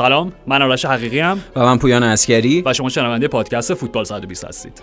سلام 0.00 0.32
من 0.46 0.62
آرش 0.62 0.84
حقیقی‌ام 0.84 1.40
و 1.56 1.60
من 1.60 1.78
پویان 1.78 2.02
عسکری 2.02 2.62
و 2.66 2.72
شما 2.72 2.88
شنونده 2.88 3.28
پادکست 3.28 3.74
فوتبال 3.74 4.04
120 4.04 4.44
هستید. 4.44 4.82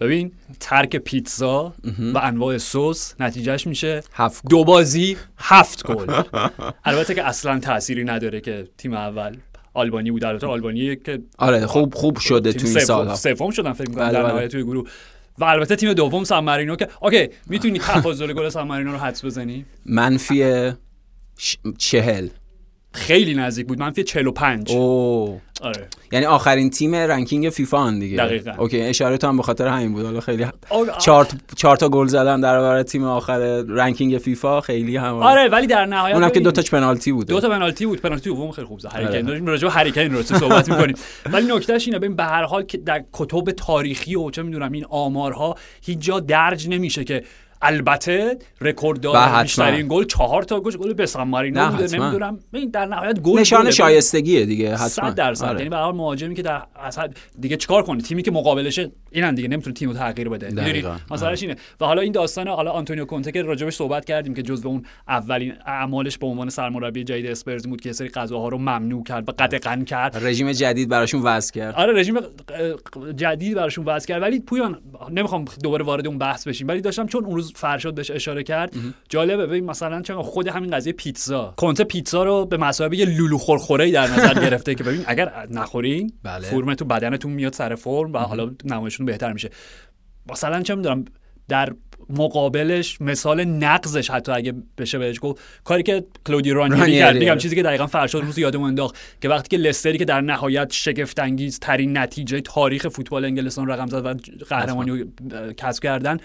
ببین 0.00 0.32
ترک 0.60 0.96
پیتزا 0.96 1.74
و 2.14 2.18
انواع 2.18 2.58
سس 2.58 3.14
نتیجهش 3.20 3.66
میشه 3.66 4.02
هفت 4.12 4.42
دو 4.48 4.64
بازی 4.64 5.16
هفت 5.38 5.86
گل. 5.86 6.22
البته 6.84 7.14
که 7.14 7.24
اصلا 7.24 7.58
تأثیری 7.58 8.04
نداره 8.04 8.40
که 8.40 8.68
تیم 8.78 8.94
اول 8.94 9.36
آلبانی 9.74 10.10
بود. 10.10 10.24
البته 10.24 10.46
آلبانی 10.46 10.96
که 10.96 11.22
آره 11.38 11.66
خوب 11.66 11.94
خوب 11.94 12.18
شده 12.18 12.52
تیم 12.52 12.60
تو 12.60 12.66
این 12.66 12.74
سوم 12.74 12.84
سالها. 12.84 13.14
سوم 13.14 13.50
شدن 13.50 13.72
فکر 13.72 13.88
می‌کنم 13.88 14.04
بله، 14.04 14.12
در 14.12 14.22
بله. 14.22 14.32
نهایت 14.32 14.50
توی 14.50 14.62
گروه. 14.62 14.88
و 15.38 15.44
البته 15.44 15.76
تیم 15.76 15.92
دوم 15.92 16.24
سان 16.24 16.44
مارینو 16.44 16.76
که 16.76 16.88
اوکی 17.00 17.28
می‌تونی 17.46 17.78
تفاضل 17.88 18.32
گل 18.32 18.48
سان 18.48 18.66
مارینو 18.66 18.92
رو 18.92 18.98
حدس 18.98 19.24
بزنی؟ 19.24 19.64
منفی 19.86 20.72
ش... 21.38 21.56
چهل. 21.78 22.28
خیلی 22.94 23.34
نزدیک 23.34 23.66
بود. 23.66 23.78
منفی 23.78 24.04
45 24.04 24.72
او 24.72 25.40
آره. 25.62 25.86
یعنی 26.12 26.26
آخرین 26.26 26.70
تیم 26.70 26.94
ranking 26.94 27.50
فیفا 27.50 27.84
هن 27.84 27.98
دیگه. 27.98 28.16
دقیقاً. 28.16 28.52
اوکی 28.58 28.80
اشاره 28.80 29.16
تو 29.16 29.26
هم 29.26 29.36
به 29.36 29.42
خاطر 29.42 29.68
همین 29.68 29.92
بود. 29.92 30.04
حالا 30.04 30.20
خیلی 30.20 30.44
آره. 30.70 30.92
چهار 30.98 31.28
چهار 31.56 31.76
تا 31.76 31.88
گل 31.88 32.06
زدن 32.06 32.40
در 32.40 32.58
برابر 32.58 32.82
تیم 32.82 33.04
آخر 33.04 33.38
ranking 33.68 34.18
فیفا 34.18 34.60
خیلی 34.60 34.96
هم 34.96 35.14
آره 35.14 35.48
ولی 35.48 35.66
در 35.66 35.86
نهایت 35.86 36.14
اونم 36.14 36.28
که 36.28 36.40
دو 36.40 36.50
تاش 36.50 36.70
پنالتی 36.70 37.12
بوده. 37.12 37.34
دو 37.34 37.40
تا 37.40 37.48
پنالتی 37.48 37.86
بود. 37.86 38.00
پنالتی 38.00 38.30
دوم 38.30 38.50
خیلی 38.50 38.66
خوب 38.66 38.80
زد. 38.80 38.92
هری 38.92 39.04
آره. 39.04 39.22
داریم 39.22 39.46
راجع 39.46 39.68
به 39.68 39.72
هری 39.72 39.92
کین 39.92 40.14
رو 40.14 40.22
صحبت 40.22 40.68
می‌کنیم. 40.68 40.96
ولی 41.32 41.52
نکتهش 41.52 41.86
اینه 41.86 41.98
ببین 41.98 42.16
به 42.16 42.24
هر 42.24 42.42
حال 42.42 42.62
که 42.62 42.78
در 42.78 43.04
کتب 43.12 43.50
تاریخی 43.50 44.16
و 44.16 44.30
چه 44.30 44.42
می‌دونم 44.42 44.72
این 44.72 44.84
آمارها 44.90 45.56
هیچ 45.82 45.98
جا 45.98 46.20
درج 46.20 46.68
نمیشه 46.68 47.04
که 47.04 47.22
البته 47.62 48.38
رکورددار. 48.60 49.42
بیشترین 49.42 49.86
گل 49.88 50.04
چهار 50.04 50.42
تا 50.42 50.60
گل 50.60 50.76
گل 50.76 50.92
به 50.92 51.06
سان 51.06 51.28
مارینو 51.28 51.60
نه، 51.60 51.70
بوده. 51.70 51.98
نمی‌دونم. 51.98 52.38
ببین 52.52 52.70
در 52.70 52.86
نهایت 52.86 53.20
گل 53.20 53.40
نشان 53.40 53.62
گله. 53.62 53.70
شایستگیه 53.70 54.46
دیگه 54.46 54.74
حتما. 54.74 54.88
100 54.88 55.14
درصد. 55.14 55.44
آره. 55.44 55.58
یعنی 55.58 55.70
به 55.70 55.76
هر 55.76 55.92
مهاجمی 55.92 56.34
که 56.34 56.42
در 56.42 56.62
اصل 56.76 57.08
دیگه 57.40 57.56
چیکار 57.56 57.82
کنه؟ 57.82 58.02
تیمی 58.02 58.22
که 58.22 58.30
مقابلشه 58.30 58.90
اینن 59.10 59.34
دیگه 59.34 59.48
نمی‌تونه 59.48 59.74
تیمو 59.74 59.92
تغییر 59.92 60.28
بده. 60.28 60.48
دقیقاً. 60.48 60.96
مسئلهش 61.10 61.42
اینه. 61.42 61.56
و 61.80 61.84
حالا 61.84 62.02
این 62.02 62.12
داستان 62.12 62.48
حالا 62.48 62.70
آنتونیو 62.70 63.04
کونته 63.04 63.32
که 63.32 63.42
راجبش 63.42 63.74
صحبت 63.74 64.04
کردیم 64.04 64.34
که 64.34 64.42
جزو 64.42 64.68
اون 64.68 64.82
اولین 65.08 65.52
اعمالش 65.66 66.18
به 66.18 66.26
عنوان 66.26 66.50
سرمربی 66.50 67.04
جدید 67.04 67.26
اسپرز 67.26 67.66
بود 67.66 67.80
که 67.80 67.92
سری 67.92 68.08
غذاها 68.08 68.48
رو 68.48 68.58
ممنوع 68.58 69.04
کرد 69.04 69.28
و 69.28 69.32
قدغن 69.32 69.84
کرد. 69.84 70.16
رژیم 70.24 70.52
جدید 70.52 70.88
براشون 70.88 71.22
وضع 71.22 71.52
کرد. 71.52 71.74
آره 71.74 72.00
رژیم 72.00 72.18
جدید 73.16 73.54
براشون 73.54 73.84
وضع 73.84 74.08
کرد. 74.08 74.22
ولی 74.22 74.40
پویان 74.40 74.78
نمی‌خوام 75.10 75.44
دوباره 75.62 75.84
وارد 75.84 76.06
اون 76.06 76.18
بحث 76.18 76.48
بشیم 76.48 76.68
ولی 76.68 76.80
داشتم 76.80 77.06
چون 77.06 77.24
اون 77.24 77.34
روز 77.34 77.51
فرشاد 77.56 77.94
بهش 77.94 78.10
اشاره 78.10 78.42
کرد 78.42 78.74
جالبه 79.08 79.46
ببین 79.46 79.64
مثلا 79.64 80.02
چون 80.02 80.22
خود 80.22 80.48
همین 80.48 80.70
قضیه 80.70 80.92
پیتزا 80.92 81.54
کنته 81.56 81.84
پیتزا 81.84 82.24
رو 82.24 82.46
به 82.46 82.56
مسابقه 82.56 82.96
یه 82.96 83.04
لولو 83.04 83.38
خورخوره 83.38 83.90
در 83.90 84.06
نظر 84.06 84.34
گرفته 84.46 84.74
که 84.74 84.84
ببین 84.84 85.04
اگر 85.06 85.46
نخورین 85.50 86.12
بله. 86.22 86.46
فرم 86.46 86.74
تو 86.74 86.84
بدنتون 86.84 87.32
میاد 87.32 87.52
سر 87.52 87.74
فرم 87.74 88.12
و 88.12 88.18
حالا 88.18 88.50
نمایشتون 88.64 89.06
بهتر 89.06 89.32
میشه 89.32 89.50
مثلا 90.30 90.62
چه 90.62 90.74
می‌دونم 90.74 91.04
در 91.48 91.72
مقابلش 92.10 93.00
مثال 93.00 93.44
نقضش 93.44 94.10
حتی 94.10 94.32
اگه 94.32 94.54
بشه 94.78 94.98
بهش 94.98 95.18
گفت 95.22 95.42
کاری 95.64 95.82
که 95.82 96.04
کلودی 96.26 96.50
رانیری 96.50 96.98
کرد 96.98 97.16
میگم. 97.16 97.38
چیزی 97.38 97.56
که 97.56 97.62
دقیقا 97.62 97.86
فرشاد 97.86 98.22
روز 98.22 98.38
یادمون 98.38 98.68
انداخت 98.68 98.96
که 99.20 99.28
وقتی 99.28 99.48
که 99.48 99.62
لستری 99.62 99.98
که 99.98 100.04
در 100.04 100.20
نهایت 100.20 100.72
شگفت 100.72 101.18
انگیز 101.18 101.58
ترین 101.58 101.98
نتیجه 101.98 102.40
تاریخ 102.40 102.88
فوتبال 102.88 103.24
انگلستان 103.24 103.66
رقم 103.68 103.86
زد 103.86 104.06
و 104.06 104.14
قهرمانی 104.48 105.04
کسب 105.56 105.82
کردن 105.82 106.16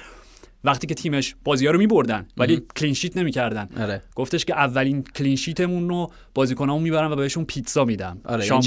وقتی 0.67 0.88
که 0.88 0.95
تیمش 0.95 1.35
بازی 1.44 1.66
ها 1.66 1.72
رو 1.72 1.79
میبردن 1.79 2.28
ولی 2.38 2.61
clean 2.75 2.94
sheet 2.94 3.17
نمی‌کردن. 3.17 3.69
آره. 3.79 4.01
گفتش 4.16 4.45
که 4.45 4.53
اولین 4.53 5.03
clean 5.16 5.35
sheet 5.35 5.69
مون 5.69 5.89
رو 5.89 6.11
بازیکنامون 6.33 6.83
می‌برن 6.83 7.11
و 7.11 7.16
بهشون 7.16 7.45
پیتزا 7.45 7.85
میدم 7.85 8.17
آره 8.25 8.44
شام- 8.45 8.59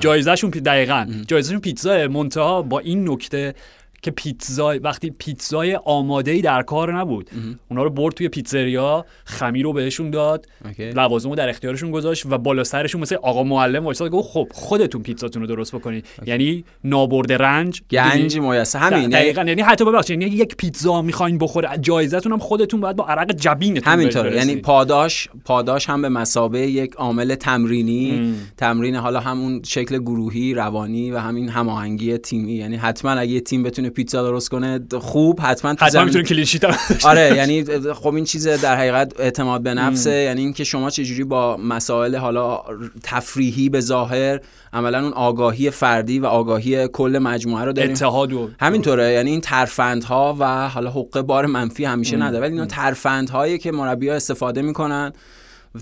جایزهشون 0.00 0.50
پی... 0.50 0.60
دقیقا. 0.60 1.06
جایزهشون 1.26 1.60
پیتزا 1.60 2.08
منتها 2.08 2.62
با 2.62 2.78
این 2.78 3.10
نکته 3.10 3.54
که 4.04 4.10
پیتزا 4.10 4.74
وقتی 4.82 5.10
پیتزای 5.10 5.78
آماده 5.84 6.30
ای 6.30 6.40
در 6.40 6.62
کار 6.62 6.98
نبود. 6.98 7.30
اونا 7.70 7.82
رو 7.82 7.90
برد 7.90 8.14
توی 8.14 8.28
pizzeria 8.28 9.04
خمیر 9.24 9.64
رو 9.64 9.72
بهشون 9.72 10.10
داد. 10.10 10.46
لوازم 10.78 11.30
رو 11.30 11.36
در 11.36 11.48
اختیارشون 11.48 11.90
گذاشت 11.90 12.26
و 12.26 12.38
بالا 12.38 12.64
سرشون 12.64 13.00
مثل 13.00 13.14
آقا 13.14 13.42
معلم 13.42 13.84
وایساد 13.84 14.10
گفت 14.10 14.28
خب 14.28 14.48
خودتون 14.52 15.02
پیتزاتون 15.02 15.42
رو 15.42 15.48
درست 15.48 15.74
بکنید 15.74 16.06
یعنی 16.26 16.64
نابرد 16.84 17.32
رنج 17.32 17.82
گنج 17.90 18.38
میسر 18.38 18.78
همین 18.78 18.98
یعنی 18.98 19.12
دقیقا. 19.12 19.42
یعنی 19.42 19.62
حتی 19.62 19.84
ببخشید 19.84 20.22
یعنی 20.22 20.34
یک 20.34 20.56
پیتزا 20.56 21.02
می‌خواین 21.02 21.38
بخوره 21.38 21.78
جایزتون 21.80 22.32
هم 22.32 22.38
خودتون 22.38 22.80
باید 22.80 22.96
با 22.96 23.06
عرق 23.06 23.32
جبینتون 23.32 23.92
همینطوره. 23.92 24.36
یعنی 24.36 24.56
پاداش 24.56 25.28
پاداش 25.44 25.88
هم 25.88 26.02
به 26.02 26.08
مسابه 26.08 26.60
یک 26.60 26.94
عامل 26.94 27.34
تمرینی. 27.34 28.34
تمرین 28.56 28.96
حالا 28.96 29.20
همون 29.20 29.62
شکل 29.64 29.98
گروهی 29.98 30.54
روانی 30.54 31.10
و 31.10 31.18
همین 31.18 31.48
هماهنگی 31.48 32.18
تیمی. 32.18 32.52
یعنی 32.52 32.76
حتما 32.76 33.10
اگه 33.10 33.40
تیم 33.40 33.62
بتونه 33.62 33.90
پیتزا 33.94 34.22
درست 34.22 34.48
کنه 34.48 34.80
خوب 35.00 35.40
حتما 35.42 35.74
تو 35.74 35.84
حتما 35.84 36.04
می‌تونه 36.04 36.24
کلین 36.24 36.44
شیت 36.44 36.64
آره 37.04 37.36
یعنی 37.36 37.64
خب 37.92 38.14
این 38.14 38.24
چیز 38.24 38.48
در 38.48 38.76
حقیقت 38.76 39.20
اعتماد 39.20 39.62
به 39.62 39.74
نفسه 39.74 40.10
یعنی 40.10 40.40
اینکه 40.40 40.64
شما 40.64 40.90
چجوری 40.90 41.24
با 41.24 41.56
مسائل 41.56 42.16
حالا 42.16 42.60
تفریحی 43.02 43.68
به 43.68 43.80
ظاهر 43.80 44.40
عملا 44.72 45.02
اون 45.02 45.12
آگاهی 45.12 45.70
فردی 45.70 46.18
و 46.18 46.26
آگاهی 46.26 46.88
کل 46.88 47.18
مجموعه 47.22 47.64
رو 47.64 47.72
داریم. 47.72 47.90
اتحاد 47.90 48.32
و 48.32 48.50
همینطوره 48.60 49.12
یعنی 49.12 49.30
این 49.30 49.40
ترفندها 49.40 50.36
و 50.38 50.68
حالا 50.68 50.90
حقه 50.90 51.22
بار 51.22 51.46
منفی 51.46 51.84
همیشه 51.84 52.16
نداره 52.16 52.44
ولی 52.44 52.52
اینا 52.52 52.66
ترفندهایی 52.66 53.58
که 53.58 53.72
مربی‌ها 53.72 54.14
استفاده 54.14 54.62
می‌کنن 54.62 55.12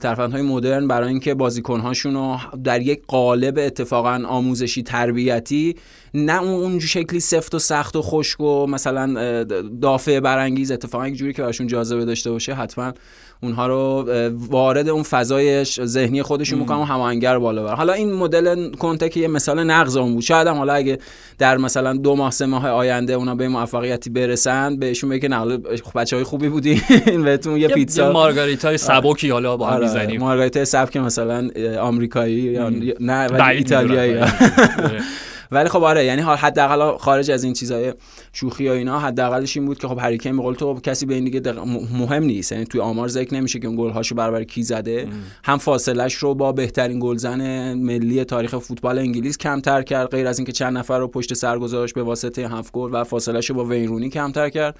ترفندهای 0.00 0.42
مدرن 0.42 0.88
برای 0.88 1.08
اینکه 1.08 1.34
بازیکن‌هاشون 1.34 2.14
رو 2.14 2.36
در 2.64 2.82
یک 2.82 3.02
قالب 3.06 3.58
اتفاقا 3.58 4.22
آموزشی 4.28 4.82
تربیتی 4.82 5.76
نه 6.14 6.42
اون 6.42 6.78
شکلی 6.78 7.20
سفت 7.20 7.54
و 7.54 7.58
سخت 7.58 7.96
و 7.96 8.02
خشک 8.02 8.40
و 8.40 8.66
مثلا 8.66 9.44
دافع 9.80 10.20
برانگیز 10.20 10.70
اتفاقا 10.70 11.08
یک 11.08 11.14
جوری 11.14 11.32
که 11.32 11.42
براشون 11.42 11.66
جاذبه 11.66 12.04
داشته 12.04 12.30
باشه 12.30 12.54
حتما 12.54 12.92
اونها 13.42 13.66
رو 13.66 14.04
وارد 14.48 14.88
اون 14.88 15.02
فضای 15.02 15.64
ذهنی 15.64 16.22
خودشون 16.22 16.58
می‌کنن 16.58 16.78
و 16.78 16.84
هماهنگر 16.84 17.38
بالا 17.38 17.62
بر 17.62 17.74
حالا 17.74 17.92
این 17.92 18.12
مدل 18.12 18.70
کنته 18.70 19.08
که 19.08 19.20
یه 19.20 19.28
مثال 19.28 19.64
نقض 19.64 19.96
اون 19.96 20.12
بود. 20.12 20.22
شاید 20.22 20.46
هم 20.46 20.56
حالا 20.56 20.72
اگه 20.72 20.98
در 21.38 21.56
مثلا 21.56 21.92
دو 21.92 22.16
ماه 22.16 22.30
سه 22.30 22.46
ماه 22.46 22.68
آینده 22.68 23.12
اونا 23.12 23.34
به 23.34 23.48
موفقیتی 23.48 24.10
برسن 24.10 24.76
بهشون 24.76 25.10
بگه 25.10 25.28
نه 25.28 25.58
بچه 25.94 26.16
های 26.16 26.24
خوبی 26.24 26.48
بودین. 26.48 26.80
بهتون 27.24 27.56
یه 27.56 27.68
پیتزا. 27.68 28.12
مارگاریتای 28.12 28.78
سبکی 28.78 29.30
حالا 29.30 29.56
با 29.56 29.66
هم 29.66 29.72
آره، 29.74 29.84
می‌زنیم. 29.84 30.20
مارگاریتا 30.20 30.64
سبک 30.64 30.96
مثلا 30.96 31.50
آمریکایی 31.80 32.34
یا 32.34 32.68
نه 33.00 33.26
ولی 33.26 33.56
ایتالیایی. 33.56 34.16
آره. 34.18 35.02
ولی 35.52 35.68
خب 35.68 35.82
آره 35.82 36.04
یعنی 36.04 36.22
حداقل 36.22 36.98
خارج 36.98 37.30
از 37.30 37.44
این 37.44 37.52
چیزای 37.52 37.94
شوخی 38.32 38.68
و 38.68 38.72
اینا 38.72 38.98
حداقلش 38.98 39.56
این 39.56 39.66
بود 39.66 39.78
که 39.78 39.88
خب 39.88 39.98
هری 39.98 40.18
کین 40.18 40.36
به 40.36 40.42
قول 40.42 40.54
تو 40.54 40.80
کسی 40.80 41.06
به 41.06 41.14
این 41.14 41.24
دیگه 41.24 41.40
دق- 41.40 41.58
مهم 41.98 42.22
نیست. 42.24 42.52
یعنی 42.52 42.64
توی 42.64 42.80
آمار 42.80 43.08
ذکر 43.08 43.34
نمیشه 43.34 43.58
که 43.58 43.66
اون 43.66 43.76
گل 43.76 43.90
هاشو 43.90 44.14
برابر 44.14 44.44
کی 44.44 44.62
زده. 44.62 45.08
هم 45.44 45.58
فاصلش 45.58 46.14
رو 46.14 46.34
با 46.34 46.52
بهترین 46.52 46.98
گلزن 47.00 47.74
ملی 47.74 48.24
تاریخ 48.24 48.58
فوتبال 48.58 48.98
انگلیس 48.98 49.38
کمتر 49.38 49.82
کرد 49.82 50.08
غیر 50.10 50.26
از 50.26 50.38
اینکه 50.38 50.52
چند 50.52 50.78
نفر 50.78 50.98
رو 50.98 51.08
پشت 51.08 51.34
سر 51.34 51.58
گذاشت 51.58 51.94
به 51.94 52.02
واسطه 52.02 52.48
هفت 52.48 52.72
گل 52.72 52.90
و 52.92 53.04
فاصلش 53.04 53.50
رو 53.50 53.56
با 53.56 53.64
ویرونی 53.64 54.08
کمتر 54.08 54.48
کرد. 54.48 54.76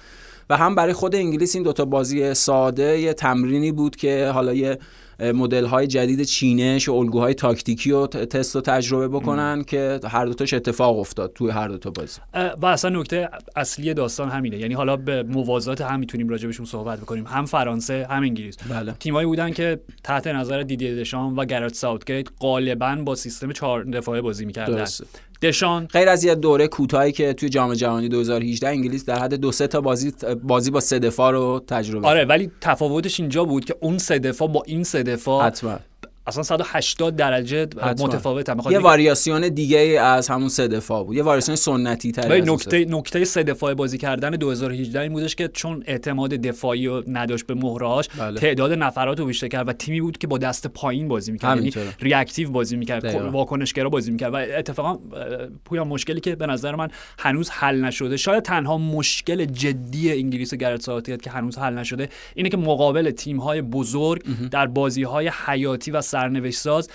و 0.49 0.57
هم 0.57 0.75
برای 0.75 0.93
خود 0.93 1.15
انگلیس 1.15 1.55
این 1.55 1.63
دوتا 1.63 1.85
بازی 1.85 2.33
ساده 2.33 2.99
یه 2.99 3.13
تمرینی 3.13 3.71
بود 3.71 3.95
که 3.95 4.27
حالا 4.33 4.53
یه 4.53 4.77
مدل 5.19 5.65
های 5.65 5.87
جدید 5.87 6.23
چینش 6.23 6.89
و 6.89 6.93
الگوهای 6.93 7.33
تاکتیکی 7.33 7.91
و 7.91 8.07
تست 8.07 8.55
و 8.55 8.61
تجربه 8.61 9.07
بکنن 9.07 9.63
که 9.63 9.99
هر 10.07 10.25
دوتاش 10.25 10.53
اتفاق 10.53 10.99
افتاد 10.99 11.33
توی 11.33 11.51
هر 11.51 11.67
دوتا 11.67 11.89
بازی. 11.89 12.19
اه، 12.33 12.51
و 12.61 12.65
اصلا 12.65 12.99
نکته 12.99 13.29
اصلی 13.55 13.93
داستان 13.93 14.29
همینه. 14.29 14.57
یعنی 14.57 14.73
حالا 14.73 14.95
به 14.95 15.23
موازات 15.23 15.81
هم 15.81 15.99
می‌تونیم 15.99 16.29
راجبشون 16.29 16.65
صحبت 16.65 16.99
بکنیم. 16.99 17.27
هم 17.27 17.45
فرانسه 17.45 18.07
هم 18.09 18.23
انگلیس. 18.23 18.57
بله. 18.69 18.91
تیمایی 18.91 19.27
بودن 19.27 19.51
که 19.51 19.79
تحت 20.03 20.27
نظر 20.27 20.63
دیدی 20.63 20.95
دشان 20.95 21.35
و 21.35 21.45
گرات 21.45 21.73
ساوتگیت 21.73 22.27
غالبا 22.39 22.95
با 22.95 23.15
سیستم 23.15 23.51
چهار 23.51 23.83
دفاعه 23.83 24.21
بازی 24.21 24.45
می‌کردن. 24.45 24.75
درسته. 24.75 25.05
دشان. 25.43 25.85
غیر 25.85 26.09
از 26.09 26.23
یه 26.23 26.35
دوره 26.35 26.67
کوتاهی 26.67 27.11
که 27.11 27.33
توی 27.33 27.49
جام 27.49 27.73
جهانی 27.73 28.09
2018 28.09 28.67
انگلیس 28.67 29.05
در 29.05 29.19
حد 29.19 29.33
دو 29.33 29.51
سه 29.51 29.67
تا 29.67 29.81
بازی 29.81 30.13
بازی 30.43 30.71
با 30.71 30.79
سه 30.79 30.99
دفاع 30.99 31.31
رو 31.31 31.63
تجربه 31.67 32.07
آره 32.07 32.25
ولی 32.25 32.51
تفاوتش 32.61 33.19
اینجا 33.19 33.45
بود 33.45 33.65
که 33.65 33.75
اون 33.79 33.97
سه 33.97 34.19
دفاع 34.19 34.47
با 34.47 34.63
این 34.65 34.83
سه 34.83 35.03
دفاع 35.03 35.45
حتما. 35.45 35.79
اصلا 36.27 36.43
180 36.43 37.15
درجه 37.15 37.67
متفاوت 37.99 38.49
هم 38.49 38.71
یه 38.71 38.79
واریاسیون 38.79 39.49
دیگه 39.49 39.79
از 39.79 40.27
همون 40.27 40.49
سه 40.49 40.67
دفاع 40.67 41.03
بود. 41.03 41.15
یه 41.15 41.23
واریاسیون 41.23 41.55
سنتی 41.55 42.11
تر 42.11 42.41
نکته 42.41 42.85
نکته 42.85 43.25
سه 43.25 43.43
دفاع 43.43 43.73
بازی 43.73 43.97
کردن 43.97 44.29
2018 44.29 44.99
این 44.99 45.13
بودش 45.13 45.35
که 45.35 45.47
چون 45.47 45.83
اعتماد 45.87 46.29
دفاعی 46.29 46.87
رو 46.87 47.03
نداشت 47.07 47.47
به 47.47 47.53
مهرهاش 47.53 48.07
بله. 48.17 48.39
تعداد 48.39 48.73
نفرات 48.73 49.19
رو 49.19 49.25
بیشتر 49.25 49.47
کرد 49.47 49.69
و 49.69 49.73
تیمی 49.73 50.01
بود 50.01 50.17
که 50.17 50.27
با 50.27 50.37
دست 50.37 50.67
پایین 50.67 51.07
بازی 51.07 51.31
می‌کرد. 51.31 51.57
یعنی 51.57 51.71
ریاکتیو 51.99 52.51
بازی 52.51 52.75
می‌کرد 52.75 53.05
واکنشگرا 53.15 53.89
بازی 53.89 54.11
می‌کرد. 54.11 54.33
و 54.33 54.35
اتفاقا 54.35 54.99
پویا 55.65 55.83
مشکلی 55.83 56.19
که 56.19 56.35
به 56.35 56.47
نظر 56.47 56.75
من 56.75 56.87
هنوز 57.19 57.49
حل 57.49 57.81
نشده. 57.81 58.17
شاید 58.17 58.43
تنها 58.43 58.77
مشکل 58.77 59.45
جدی 59.45 60.11
انگلیس 60.11 60.53
گرت 60.53 61.21
که 61.21 61.29
هنوز 61.29 61.57
حل 61.57 61.73
نشده 61.73 62.09
اینه 62.35 62.49
که 62.49 62.57
مقابل 62.57 63.11
تیم 63.11 63.37
های 63.37 63.61
بزرگ 63.61 64.23
در 64.51 64.67
بازی 64.67 65.03
های 65.03 65.31
حیاتی 65.45 65.91
و 65.91 66.01
سرنوشت 66.13 66.59
ساز 66.59 66.89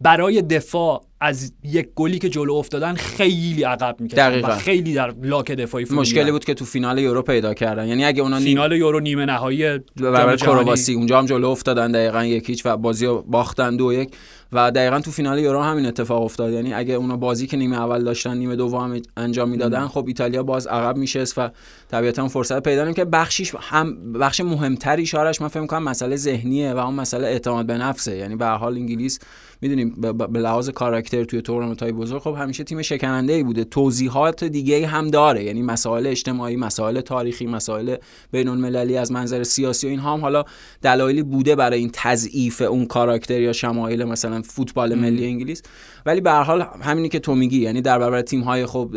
برای 0.00 0.42
دفاع 0.42 1.04
از 1.20 1.52
یک 1.62 1.88
گلی 1.94 2.18
که 2.18 2.28
جلو 2.28 2.54
افتادن 2.54 2.94
خیلی 2.94 3.62
عقب 3.62 3.96
می‌کردن 4.00 4.40
و 4.40 4.56
خیلی 4.56 4.94
در 4.94 5.14
لاک 5.22 5.50
دفاعی 5.50 5.86
مشکلی 5.90 6.30
بود 6.30 6.44
که 6.44 6.54
تو 6.54 6.64
فینال 6.64 6.98
یورو 6.98 7.22
پیدا 7.22 7.54
کردن. 7.54 7.88
یعنی 7.88 8.04
اگه 8.04 8.22
اونا 8.22 8.40
فینال 8.40 8.72
یورو 8.72 9.00
نیمه 9.00 9.24
نهایی 9.24 9.78
برابر 9.96 10.36
کرواسی 10.36 10.94
اونجا 10.94 11.18
هم 11.18 11.26
جلو 11.26 11.48
افتادن 11.48 11.92
دقیقا 11.92 12.24
یکیچ 12.24 12.66
و 12.66 12.76
بازی 12.76 13.06
رو 13.06 13.22
باختن 13.22 13.76
دو 13.76 13.92
یک. 13.92 14.10
و 14.54 14.70
دقیقا 14.70 15.00
تو 15.00 15.10
فینال 15.10 15.38
یورو 15.38 15.60
همین 15.60 15.86
اتفاق 15.86 16.22
افتاد. 16.22 16.52
یعنی 16.52 16.74
اگه 16.74 16.94
اونا 16.94 17.16
بازی 17.16 17.46
که 17.46 17.56
نیمه 17.56 17.80
اول 17.80 18.04
داشتن 18.04 18.36
نیمه 18.36 18.56
دوم 18.56 19.00
انجام 19.16 19.48
می‌دادن 19.48 19.86
خب 19.86 20.04
ایتالیا 20.06 20.42
باز 20.42 20.66
عقب 20.66 20.96
میشست 20.96 21.38
و 21.38 21.48
طبیعتا 21.90 22.28
فرصت 22.28 22.62
پیدا 22.62 22.92
که 22.92 23.04
بخشیش 23.04 23.54
هم 23.60 24.12
بخش 24.12 24.40
مهمتری 24.40 25.06
شارش 25.06 25.40
من 25.40 25.48
فکر 25.48 25.60
می‌کنم 25.60 25.82
مسئله 25.82 26.16
ذهنیه 26.16 26.72
و 26.72 26.78
اون 26.78 26.94
مسئله 26.94 27.26
اعتماد 27.26 27.66
به 27.66 27.78
نفسه. 27.78 28.16
یعنی 28.16 28.36
به 28.36 28.46
حال 28.46 28.74
انگلیس 28.74 29.18
می‌دونیم 29.60 29.90
به 30.32 30.40
لحاظ 30.40 30.70
کاراکتر 30.70 31.24
توی 31.24 31.42
تورنمنت 31.42 31.82
های 31.82 31.92
بزرگ 31.92 32.22
خب 32.22 32.34
همیشه 32.38 32.64
تیم 32.64 32.82
شکننده 32.82 33.32
ای 33.32 33.42
بوده. 33.42 33.64
توضیحات 33.64 34.44
دیگه 34.44 34.86
هم 34.86 35.10
داره. 35.10 35.44
یعنی 35.44 35.62
مسائل 35.62 36.06
اجتماعی 36.06 36.56
مسائل 36.56 37.00
تاریخی 37.00 37.46
مسائل 37.46 37.96
بین 38.32 38.48
المللی 38.48 38.96
از 38.96 39.12
منظر 39.12 39.42
سیاسی 39.42 39.86
و 39.86 39.90
این 39.90 40.00
هم 40.00 40.20
حالا 40.20 40.44
دلایلی 40.82 41.22
بوده 41.22 41.56
برای 41.56 41.78
این 41.78 41.90
تضعیف 41.92 42.62
اون 42.62 42.86
کاراکتر 42.86 43.40
یا 43.40 43.52
شمایل 43.52 44.04
مثلا 44.04 44.42
فوتبال 44.44 44.94
ملی 44.94 45.26
انگلیس. 45.26 45.62
ولی 46.06 46.20
به 46.20 46.30
هر 46.30 46.42
حال 46.42 46.66
همینی 46.80 47.08
که 47.08 47.18
تو 47.18 47.34
میگی 47.34 47.60
یعنی 47.60 47.82
در 47.82 47.98
برابر 47.98 48.22
تیم 48.22 48.40
های 48.40 48.66
خب 48.66 48.90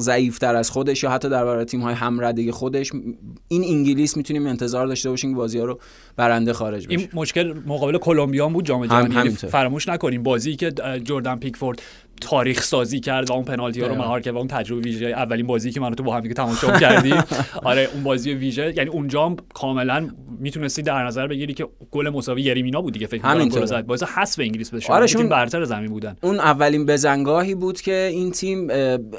ضعیفتر 0.00 0.56
از 0.56 0.70
خودش 0.70 1.02
یا 1.02 1.10
حتی 1.10 1.28
در 1.28 1.44
برابر 1.44 1.64
تیم 1.64 1.80
های 1.80 1.94
همردگی 1.94 2.50
خودش 2.50 2.92
این 3.48 3.64
انگلیس 3.64 4.16
می‌تونیم 4.16 4.46
انتظار 4.46 4.86
داشته 4.86 5.10
باشیم 5.10 5.30
که 5.30 5.36
بازی 5.36 5.58
ها 5.58 5.64
رو 5.64 5.80
برنده 6.16 6.52
خارج 6.52 6.86
بشه. 6.86 6.98
این 6.98 7.08
مشکل 7.14 7.54
مقابل 7.66 7.98
کلمبیا 7.98 8.48
بود 8.48 8.64
جام 8.64 8.86
جهانی. 8.86 9.30
فراموش 9.30 9.88
نکنیم 9.88 10.22
بازی 10.22 10.56
که 10.56 10.72
جردن 11.04 11.36
پیکفورد 11.36 11.82
تاریخ 12.20 12.62
سازی 12.62 13.00
کرد 13.00 13.30
و 13.30 13.32
اون 13.32 13.44
پنالتی 13.44 13.80
ها 13.80 13.86
رو 13.86 13.94
مهار 13.94 14.20
کرد 14.20 14.34
و 14.34 14.38
اون 14.38 14.48
تجربه 14.48 14.80
ویژه 14.80 15.06
اولین 15.06 15.46
بازی 15.46 15.70
که 15.70 15.80
من 15.80 15.94
تو 15.94 16.02
با 16.02 16.14
هم 16.14 16.20
دیگه 16.20 16.34
تماشا 16.34 16.78
کردیم 16.78 17.24
آره 17.62 17.88
اون 17.94 18.02
بازی 18.02 18.32
ویژه. 18.32 18.72
یعنی 18.76 18.90
اونجا 18.90 19.36
کاملا 19.54 20.10
می‌تونستی 20.40 20.82
در 20.82 21.06
نظر 21.06 21.26
بگیری 21.26 21.54
که 21.54 21.66
گل 21.90 22.08
مساوی 22.08 22.42
یریمینا 22.42 22.80
بود 22.82 22.92
دیگه 22.92 23.06
فکر 23.06 23.22
کنم 23.22 23.48
گل 23.48 23.64
زد. 23.64 23.86
باعث 23.86 24.02
حذف 24.02 24.40
انگلیس 24.40 24.70
بشه. 24.70 24.92
آره 24.92 25.06
تیم 25.06 25.28
برتر 25.28 25.64
زمین 25.64 25.90
بودن. 25.90 26.16
اون 26.20 26.40
اولین 26.40 26.86
بزنگاهی 26.86 27.54
بود 27.54 27.80
که 27.80 28.10
این 28.12 28.30
تیم 28.30 28.68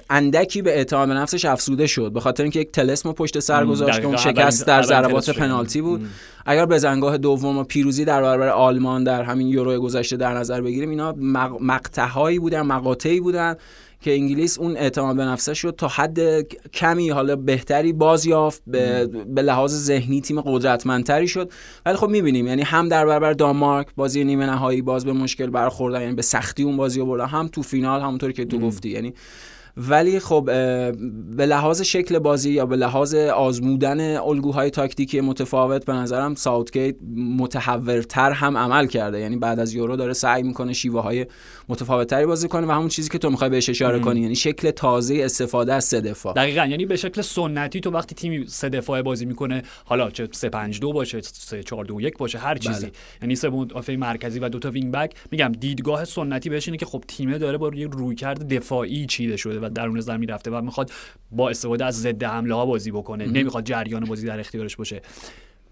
اندکی 0.09 0.61
به 0.61 0.77
اعتماد 0.77 1.07
به 1.07 1.13
نفسش 1.13 1.45
افسوده 1.45 1.87
شد. 1.87 2.11
به 2.13 2.19
خاطر 2.19 2.43
اینکه 2.43 2.59
یک 2.59 2.71
تلسم 2.71 3.11
پشت 3.11 3.39
سر 3.39 3.65
گذاشت 3.65 4.01
که 4.01 4.07
اون 4.07 4.17
شکست 4.17 4.67
در 4.67 4.81
ضربات 4.81 5.29
پنالتی 5.29 5.81
بود. 5.81 6.01
اگر 6.45 6.65
بزنگاه 6.65 7.17
دوم 7.17 7.57
و 7.57 7.63
پیروزی 7.63 8.05
در 8.05 8.21
برابر 8.21 8.47
آلمان 8.47 9.03
در 9.03 9.23
همین 9.23 9.47
یورو 9.47 9.79
گذشته 9.79 10.17
در 10.17 10.33
نظر 10.33 10.61
بگیریم 10.61 10.89
اینا 10.89 11.15
مقطعهایی 11.59 12.39
بودن 12.39 12.61
مقاطعی 12.61 13.19
بودن 13.19 13.55
که 14.01 14.13
انگلیس 14.13 14.59
اون 14.59 14.77
اعتماد 14.77 15.15
به 15.15 15.25
نفسه 15.25 15.53
شد 15.53 15.75
تا 15.77 15.87
حد 15.87 16.41
کمی 16.73 17.09
حالا 17.09 17.35
بهتری 17.35 17.93
باز 17.93 18.25
یافت 18.25 18.63
به, 18.67 19.07
به 19.07 19.41
لحاظ 19.41 19.73
ذهنی 19.73 20.21
تیم 20.21 20.41
قدرتمندتری 20.41 21.27
شد. 21.27 21.51
ولی 21.85 21.95
خب 21.95 22.09
می‌بینیم 22.09 22.47
یعنی 22.47 22.61
هم 22.61 22.89
در 22.89 23.05
برابر 23.05 23.33
دانمارک 23.33 23.87
بازی 23.95 24.23
نیمه 24.23 24.45
نهایی 24.45 24.81
باز 24.81 25.05
به 25.05 25.13
مشکل 25.13 25.49
برخوردن 25.49 26.01
یعنی 26.01 26.13
به 26.13 26.21
سختی 26.21 26.63
اون 26.63 26.77
بازی 26.77 26.99
رو 26.99 27.05
بردن 27.05 27.25
هم 27.25 27.47
تو 27.47 27.61
فینال 27.61 28.01
همونطوری 28.01 28.33
که 28.33 28.45
تو 28.45 28.59
گفتی. 28.59 28.89
یعنی 28.89 29.13
ولی 29.77 30.19
خب 30.19 30.45
به 31.35 31.45
لحاظ 31.45 31.81
شکل 31.81 32.19
بازی 32.19 32.51
یا 32.51 32.65
به 32.65 32.75
لحاظ 32.75 33.15
آزمودن 33.15 34.17
الگوهای 34.17 34.69
تاکتیکی 34.69 35.21
متفاوت 35.21 35.85
به 35.85 35.93
نظرم 35.93 36.35
ساوتگیت 36.35 36.95
متحورتر 37.37 38.31
هم 38.31 38.57
عمل 38.57 38.87
کرده. 38.87 39.19
یعنی 39.19 39.35
بعد 39.35 39.59
از 39.59 39.73
یورو 39.73 39.95
داره 39.95 40.13
سعی 40.13 40.43
می‌کنه 40.43 40.73
شیوه 40.73 41.01
های 41.01 41.25
متفاوتتری 41.69 42.25
بازی 42.25 42.47
کنه 42.47 42.67
و 42.67 42.71
همون 42.71 42.87
چیزی 42.87 43.09
که 43.09 43.17
تو 43.17 43.29
می‌خوای 43.29 43.49
بهش 43.49 43.69
اشاره 43.69 43.99
کنی 43.99 44.21
یعنی 44.21 44.35
شکل 44.35 44.71
تازه 44.71 45.21
استفاده 45.23 45.73
از 45.73 45.85
سه 45.85 46.01
دفاع. 46.01 46.33
دقیقا. 46.33 46.65
یعنی 46.65 46.85
به 46.85 46.95
شکل 46.95 47.21
سنتی 47.21 47.79
تو 47.79 47.91
وقتی 47.91 48.15
تیمی 48.15 48.47
سه 48.47 48.69
دفاع 48.69 49.01
بازی 49.01 49.25
می‌کنه 49.25 49.63
حالا 49.85 50.09
چه 50.09 50.27
3 50.31 50.49
5 50.49 50.79
2 50.79 50.93
باشه 50.93 51.21
3 51.21 51.63
4 51.63 51.85
2 51.85 52.01
1 52.01 52.17
باشه 52.17 52.37
هر 52.37 52.57
چیزی. 52.57 52.85
بله. 52.85 52.91
یعنی 53.21 53.35
سه 53.35 53.49
مدافع 53.49 53.95
مرکزی 53.95 54.39
و 54.39 54.49
دو 54.49 54.59
تا 54.59 54.71
وینگ 54.71 54.91
بک. 54.91 55.13
میگم 55.31 55.51
دیدگاه 55.59 56.05
سنتی 56.05 56.49
بهش 56.49 56.67
اینه 56.67 56.77
که 56.77 56.85
خب 56.85 57.03
تیمه 57.07 57.37
داره 57.37 57.57
با 57.57 57.71
یه 57.75 57.87
رویکرد 57.87 58.53
دفاعی 58.53 59.05
چیده 59.05 59.37
شده. 59.37 59.60
و 59.61 59.69
درون 59.69 59.99
زمین 59.99 60.29
رفته 60.29 60.51
و 60.51 60.61
می‌خواد 60.61 60.91
با 61.31 61.49
استفاده 61.49 61.85
از 61.85 62.01
ضد 62.01 62.23
حمله 62.23 62.55
ها 62.55 62.65
بازی 62.65 62.91
بکنه. 62.91 63.25
نمی‌خواد 63.25 63.63
جریان 63.63 64.05
بازی 64.05 64.27
در 64.27 64.39
اختیارش 64.39 64.75
باشه. 64.75 65.01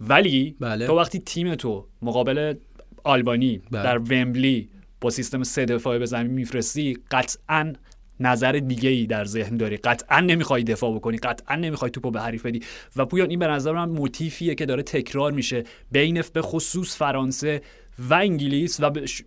ولی 0.01 0.55
بله. 0.59 0.87
تو 0.87 0.97
وقتی 0.97 1.19
تیم 1.19 1.55
تو 1.55 1.87
مقابل 2.01 2.53
آلبانی 3.03 3.61
بله. 3.71 3.83
در 3.83 3.97
ومبلی 3.97 4.69
با 5.01 5.09
سیستم 5.09 5.43
سه 5.43 5.65
دفاعه 5.65 5.99
به 5.99 6.05
زمین 6.05 6.31
میفرستی 6.31 6.97
قطعا 7.11 7.73
نظر 8.19 8.51
دیگه 8.51 8.89
ای 8.89 9.05
در 9.05 9.25
ذهن 9.25 9.57
داری. 9.57 9.77
قطعا 9.77 10.19
نمی‌خوای 10.19 10.63
دفاع 10.63 10.95
بکنی 10.95 11.17
قطعا 11.17 11.55
نمی‌خوای 11.55 11.91
توپو 11.91 12.11
به 12.11 12.21
حریف 12.21 12.45
بدی. 12.45 12.61
و 12.95 13.05
پویان 13.05 13.29
این 13.29 13.39
به 13.39 13.47
نظر 13.47 13.71
من 13.71 13.89
موتیفیه 13.89 14.55
که 14.55 14.65
داره 14.65 14.83
تکرار 14.83 15.31
میشه 15.31 15.63
بین 15.91 16.23
به 16.33 16.41
خصوص 16.41 16.97
فرانسه 16.97 17.61
و 18.09 18.13
انگلیس 18.13 18.79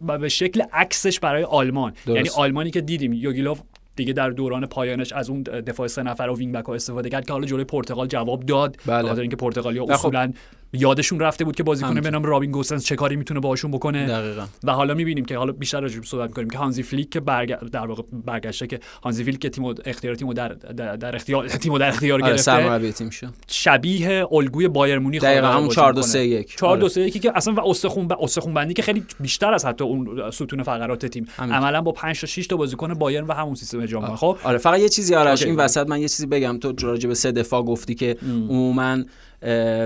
و 0.06 0.18
به 0.18 0.28
شکل 0.28 0.62
عکسش 0.72 1.20
برای 1.20 1.44
آلمان. 1.44 1.92
یعنی 2.06 2.28
آلمانی 2.36 2.70
که 2.70 2.80
دیدیم 2.80 3.12
یوگی 3.12 3.40
لوو 3.40 3.60
دیگه 3.96 4.12
در 4.12 4.30
دوران 4.30 4.66
پایانش 4.66 5.12
از 5.12 5.30
اون 5.30 5.42
دفاع 5.42 5.86
سه 5.86 6.02
نفره 6.02 6.22
و 6.22 6.36
wing 6.36 6.54
back 6.54 6.64
ها 6.64 6.74
استفاده 6.74 7.10
کرد 7.10 7.26
که 7.26 7.32
حالا 7.32 7.46
جلوی 7.46 7.64
پرتغال 7.64 8.06
جواب 8.06 8.46
داد 8.46 8.76
بله. 8.86 9.08
خاطر 9.08 9.20
اینکه 9.20 9.36
پرتغالیا 9.36 9.84
خب 9.84 9.90
اصولا 9.90 10.32
یادشون 10.72 11.20
رفته 11.20 11.44
بود 11.44 11.56
که 11.56 11.62
بازیکن 11.62 12.00
به 12.00 12.10
نام 12.10 12.22
رابین 12.22 12.50
گوسنس 12.50 12.84
چه 12.84 12.96
کاری 12.96 13.16
می‌تونه 13.16 13.40
باهاشون 13.40 13.70
بکنه. 13.70 14.06
دقیقا. 14.06 14.46
و 14.64 14.72
حالا 14.72 14.94
می‌بینیم 14.94 15.24
که 15.24 15.36
حالا 15.36 15.52
بیشتر 15.52 15.80
راجع 15.80 16.00
صحبت 16.02 16.28
می‌کنیم 16.28 16.50
که 16.50 16.58
هانزی 16.58 16.82
فلیک 16.82 17.10
که 17.10 17.20
برگ... 17.20 17.58
در 17.58 17.86
واقع 17.86 18.02
برگشته 18.12 18.66
که 18.66 18.80
هانزی 19.02 19.24
فلیک 19.24 19.38
که 19.38 19.48
تیم 19.48 19.64
اختیار 19.84 20.14
تیمو 20.14 20.34
در 20.34 20.48
در, 20.48 21.16
اختیار 21.16 21.48
تیمو 21.48 21.78
در 21.78 21.88
اختیار 21.88 22.22
آره، 22.22 22.32
گرفته 22.32 22.92
تیم 22.92 23.10
شد. 23.10 23.28
شبیه 23.48 24.26
الگوی 24.32 24.68
بایر 24.68 24.98
مونیخ 24.98 25.22
دقیقاً 25.22 25.46
همون 25.46 25.68
4 25.68 25.92
2 25.92 26.02
3 26.02 26.18
1 26.18 26.56
4 26.56 26.78
2 26.78 26.88
3 26.88 27.00
1 27.00 27.22
که 27.22 27.32
اصلا 27.34 27.54
و 27.54 27.60
استخون 27.68 28.08
ب... 28.08 28.12
استخون 28.20 28.54
بندی 28.54 28.74
که 28.74 28.82
خیلی 28.82 29.04
بیشتر 29.20 29.54
از 29.54 29.64
حتی 29.64 29.84
اون 29.84 30.30
ستون 30.30 30.62
فقرات 30.62 31.06
تیم. 31.06 31.26
عملا 31.38 31.80
با 31.80 31.92
5 31.92 32.20
تا 32.20 32.26
6 32.26 32.46
تا 32.46 32.56
بازیکن 32.56 32.94
بایرن 32.94 33.26
و 33.26 33.32
همون 33.32 33.54
سیستم 33.54 33.80
اجرا 33.80 34.16
خب 34.16 34.36
آره 34.44 34.58
فقط 34.58 34.80
یه 34.80 34.88
چیزی 34.88 35.14
آرش 35.14 35.42
این 35.42 35.56
وسط 35.56 35.86
من 35.86 36.00
یه 36.00 36.08
چیزی 36.08 36.26
بگم. 36.26 36.58
تو 36.58 36.86
راجع 36.86 37.08
به 37.08 37.14
سه 37.14 37.32
دفاع 37.32 37.62
گفتی 37.62 37.94
که 37.94 38.16
عموما 38.22 38.98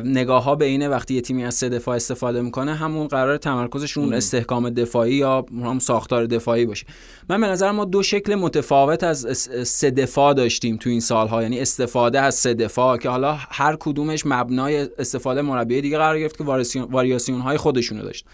نگاه 0.04 0.44
ها 0.44 0.54
به 0.54 0.64
اینه 0.64 0.88
وقتی 0.88 1.14
یه 1.14 1.20
تیمی 1.20 1.44
از 1.44 1.54
سه 1.54 1.68
دفاع 1.68 1.96
استفاده 1.96 2.40
می‌کنه 2.40 2.74
همون 2.74 3.06
قرار 3.06 3.36
تمرکزشون 3.36 4.14
استحکام 4.14 4.70
دفاعی 4.70 5.14
یا 5.14 5.46
هم 5.62 5.78
ساختار 5.78 6.26
دفاعی 6.26 6.66
باشه. 6.66 6.86
من 7.28 7.40
به 7.40 7.46
نظر 7.46 7.70
ما 7.70 7.84
دو 7.84 8.02
شکل 8.02 8.34
متفاوت 8.34 9.04
از 9.04 9.48
سه 9.64 9.90
دفاع 9.90 10.34
داشتیم 10.34 10.76
تو 10.76 10.90
این 10.90 11.00
سالها. 11.00 11.42
یعنی 11.42 11.60
استفاده 11.60 12.20
از 12.20 12.34
سه 12.34 12.54
دفاع 12.54 12.96
که 12.96 13.08
حالا 13.08 13.32
هر 13.34 13.76
کدومش 13.80 14.22
مبنای 14.26 14.88
استفاده 14.98 15.42
مربی 15.42 15.80
دیگه 15.80 15.98
قرار 15.98 16.18
گرفت 16.18 16.38
که 16.38 16.44
واریاسیون 16.90 17.40
های 17.40 17.56
خودشونو 17.56 18.02
داشت. 18.02 18.26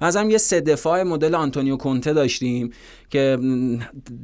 مثلا 0.00 0.30
یه 0.30 0.38
سه 0.38 0.60
دفاع 0.60 1.02
مدل 1.02 1.34
آنتونیو 1.34 1.76
کونته 1.76 2.12
داشتیم 2.12 2.70
که 3.10 3.38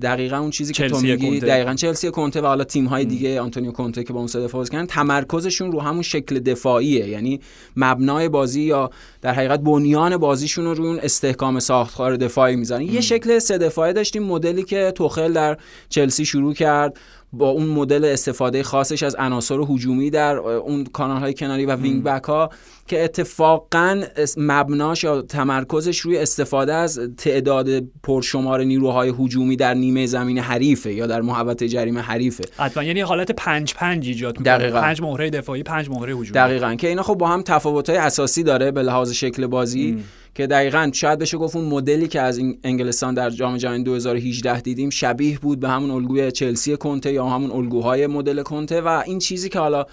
دقیقا 0.02 0.38
اون 0.38 0.50
چیزی 0.50 0.72
که 0.72 0.88
تو 0.88 1.00
میگی 1.00 1.40
دقیقا 1.40 1.74
چلسی 1.74 2.10
کونته 2.10 2.40
و 2.40 2.46
حالا 2.46 2.64
تیم 2.64 2.86
های 2.86 3.04
دیگه 3.04 3.40
آنتونیو 3.40 3.72
کونته 3.72 4.04
که 4.04 4.12
با 4.12 4.18
اون 4.18 4.28
سه 4.28 4.40
دفاع 4.40 4.64
کردن 4.64 4.86
تمرکزشون 4.86 5.72
رو 5.72 5.80
همون 5.80 6.02
شکل 6.02 6.38
دفاعیه. 6.38 7.08
یعنی 7.08 7.40
مبنای 7.76 8.28
بازی 8.28 8.62
یا 8.62 8.90
در 9.22 9.34
حقیقت 9.34 9.60
بنیان 9.60 10.16
بازیشون 10.16 10.64
رو 10.64 10.74
روی 10.74 10.88
اون 10.88 10.98
استحکام 10.98 11.60
ساختار 11.60 12.16
دفاعی 12.16 12.56
می‌ذارن. 12.56 12.82
یه 12.82 13.00
شکل 13.00 13.38
سه 13.38 13.58
دفاعی 13.58 13.92
داشتیم 13.92 14.22
مدلی 14.22 14.62
که 14.62 14.92
توخل 14.94 15.32
در 15.32 15.56
چلسی 15.88 16.24
شروع 16.24 16.54
کرد 16.54 16.98
با 17.32 17.48
اون 17.48 17.66
مدل 17.66 18.04
استفاده 18.04 18.62
خاصش 18.62 19.02
از 19.02 19.14
عناصر 19.14 19.58
هجومی 19.68 20.10
در 20.10 20.36
اون 20.36 20.84
کانال 20.84 21.20
های 21.20 21.34
کناری 21.34 21.66
و 21.66 21.76
wing 21.76 22.02
back 22.02 22.24
ها 22.24 22.50
که 22.86 23.04
اتفاقا 23.04 24.02
مبناش 24.36 25.04
یا 25.04 25.22
تمرکزش 25.22 25.98
روی 25.98 26.18
استفاده 26.18 26.74
از 26.74 27.00
تعداد 27.16 27.68
پرشمار 28.02 28.64
نیروهای 28.72 29.12
هجومی 29.18 29.56
در 29.56 29.74
نیمه 29.74 30.06
زمین 30.06 30.38
حریفه 30.38 30.92
یا 30.94 31.06
در 31.06 31.20
محوطه 31.20 31.68
جریمه 31.68 32.00
حریفه. 32.00 32.44
حتما. 32.56 32.84
یعنی 32.84 33.00
حالت 33.00 33.32
5 33.32 33.74
5 33.74 34.06
ایجاد 34.06 34.38
می‌کنه. 34.38 34.58
دقیقاً. 34.58 34.80
پنج 34.80 35.02
مهره 35.02 35.30
دفاعی 35.30 35.62
پنج 35.62 35.90
مهره 35.90 36.12
هجومی. 36.12 36.30
دقیقاً. 36.30 36.74
که 36.74 36.88
اینا 36.88 37.02
خب 37.02 37.14
با 37.14 37.28
هم 37.28 37.42
تفاوت‌های 37.42 37.98
اساسی 37.98 38.42
داره 38.42 38.70
به 38.70 38.82
لحاظ 38.82 39.12
شکل 39.12 39.46
بازی. 39.46 39.90
ام. 39.98 40.04
که 40.34 40.46
دقیقا 40.46 40.90
شاید 40.94 41.18
بشه 41.18 41.38
گفت 41.38 41.56
اون 41.56 41.64
مدلی 41.64 42.08
که 42.08 42.20
از 42.20 42.40
انگلستان 42.64 43.14
در 43.14 43.30
جام 43.30 43.56
جهانی 43.56 43.82
2018 43.82 44.60
دیدیم 44.60 44.90
شبیه 44.90 45.38
بود 45.38 45.60
به 45.60 45.68
همون 45.68 45.90
الگوی 45.90 46.32
چلسی 46.32 46.76
کنته 46.76 47.12
یا 47.12 47.26
همون 47.26 47.50
الگوهای 47.50 48.06
مدل 48.06 48.42
کنته 48.42 48.80
و 48.80 49.02
این 49.06 49.18
چیزی 49.18 49.48
که 49.48 49.58
حالا 49.58 49.86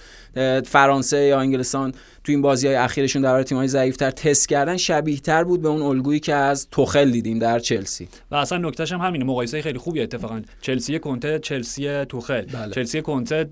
فرانسه 0.65 1.17
یا 1.17 1.39
انگلستان 1.39 1.91
تو 2.24 2.31
این 2.31 2.41
بازی 2.41 2.67
های 2.67 2.75
اخیرشون 2.75 3.22
در 3.22 3.43
تیم‌های 3.43 3.67
ضعیف‌تر 3.67 4.12
تست 4.12 4.50
کردن 4.50 4.77
شبیه 4.77 5.19
تر 5.19 5.43
بود 5.43 5.62
به 5.62 5.69
اون 5.69 5.81
الگویی 5.81 6.19
که 6.19 6.34
از 6.34 6.67
توخل 6.72 7.12
دیدیم 7.12 7.39
در 7.39 7.60
چلسی. 7.60 8.08
و 8.31 8.36
اصلا 8.36 8.58
نکتهش 8.58 8.91
هم 8.91 9.01
همینه 9.01 9.25
مقایسه 9.25 9.62
خیلی 9.62 9.77
خوبی 9.77 10.01
اتفاقا. 10.01 10.41
چلسی 10.62 11.00
کنته 11.00 11.39
چلسی 11.39 12.05
توخل. 12.05 12.41
بله. 12.41 12.74
چلسی 12.74 13.01
کنته 13.01 13.50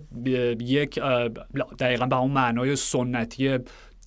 یک 0.59 0.99
دقیقا 1.79 2.05
به 2.05 2.17
اون 2.17 2.31
معنای 2.31 2.75
سنتی 2.75 3.57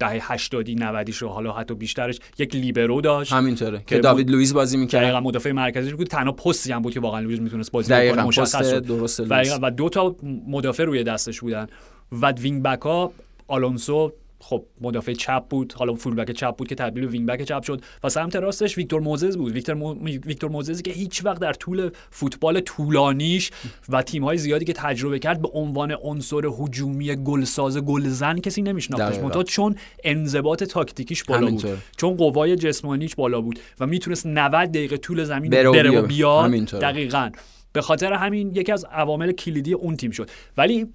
دهه 0.00 0.32
80 0.32 0.70
90 0.70 1.10
رو 1.20 1.28
حالا 1.28 1.52
حتی 1.52 1.74
بیشترش. 1.74 2.18
یک 2.38 2.54
لیبرو 2.54 3.00
داشت. 3.00 3.32
همینطوره. 3.32 3.82
که 3.86 3.98
داوید 3.98 4.30
لوئیس 4.30 4.52
بازی 4.52 4.76
می‌کرد. 4.76 5.02
دقیقاً 5.02 5.20
مدافع 5.20 5.52
مرکزی 5.52 5.92
بود. 5.92 6.06
تنها 6.06 6.32
پستی 6.32 6.72
هم 6.72 6.82
بود 6.82 6.92
که 6.92 7.00
واقعا 7.00 7.20
لوئیس 7.20 7.40
می‌تونست 7.40 7.72
بازی 7.72 8.10
کنه 8.10 8.22
مشخص 8.22 8.74
درست 8.74 9.20
و 9.62 9.70
دو 9.70 9.88
تا 9.88 10.16
مدافع 10.48 10.84
روی 10.84 11.04
دستش 11.04 11.40
بودن. 11.40 11.66
و 12.12 12.32
wing 12.32 12.62
back 12.62 12.80
ها 12.80 13.12
آلونسو 13.48 14.12
خب 14.40 14.64
مدافع 14.80 15.12
چپ 15.12 15.44
بود 15.48 15.72
حالا 15.72 15.94
full 15.94 16.14
back 16.14 16.30
چپ 16.30 16.56
بود 16.56 16.68
که 16.68 16.74
تبدیل 16.74 17.04
به 17.04 17.10
wing 17.10 17.28
back 17.28 17.42
چپ 17.42 17.62
شد 17.62 17.82
و 18.04 18.08
سمت 18.08 18.36
راستش 18.36 18.78
ویکتور 18.78 19.00
موزز 19.00 19.36
بود. 19.36 19.52
ویکتور 19.52 19.74
مو... 19.74 19.94
ویکتور 20.04 20.50
موززی 20.50 20.82
که 20.82 20.90
هیچ 20.90 21.24
وقت 21.24 21.40
در 21.40 21.52
طول 21.52 21.90
فوتبال 22.10 22.60
طولانیش 22.60 23.50
و 23.88 24.02
تیم 24.02 24.36
زیادی 24.36 24.64
که 24.64 24.72
تجربه 24.72 25.18
کرد 25.18 25.42
به 25.42 25.48
عنوان 25.48 25.96
عنصر 26.02 26.46
هجومی 26.60 27.16
گلساز 27.16 27.78
گلزن 27.78 28.38
کسی 28.38 28.62
نمیشناختش 28.62 29.18
منتها 29.18 29.42
چون 29.42 29.76
انضباط 30.04 30.64
تاکتیکیش 30.64 31.24
بالا 31.24 31.50
بود. 31.50 31.64
چون 31.96 32.16
قوای 32.16 32.56
جسمانیش 32.56 33.14
بالا 33.14 33.40
بود 33.40 33.58
و 33.80 33.86
می‌تونست 33.86 34.26
90 34.26 34.68
دقیقه 34.68 34.96
طول 34.96 35.24
زمین 35.24 35.50
بره 35.50 36.00
و 36.00 36.06
بیاد. 36.06 36.50
دقیقاً. 36.52 37.30
به 37.72 37.80
خاطر 37.80 38.12
همین 38.12 38.56
یکی 38.56 38.72
از 38.72 38.84
عوامل 38.84 39.32
کلیدی 39.32 39.72
اون 39.72 39.96
تیم 39.96 40.10
شد. 40.10 40.30
ولی 40.56 40.86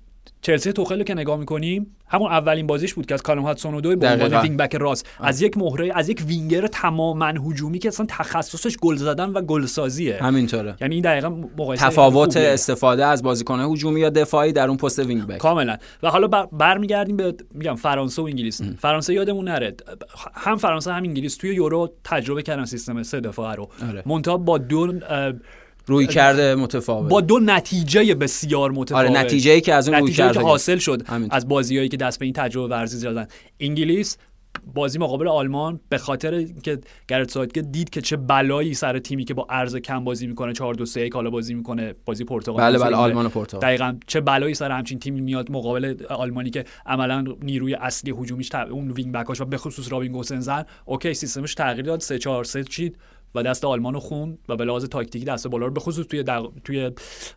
چلسی 0.45 0.73
توخل 0.73 1.03
که 1.03 1.13
نگاه 1.13 1.37
می‌کنیم 1.37 1.95
همون 2.07 2.31
اولین 2.31 2.67
بازیش 2.67 2.93
بود 2.93 3.05
که 3.05 3.13
از 3.13 3.21
کالوم 3.21 3.43
هاتسون 3.43 3.81
به 3.81 4.07
عنوان 4.07 4.41
wing 4.41 4.57
back 4.57 4.75
راست. 4.75 5.09
از 5.19 5.41
یک 5.41 5.57
مهره 5.57 5.91
از 5.95 6.09
یک 6.09 6.23
وینگر 6.27 6.67
تماما 6.67 7.25
هجومی 7.25 7.79
که 7.79 7.87
اصلا 7.87 8.05
تخصصش 8.09 8.77
گل 8.77 8.95
زدن 8.95 9.29
و 9.29 9.41
گل 9.41 9.65
سازیه. 9.65 10.23
همینطوره. 10.23 10.75
یعنی 10.81 10.95
این 10.95 11.03
دقیقا 11.03 11.29
مقایسه 11.29 11.85
تفاوت 11.85 12.37
استفاده 12.37 13.05
از 13.05 13.23
بازیکن 13.23 13.59
هجومی 13.59 13.99
یا 13.99 14.09
دفاعی 14.09 14.53
در 14.53 14.67
اون 14.67 14.77
پست 14.77 14.99
wing 14.99 15.27
back. 15.27 15.37
کاملا. 15.37 15.77
و 16.03 16.09
حالا 16.09 16.27
برمیگردیم 16.51 17.17
به 17.17 17.35
میگم 17.53 17.75
فرانسه 17.75 18.21
و 18.21 18.25
انگلیس. 18.25 18.61
ام. 18.61 18.75
فرانسه 18.79 19.13
یادمون 19.13 19.47
نره. 19.47 19.75
هم 20.33 20.57
فرانسه 20.57 20.91
هم 20.91 21.03
انگلیس 21.03 21.37
توی 21.37 21.55
یورو 21.55 21.93
تجربه 22.03 22.41
کردن 22.41 22.65
سیستم 22.65 23.03
سه 23.03 23.19
دفاعه 23.19 23.55
رو. 23.55 23.69
آره. 23.89 24.03
با 24.37 24.57
دو 24.57 24.93
رویکرد 25.87 26.55
متفاوت. 26.55 27.09
با 27.09 27.21
دو 27.21 27.39
نتیجه 27.39 28.15
بسیار 28.15 28.71
متفاوت. 28.71 29.05
آره 29.05 29.19
نتیجه 29.19 29.51
ای 29.51 29.61
که 29.61 29.73
از 29.73 29.89
اون 29.89 29.99
رویکردا 29.99 30.39
که 30.39 30.45
حاصل 30.45 30.77
شد 30.77 31.03
از 31.29 31.47
بازیایی 31.47 31.89
که 31.89 31.97
دست 31.97 32.19
به 32.19 32.25
این 32.25 32.33
تجربه‌ورزی 32.33 32.97
زدن. 32.97 33.27
انگلیس 33.59 34.17
بازی 34.73 34.99
مقابل 34.99 35.27
آلمان 35.27 35.79
به 35.89 35.97
خاطر 35.97 36.43
که 36.63 36.79
گرت 37.07 37.31
ساوتگیت 37.31 37.61
دید 37.61 37.89
که 37.89 38.01
چه 38.01 38.17
بلایی 38.17 38.73
سر 38.73 38.99
تیمی 38.99 39.25
که 39.25 39.33
با 39.33 39.47
عرض 39.49 39.75
کم 39.75 40.03
بازی 40.03 40.27
می‌کنه 40.27 40.53
4 40.53 40.73
2 40.73 40.85
3 40.85 41.09
حالا 41.13 41.29
بازی 41.29 41.53
می‌کنه 41.53 41.95
بازی 42.05 42.23
پرتغال 42.23 42.61
بله 42.61 42.79
بله 42.79 42.95
آلمان 42.95 43.25
و 43.25 43.29
پرتغال. 43.29 43.61
دقیقاً 43.61 43.97
چه 44.07 44.21
بلایی 44.21 44.53
سر 44.53 44.71
همچین 44.71 44.99
تیمی 44.99 45.21
میاد 45.21 45.51
مقابل 45.51 45.95
آلمانی 46.09 46.49
که 46.49 46.65
عملا 46.85 47.23
نیروی 47.41 47.73
اصلی 47.73 48.11
هجومیش 48.11 48.55
اون 48.55 48.91
wing 48.91 49.11
back 49.11 49.31
اش 49.31 49.41
و 49.41 49.45
به 49.45 49.57
خصوص 49.57 49.91
رابین 49.91 50.11
گوسنزه 50.11 50.65
اوکی 50.85 51.13
سیستمش 51.13 51.53
تغییر 51.53 51.85
داد 51.85 51.99
3 51.99 52.17
4 52.19 52.43
3 52.43 52.63
چید. 52.63 52.97
و 53.35 53.43
دست 53.43 53.65
آلمان 53.65 53.93
رو 53.93 53.99
خون 53.99 54.37
و 54.49 54.55
به 54.55 54.65
لحاظ 54.65 54.85
تاکتیکی 54.85 55.25
دست 55.25 55.47
بالا 55.47 55.65
رو 55.65 55.71
به 55.71 55.79
خصوص 55.79 56.05
توی 56.05 56.23
توی 56.63 56.91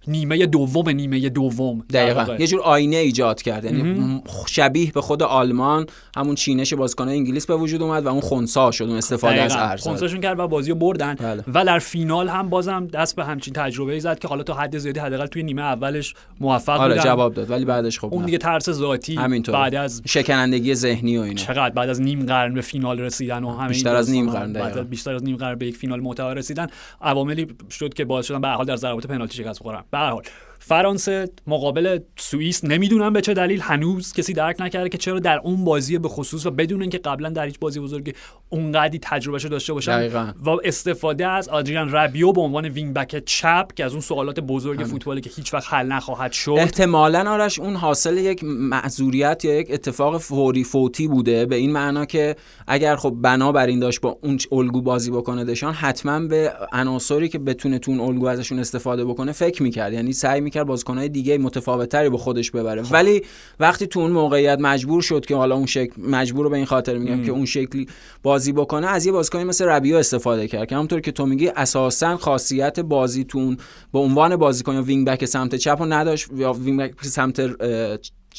نیمه 0.06 0.46
دوم 0.46 0.88
نیمه 0.88 1.28
دوم. 1.28 1.84
دقیقا. 1.92 2.36
یه 2.38 2.46
جور 2.46 2.60
آینه 2.60 2.96
ایجاد 2.96 3.42
کرد. 3.42 3.64
یعنی 3.64 4.22
شبیه 4.46 4.92
به 4.92 5.00
خود 5.00 5.22
آلمان 5.22 5.86
همون 6.16 6.34
چینش 6.34 6.74
بازیکن 6.74 7.08
انگلیس 7.08 7.46
به 7.46 7.56
وجود 7.56 7.82
اومد 7.82 8.06
و 8.06 8.08
اون 8.08 8.20
خونسا 8.20 8.70
شد 8.70 8.84
اون 8.84 8.96
استفاده 8.96 9.42
از 9.42 9.56
ارز 9.56 9.82
خونساشون 9.82 10.20
کرد 10.20 10.38
و 10.38 10.48
بازی 10.48 10.70
رو 10.70 10.76
بردن. 10.76 11.14
بله. 11.14 11.44
و 11.54 11.64
در 11.64 11.78
فینال 11.78 12.28
هم 12.28 12.48
بازم 12.48 12.86
دست 12.86 13.16
به 13.16 13.24
همچین 13.24 13.54
تجربه 13.54 13.92
ای 13.92 14.00
زد 14.00 14.18
که 14.18 14.28
حالا 14.28 14.42
تا 14.42 14.54
حد 14.54 14.78
زیادی 14.78 15.00
حداقل 15.00 15.26
توی 15.26 15.42
نیمه 15.42 15.62
اولش 15.62 16.14
موفق 16.40 16.80
آره 16.80 16.98
جواب 16.98 17.34
داد 17.34 17.50
ولی 17.50 17.64
بعدش 17.64 17.98
خب 17.98 18.14
اون 18.14 18.24
دیگه 18.24 18.38
ترس 18.38 18.70
ذاتی 18.70 19.14
همینطور. 19.14 19.54
بعد 19.54 19.74
از 19.74 20.02
شکنندگی 20.06 20.74
ذهنی 20.74 21.18
و 21.18 21.20
اینا. 21.20 21.34
چقدر؟ 21.34 21.70
بعد 21.70 21.88
از 21.88 22.00
نیم 22.00 22.26
قرن 22.26 22.54
به 22.54 22.60
فینال 22.60 23.00
رسیدن 23.00 23.44
و 23.44 23.50
همین 23.50 23.68
بیشتر 23.68 23.94
از 23.94 24.10
نیم 24.10 24.30
قرن 24.30 24.82
بیشتر 24.82 25.14
از 25.14 25.24
نیم 25.24 25.36
قرن 25.36 25.54
به 25.54 25.66
یک 25.66 25.76
فینال 25.88 26.00
معتبر 26.00 26.35
رسیدن 26.35 26.66
عواملی 27.00 27.47
شد 27.71 27.95
که 27.95 28.04
باعث 28.04 28.26
شدن 28.26 28.40
به 28.40 28.49
حال 28.49 28.66
در 28.66 28.76
ضربات 28.76 29.07
پنالتی 29.07 29.37
شکست 29.37 29.61
بخورن. 29.61 29.85
به 29.90 29.99
حال 29.99 30.23
فرانسه 30.58 31.28
مقابل 31.46 31.98
سوئیس 32.16 32.64
نمی‌دونم 32.64 33.12
به 33.12 33.20
چه 33.20 33.34
دلیل 33.34 33.60
هنوز 33.60 34.12
کسی 34.12 34.32
درک 34.32 34.60
نکرده 34.60 34.88
که 34.88 34.98
چرا 34.98 35.18
در 35.18 35.40
اون 35.44 35.64
بازی 35.64 35.98
به 35.98 36.08
خصوص 36.08 36.46
و 36.46 36.50
بدون 36.50 36.80
اینکه 36.80 36.98
قبلا 36.98 37.28
در 37.28 37.44
هیچ 37.44 37.58
بازی 37.58 37.80
بزرگی 37.80 38.12
اونقدی 38.48 38.98
تجربهشو 39.02 39.48
داشته 39.48 39.72
باشن 39.72 40.32
و 40.44 40.50
استفاده 40.64 41.26
از 41.26 41.48
آدریان 41.48 41.92
ربیو 41.92 42.32
به 42.32 42.40
عنوان 42.40 42.68
wing 42.68 42.94
back 42.94 43.22
چپ 43.24 43.74
که 43.74 43.84
از 43.84 43.92
اون 43.92 44.00
سوالات 44.00 44.40
بزرگ 44.40 44.84
فوتبالی 44.84 45.20
که 45.20 45.30
هیچ 45.36 45.54
وقت 45.54 45.74
حل 45.74 45.86
نخواهد 45.86 46.32
شد. 46.32 46.54
احتمالا 46.58 47.30
آرش 47.30 47.58
اون 47.58 47.76
حاصل 47.76 48.16
یک 48.16 48.44
معذوریت 48.44 49.44
یا 49.44 49.54
یک 49.54 49.68
اتفاق 49.70 50.18
فوری 50.18 50.64
فوتی 50.64 51.08
بوده 51.08 51.46
به 51.46 51.56
این 51.56 51.72
معنا 51.72 52.04
که 52.04 52.36
اگر 52.66 52.96
خب 52.96 53.16
بنا 53.22 53.52
بر 53.52 53.66
این 53.66 53.78
داشت 53.78 54.00
با 54.00 54.18
اون 54.22 54.38
الگو 54.52 54.82
بازی 54.82 55.10
بکنه 55.10 55.44
دشان 55.44 55.74
حتما 55.74 56.20
به 56.20 56.52
عناصری 56.72 57.28
که 57.28 57.38
بتونه 57.38 57.78
تو 57.78 57.90
اون 57.90 58.00
الگو 58.00 58.26
ازشون 58.26 58.58
استفاده 58.58 59.04
بکنه 59.04 59.32
فکر 59.32 59.62
می‌کرد. 59.62 59.92
یعنی 59.92 60.12
سعی 60.12 60.40
می‌کرد 60.48 60.66
بازیکنهای 60.66 61.08
دیگه 61.08 61.38
متفاوتتری 61.38 62.10
به 62.10 62.18
خودش 62.18 62.50
ببره 62.50 62.82
خب. 62.82 62.92
ولی 62.92 63.22
وقتی 63.60 63.86
تو 63.86 64.00
اون 64.00 64.10
موقعیت 64.10 64.58
مجبور 64.60 65.02
شد 65.02 65.26
که 65.26 65.36
حالا 65.36 65.54
اون 65.54 65.66
شکل 65.66 66.02
مجبور 66.02 66.44
رو 66.44 66.50
به 66.50 66.56
این 66.56 66.66
خاطر 66.66 66.98
میگم 66.98 67.24
که 67.24 67.30
اون 67.30 67.44
شکلی 67.44 67.86
بازی 68.22 68.52
بکنه 68.52 68.86
از 68.86 69.06
یه 69.06 69.12
بازیکنی 69.12 69.44
مثل 69.44 69.64
ربیو 69.64 69.96
استفاده 69.96 70.48
کرد 70.48 70.68
که 70.68 70.74
همونطور 70.74 71.00
که 71.00 71.12
تو 71.12 71.26
میگی 71.26 71.48
اساسا 71.48 72.16
خاصیت 72.16 72.80
بازی 72.80 73.13
تو 73.13 73.35
اون 73.35 73.56
به 73.92 73.98
عنوان 73.98 74.36
بازیکن 74.36 74.74
یا 74.74 74.82
wing 74.82 75.06
back 75.06 75.25
سمت 75.24 75.54
چپ 75.54 75.76
رو 75.80 75.86
نداشت 75.86 76.28
یا 76.36 76.52
wing 76.52 76.80
back 76.80 77.04
سمت 77.04 77.40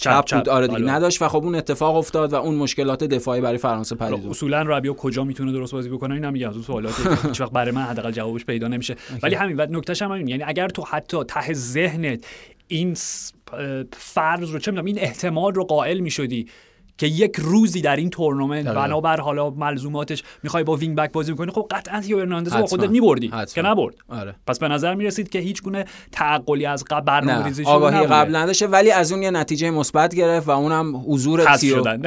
چپ, 0.02 0.26
چپ 0.26 0.38
بود. 0.38 0.50
آره 0.50 0.68
دیگه. 0.68 0.82
نداشت 0.82 1.22
و 1.22 1.28
خب 1.28 1.44
اون 1.44 1.56
اتفاق 1.56 1.96
افتاد 1.96 2.34
و 2.34 2.36
اون 2.36 2.56
مشکلات 2.56 3.04
دفاعی 3.04 3.42
برای 3.42 3.58
فرانسه 3.58 3.96
پدید 3.96 4.28
اصولا 4.28 4.62
ربیو 4.62 4.94
کجا 4.94 5.24
می‌تونه 5.24 5.52
درست 5.52 5.74
بازی 5.74 5.90
بکنه 5.90 6.14
اینا 6.14 6.32
میگم 6.32 6.50
از 6.50 6.56
اون 6.56 6.64
سوالاتی 6.64 7.04
هیچ 7.28 7.42
وقت 7.42 7.52
برای 7.52 7.72
من 7.72 7.82
حداقل 7.82 8.12
جوابش 8.12 8.46
پیدا 8.46 8.68
نمیشه. 8.68 8.96
ولی 9.24 9.36
همین 9.36 9.60
و 9.60 9.66
نکتهش 9.70 10.02
هم 10.02 10.12
همین. 10.12 10.28
یعنی 10.28 10.44
اگر 10.44 10.68
تو 10.68 10.84
حتی 10.84 11.24
ته 11.28 11.54
ذهنت 11.54 12.26
این 12.68 12.98
فرض 13.94 14.52
رو 14.52 14.60
چه 14.60 14.72
می‌دونم 14.72 14.86
این 14.86 15.00
احتمال 15.00 15.54
رو 15.54 15.64
قائل 15.64 16.00
می‌شدی 16.00 16.48
که 17.00 17.08
یک 17.08 17.36
روزی 17.38 17.82
در 17.82 17.96
این 17.96 18.10
تورنمنت 18.10 18.68
بنابر 18.68 19.20
حالا 19.20 19.50
ملزوماتش 19.50 20.24
می‌خوای 20.44 20.64
با 20.64 20.76
wing 20.76 20.98
back 20.98 21.12
بازی 21.12 21.34
کنی 21.34 21.52
خب 21.52 21.68
قطعا 21.72 22.02
تئو 22.02 22.20
هرناندز 22.20 22.54
با 22.54 22.66
خودت 22.66 22.90
میبردی 22.90 23.32
که 23.56 23.62
نبرد. 23.62 23.96
آره. 24.10 24.36
پس 24.48 24.60
به 24.60 24.68
نظر 24.68 24.96
می‌رسید 24.96 25.30
که 25.30 25.40
هیچ 25.40 25.64
گونه 25.64 25.86
تعقلی 26.12 26.66
از 26.66 26.84
قبل 26.84 27.06
برنامه‌ریزی 27.06 27.64
آگاهی 27.64 28.08
قبل 28.08 28.36
نداشته 28.36 28.68
ولی 28.68 28.92
از 28.92 29.12
اون 29.12 29.24
یه 29.24 29.32
نتیجه 29.32 29.72
مثبت 29.72 30.16
گرفت 30.16 30.48
و 30.48 30.52
اونم 30.52 31.04
حضور 31.08 31.56
تیو 31.56 31.84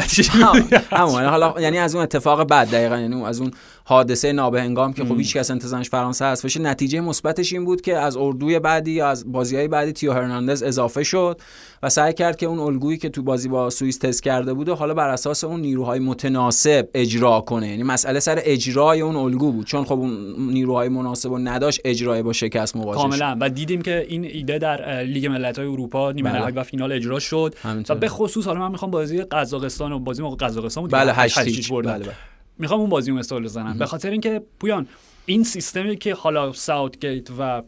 همون 0.90 1.24
حالا 1.24 1.54
یعنی 1.60 1.78
از 1.78 1.94
اون 1.94 2.04
اتفاق 2.04 2.44
بعد 2.44 2.70
دقیقا 2.70 2.98
یعنی 2.98 3.24
از 3.24 3.40
اون 3.40 3.50
حادثه 3.84 4.32
نابهنگام 4.32 4.92
که 4.92 5.04
خب 5.04 5.18
هیچ 5.18 5.36
کس 5.36 5.50
انتظارش 5.50 5.90
فرانسه 5.90 6.24
هست. 6.24 6.42
باشه 6.42 6.60
نتیجه 6.60 7.00
مثبتش 7.00 7.52
این 7.52 7.64
بود 7.64 7.80
که 7.80 7.98
از 7.98 8.16
اردوی 8.16 8.58
بعدی 8.58 9.00
از 9.00 9.32
بازیهای 9.32 9.68
بعدی 9.68 9.92
تیو 9.92 10.12
هرناندز 10.12 10.62
اضافه 10.62 11.02
شد 11.02 11.40
و 11.82 11.88
سعی 11.88 12.12
کرد 12.12 12.36
که 12.36 12.46
اون 12.46 12.58
الگویی 12.58 12.98
که 12.98 13.08
تو 13.08 13.22
بازی 13.22 13.48
با 13.48 13.70
سوئیس 13.70 13.98
تست 13.98 14.22
کرده 14.22 14.54
بود 14.54 14.68
و 14.68 14.74
حالا 14.74 14.94
بر 14.94 15.08
اساس 15.08 15.44
اون 15.44 15.60
نیروهای 15.60 15.98
متناسب 15.98 16.88
اجرا 16.94 17.40
کنه. 17.40 17.68
یعنی 17.68 17.82
مسئله 17.82 18.20
سر 18.20 18.40
اجرای 18.44 19.00
اون 19.00 19.16
الگو 19.16 19.52
بود. 19.52 19.66
چون 19.66 19.84
خب 19.84 19.92
اون 19.92 20.34
نیروهای 20.38 20.88
مناسب 20.88 21.30
و 21.30 21.38
نداشت 21.38 21.80
اجرای 21.84 22.22
با 22.22 22.32
شکست 22.32 22.76
مواجه 22.76 23.00
کاملا. 23.00 23.36
و 23.40 23.50
دیدیم 23.50 23.82
که 23.82 24.06
این 24.08 24.24
ایده 24.24 24.58
در 24.58 25.02
لیگ 25.02 25.26
ملت‌های 25.26 25.66
اروپا 25.66 26.12
نیمه 26.12 26.30
بله. 26.30 26.38
نهایی 26.38 26.56
و 26.56 26.62
فینال 26.62 26.92
اجرا 26.92 27.18
شد. 27.18 27.54
و 27.88 27.94
به 27.94 28.08
خصوص 28.08 28.46
حالا 28.46 28.60
من 28.60 28.70
می‌خوام 28.70 28.90
بازی 28.90 29.22
قزاقستان 29.22 29.92
و 29.92 29.98
بازی 29.98 30.22
موقع 30.22 30.46
قزاقستان 30.46 30.82
بود 30.82 30.92
بله 30.92 31.12
8 31.12 31.38
بله 31.72 31.82
بله. 31.82 32.12
می‌خوام 32.58 32.80
اون 32.80 32.90
بازی 32.90 33.12
مثال 33.12 33.44
بزنم. 33.44 33.78
به 33.78 33.86
خاطر 33.86 34.10
اینکه 34.10 34.42
پویان 34.60 34.86
این 35.26 35.44
سیستمی 35.44 35.96
که 35.96 36.14
حالا 36.14 36.52
گیت 37.00 37.28
و 37.38 37.62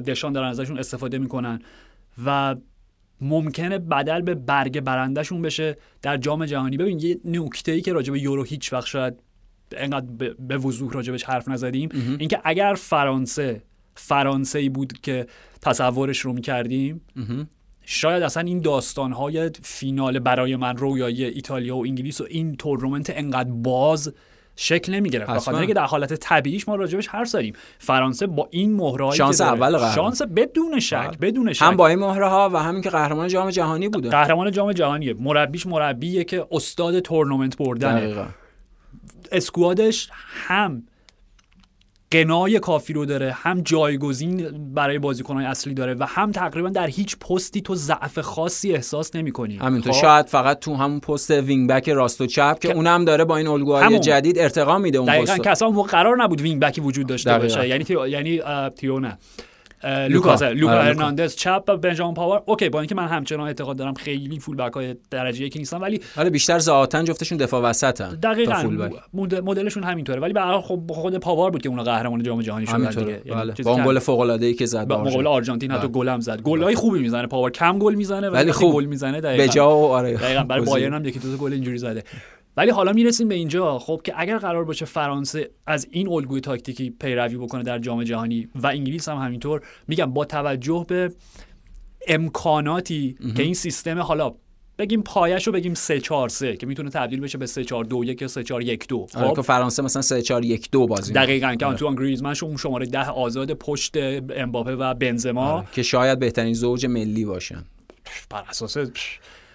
دشان 0.00 0.32
دارن 0.32 0.48
ازشون 0.48 0.78
استفاده 0.78 1.18
می‌کنن 1.18 1.60
و 2.24 2.56
ممکنه 3.20 3.78
بدل 3.78 4.20
به 4.20 4.34
برگ 4.34 4.80
برندشون 4.80 5.42
بشه 5.42 5.76
در 6.02 6.16
جام 6.16 6.46
جهانی. 6.46 6.76
ببین 6.76 6.98
یه 6.98 7.20
نکته 7.24 7.72
ای 7.72 7.80
که 7.80 7.92
راجع 7.92 8.12
به 8.12 8.20
یورو 8.20 8.44
هیچ 8.44 8.72
وقت 8.72 8.86
شاید 8.86 9.14
انقدر 9.72 10.34
به 10.38 10.58
وضوح 10.58 10.92
راجبش 10.92 11.24
حرف 11.24 11.48
نزدیم 11.48 11.88
اینکه 12.18 12.40
اگر 12.44 12.74
فرانسه 12.78 13.62
فرانسه 13.94 14.58
ای 14.58 14.68
بود 14.68 14.92
که 14.92 15.26
تصورش 15.62 16.18
رو 16.18 16.32
می‌کردیم 16.32 17.00
شاید 17.92 18.22
اصلا 18.22 18.42
این 18.42 18.60
داستانهای 18.60 19.50
فینال 19.62 20.18
برای 20.18 20.56
من 20.56 20.76
رویایی 20.76 21.24
ایتالیا 21.24 21.76
و 21.76 21.84
انگلیس 21.84 22.20
و 22.20 22.26
این 22.30 22.56
تورنمنت 22.56 23.12
انقدر 23.14 23.50
باز 23.50 24.12
شکل 24.56 24.94
نمی‌گرفت. 24.94 25.30
حتما. 25.30 25.36
بخاطر 25.36 25.58
اینکه 25.58 25.74
در 25.74 25.84
حالت 25.84 26.14
طبیعیش 26.14 26.68
ما 26.68 26.74
راجبش 26.74 27.08
حرف 27.08 27.28
زدیم. 27.28 27.54
فرانسه 27.78 28.26
با 28.26 28.48
این 28.50 28.74
مهرهایی 28.74 29.16
شانس 29.16 29.40
اول 29.40 29.70
قهرمان. 29.70 29.94
شانس 29.94 30.22
بدون 30.22 30.80
شک 30.80 30.96
بله. 30.96 31.16
بدون 31.30 31.52
شک. 31.52 31.62
هم 31.62 31.76
با 31.76 31.88
این 31.88 31.98
مهره 31.98 32.28
ها 32.28 32.50
و 32.52 32.56
همین 32.56 32.82
که 32.82 32.90
قهرمان 32.90 33.28
جام 33.28 33.50
جهانی 33.50 33.88
بوده. 33.88 34.10
قهرمان 34.10 34.52
جام 34.52 34.72
جهانیه 34.72 35.14
مربیش 35.14 35.66
مربیه 35.66 36.24
که 36.24 36.46
استاد 36.50 37.00
تورنمنت 37.00 37.56
بردنه. 37.56 38.00
دقیقا. 38.00 38.26
squad 39.32 39.86
ش 39.86 40.08
هم 40.12 40.82
غنای 42.12 42.58
کافی 42.58 42.92
رو 42.92 43.06
داره 43.06 43.32
هم 43.32 43.60
جایگزین 43.60 44.50
برای 44.74 44.98
بازیکنهای 44.98 45.46
اصلی 45.46 45.74
داره 45.74 45.94
و 45.94 46.06
هم 46.08 46.32
تقریبا 46.32 46.68
در 46.68 46.86
هیچ 46.86 47.16
پستی 47.18 47.60
تو 47.60 47.74
ضعف 47.74 48.18
خاصی 48.18 48.72
احساس 48.72 49.16
نمی‌کنی 49.16 49.56
همینطور 49.56 49.92
خب؟ 49.92 50.00
شاید 50.00 50.26
فقط 50.26 50.58
تو 50.60 50.74
همون 50.74 51.00
پست 51.00 51.30
wing 51.30 51.70
back 51.70 51.88
راست 51.88 52.20
و 52.20 52.26
چپ 52.26 52.58
که 52.58 52.68
که- 52.68 52.74
اونم 52.74 53.04
داره 53.04 53.24
با 53.24 53.36
این 53.36 53.46
الگوهای 53.46 53.84
همون. 53.84 54.00
جدید 54.00 54.38
ارتقا 54.38 54.78
میده 54.78 54.98
اون 54.98 55.08
دقیقا 55.08 55.32
پست 55.32 55.42
که 55.42 55.50
اصلا 55.50 55.70
قرار 55.70 56.16
نبود 56.22 56.40
wing 56.40 56.60
back 56.62 56.76
ی 56.76 56.80
وجود 56.80 57.06
داشته 57.06 57.30
دقیقاً. 57.30 57.54
باشه 57.56 57.68
یعنی 57.68 57.84
تئو 57.84 58.06
یعنی 58.08 58.40
اه، 58.40 58.70
تئو 58.70 59.00
نه 59.00 59.18
اه، 59.82 60.08
لوکا. 60.08 60.32
لوکا 60.32 60.48
لوکا 60.48 60.72
آره، 60.72 60.78
لوکا. 60.78 60.82
هرناندز. 60.82 61.36
چپ 61.36 61.64
و 61.68 61.76
بنجامین 61.76 62.14
پاوار. 62.14 62.42
okay 62.46 62.68
با 62.68 62.80
اینکه 62.80 62.94
من 62.94 63.06
همچنان 63.08 63.46
اعتقاد 63.46 63.76
دارم 63.76 63.94
خیلی 63.94 64.38
full 64.38 64.56
back 64.56 64.72
های 64.72 64.96
درجه 65.10 65.44
یکی 65.44 65.58
نیستن 65.58 65.76
ولی 65.76 66.00
حالا 66.16 66.30
بیشتر 66.30 66.58
ذاتا 66.58 67.02
جفتشون 67.02 67.38
دفاع 67.38 67.62
وسطن 67.62 68.08
دقیقاً 68.22 68.62
مدلشون 69.42 69.82
همینطوره. 69.82 70.20
ولی 70.20 70.32
به 70.32 70.40
هر 70.40 70.60
خب 70.60 70.80
خود 70.88 71.16
پاوار 71.16 71.50
بود 71.50 71.62
که 71.62 71.68
اون 71.68 71.82
قهرمان 71.82 72.22
جام 72.22 72.42
جهانی 72.42 72.66
شدن 72.66 72.90
دیگه. 72.90 73.22
یعنی 73.24 73.40
بله. 73.40 73.54
با 73.64 73.72
اون 73.72 73.84
گل 73.84 73.98
فوق 73.98 74.20
العاده 74.20 74.46
ای 74.46 74.54
که 74.54 74.66
زد 74.66 74.88
با. 74.88 75.04
مقابل 75.04 75.26
آرژانتین. 75.26 75.70
حتی 75.70 75.80
بله. 75.80 75.88
گل 75.88 76.08
هم 76.08 76.20
زد 76.20 76.42
گلای 76.42 76.74
خوبی 76.74 76.98
می‌زنه. 76.98 77.26
پاوار 77.26 77.50
کم 77.50 77.78
گل 77.78 77.94
می‌زنه 77.94 78.28
ولی, 78.28 78.52
خوب. 78.52 78.74
گل 78.74 78.84
می‌زنه 78.84 79.12
به 79.12 79.20
دقیقاً. 79.20 79.46
جا 79.46 79.76
و 79.76 79.86
آره. 79.86 80.14
دقیقاً 80.14 80.42
برای. 80.42 80.64
بایرن 80.64 80.94
هم 80.94 81.04
یکی 81.04 81.18
دو 81.18 81.36
تا 81.36 81.36
گل 81.36 81.52
اینجوری 81.52 81.78
زده. 81.78 82.04
ولی 82.60 82.70
حالا 82.70 82.92
می‌رسیم 82.92 83.28
به 83.28 83.34
اینجا. 83.34 83.78
خب 83.78 84.00
که 84.04 84.12
اگر 84.16 84.38
قرار 84.38 84.64
باشه 84.64 84.84
فرانسه 84.84 85.50
از 85.66 85.88
این 85.90 86.08
الگوی 86.08 86.40
تاکتیکی 86.40 86.90
پیروی 86.90 87.36
بکنه 87.36 87.62
در 87.62 87.78
جام 87.78 88.04
جهانی 88.04 88.48
و 88.54 88.66
انگلیس 88.66 89.08
هم 89.08 89.16
همینطور 89.16 89.62
میگم 89.88 90.12
با 90.12 90.24
توجه 90.24 90.84
به 90.88 91.12
امکاناتی 92.08 93.16
که 93.36 93.42
این 93.42 93.54
سیستم 93.54 93.98
حالا 93.98 94.34
بگیم 94.78 95.02
پایش 95.02 95.46
رو 95.46 95.52
بگیم 95.52 95.74
3 95.74 96.00
4 96.00 96.28
3 96.28 96.56
که 96.56 96.66
می‌تونه 96.66 96.90
تبدیل 96.90 97.20
بشه 97.20 97.38
به 97.38 97.46
3 97.46 97.64
4 97.64 97.84
2 97.84 98.04
1 98.04 98.22
یا 98.22 98.28
3 98.28 98.42
4 98.42 98.62
1 98.62 98.88
2 98.88 99.06
آره 99.14 99.28
خب؟ 99.28 99.36
که 99.36 99.42
فرانسه 99.42 99.82
مثلا 99.82 100.02
3 100.02 100.22
4 100.22 100.44
1 100.44 100.70
2 100.70 100.86
بازی. 100.86 101.12
دقیقاً 101.12 101.54
که 101.54 101.66
آنتوان 101.66 101.94
گریزمن 101.94 102.34
شون 102.34 102.56
شماره 102.56 102.86
10 102.86 103.08
آزاد 103.10 103.52
پشت 103.52 103.96
امباپه 104.36 104.76
و 104.76 104.94
بنزما. 104.94 105.50
آره. 105.50 105.66
که 105.72 105.82
شاید 105.82 106.18
بهترین 106.18 106.54
زوج 106.54 106.86
ملی 106.86 107.24
باشن. 107.24 107.64
بر 108.30 108.44
اساس 108.48 108.76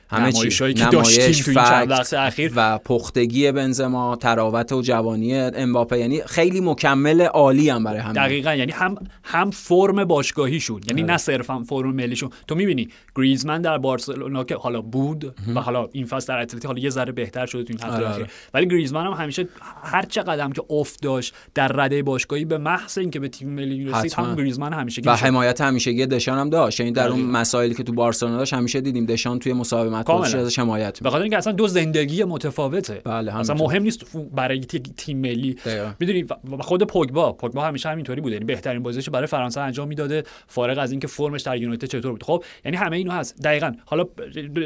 همه 0.10 0.32
چی. 0.32 0.50
که 0.50 0.66
نمایش 0.66 0.92
داشتیم 0.92 1.54
تو 1.54 1.60
این 1.60 1.70
چند 1.70 1.86
فکت 1.86 2.00
وقت 2.00 2.14
اخیر. 2.14 2.52
و 2.56 2.78
پختگی 2.78 3.52
بنزما 3.52 4.16
تراوت 4.16 4.72
و 4.72 4.82
جوانی 4.82 5.36
امباپه. 5.36 6.00
یعنی 6.00 6.22
خیلی 6.22 6.62
مکمل 6.62 7.22
عالی 7.22 7.70
هم 7.70 7.84
برای 7.84 8.00
همه. 8.00 8.14
دقیقا. 8.14 8.56
یعنی 8.56 8.72
هم 8.72 8.96
هم 9.24 9.52
فرم 9.52 10.06
باشگاهیشون. 10.06 10.82
یعنی 10.90 11.04
نه 11.04 11.18
صرفا 11.18 11.64
فرم 11.64 11.96
ملیشون. 11.96 12.30
تو 12.48 12.56
می‌بینی 12.56 12.90
گریزمن 13.16 13.62
در 13.62 13.78
بارسلونا 13.78 14.44
که 14.44 14.56
حالا 14.56 14.82
بود 14.82 15.36
و 15.56 15.62
حالا 15.62 15.88
این 15.92 16.06
فصل 16.06 16.34
در 16.34 16.40
اتلتیک 16.40 16.66
حالا 16.66 16.80
یه 16.80 16.90
ذره 16.90 17.12
بهتر 17.12 17.46
شده 17.46 17.64
تو 17.64 17.74
این 17.74 17.84
هفته 17.84 18.06
آره، 18.06 18.14
آره. 18.16 18.28
ولی 18.54 18.68
گریزمن 18.68 19.06
هم 19.06 19.14
همیشه 19.14 19.48
هر 19.84 20.06
چه 20.06 20.22
قدم 20.22 20.52
که 20.52 20.64
افت 20.70 21.02
داشت 21.02 21.34
در 21.54 21.68
رده 21.68 22.04
باشگاهی 22.04 22.46
به 22.46 22.58
محض 22.58 22.98
اینکه 22.98 23.20
به 23.20 23.28
تیم 23.28 23.50
ملی 23.50 23.86
رسید. 23.86 24.14
هم 24.14 24.36
گریزمن 24.36 24.74
همیشه 24.74 25.02
و 25.06 25.16
حمایت 25.16 25.62
همیشگی 25.62 26.06
دشان 26.06 26.40
هم 26.40 26.50
داشت. 26.50 26.80
یعنی 26.80 26.92
در 26.92 27.10
اون. 27.10 27.22
مسائلی 27.22 27.74
که 27.74 27.84
تو 27.84 27.94
بارسلونا 27.94 28.38
داشت 28.38 28.54
همیشه 28.54 28.82
دیدیم 28.82 29.06
دشان 29.06 29.40
توی 29.40 29.54
مصاحبه 29.54 29.90
مطبوعاتش 30.00 30.36
ازش 30.36 30.60
حمایت 30.60 31.00
به. 31.00 31.10
خاطر 31.10 31.22
اینکه 31.22 31.38
اصلا 31.38 31.54
دو 31.54 31.68
زندگی 31.68 32.24
متفاوته. 32.24 33.02
بله 33.04 33.38
اصلا. 33.38 33.56
مهم 33.56 33.84
نیست 33.84 34.18
برای 34.36 34.60
تی- 34.60 34.80
تیم 34.80 35.18
ملی. 35.18 35.54
دقیقاً. 35.54 35.92
می‌دونی 36.00 36.24
و 36.24 36.58
خود 36.60 36.84
پوگبا 36.84 37.34
پوگبا 37.34 37.64
همیشه 37.64 37.90
همینطوری 37.90 38.22
بوده 38.22 38.34
یعنی 38.34 38.46
بهترین 38.46 38.84
بازیش 38.84 39.10
برای 39.10 39.28
فرانسه 39.28 39.62
انجام 39.62 39.88
می‌داده 39.88 40.24
فارغ 40.48 40.78
از 40.78 40.92
اینکه 40.92 41.08
فرمش 41.08 41.42
در 41.42 41.58
یونایتد 41.58 41.88
چطور 41.88 42.12
بود. 42.12 42.24
خب 42.24 42.44
یعنی 42.66 42.78
همه 42.78 42.98
اینو 42.98 43.12
هست. 43.12 43.42
دقیقا. 43.44 43.72
حالا 43.86 44.06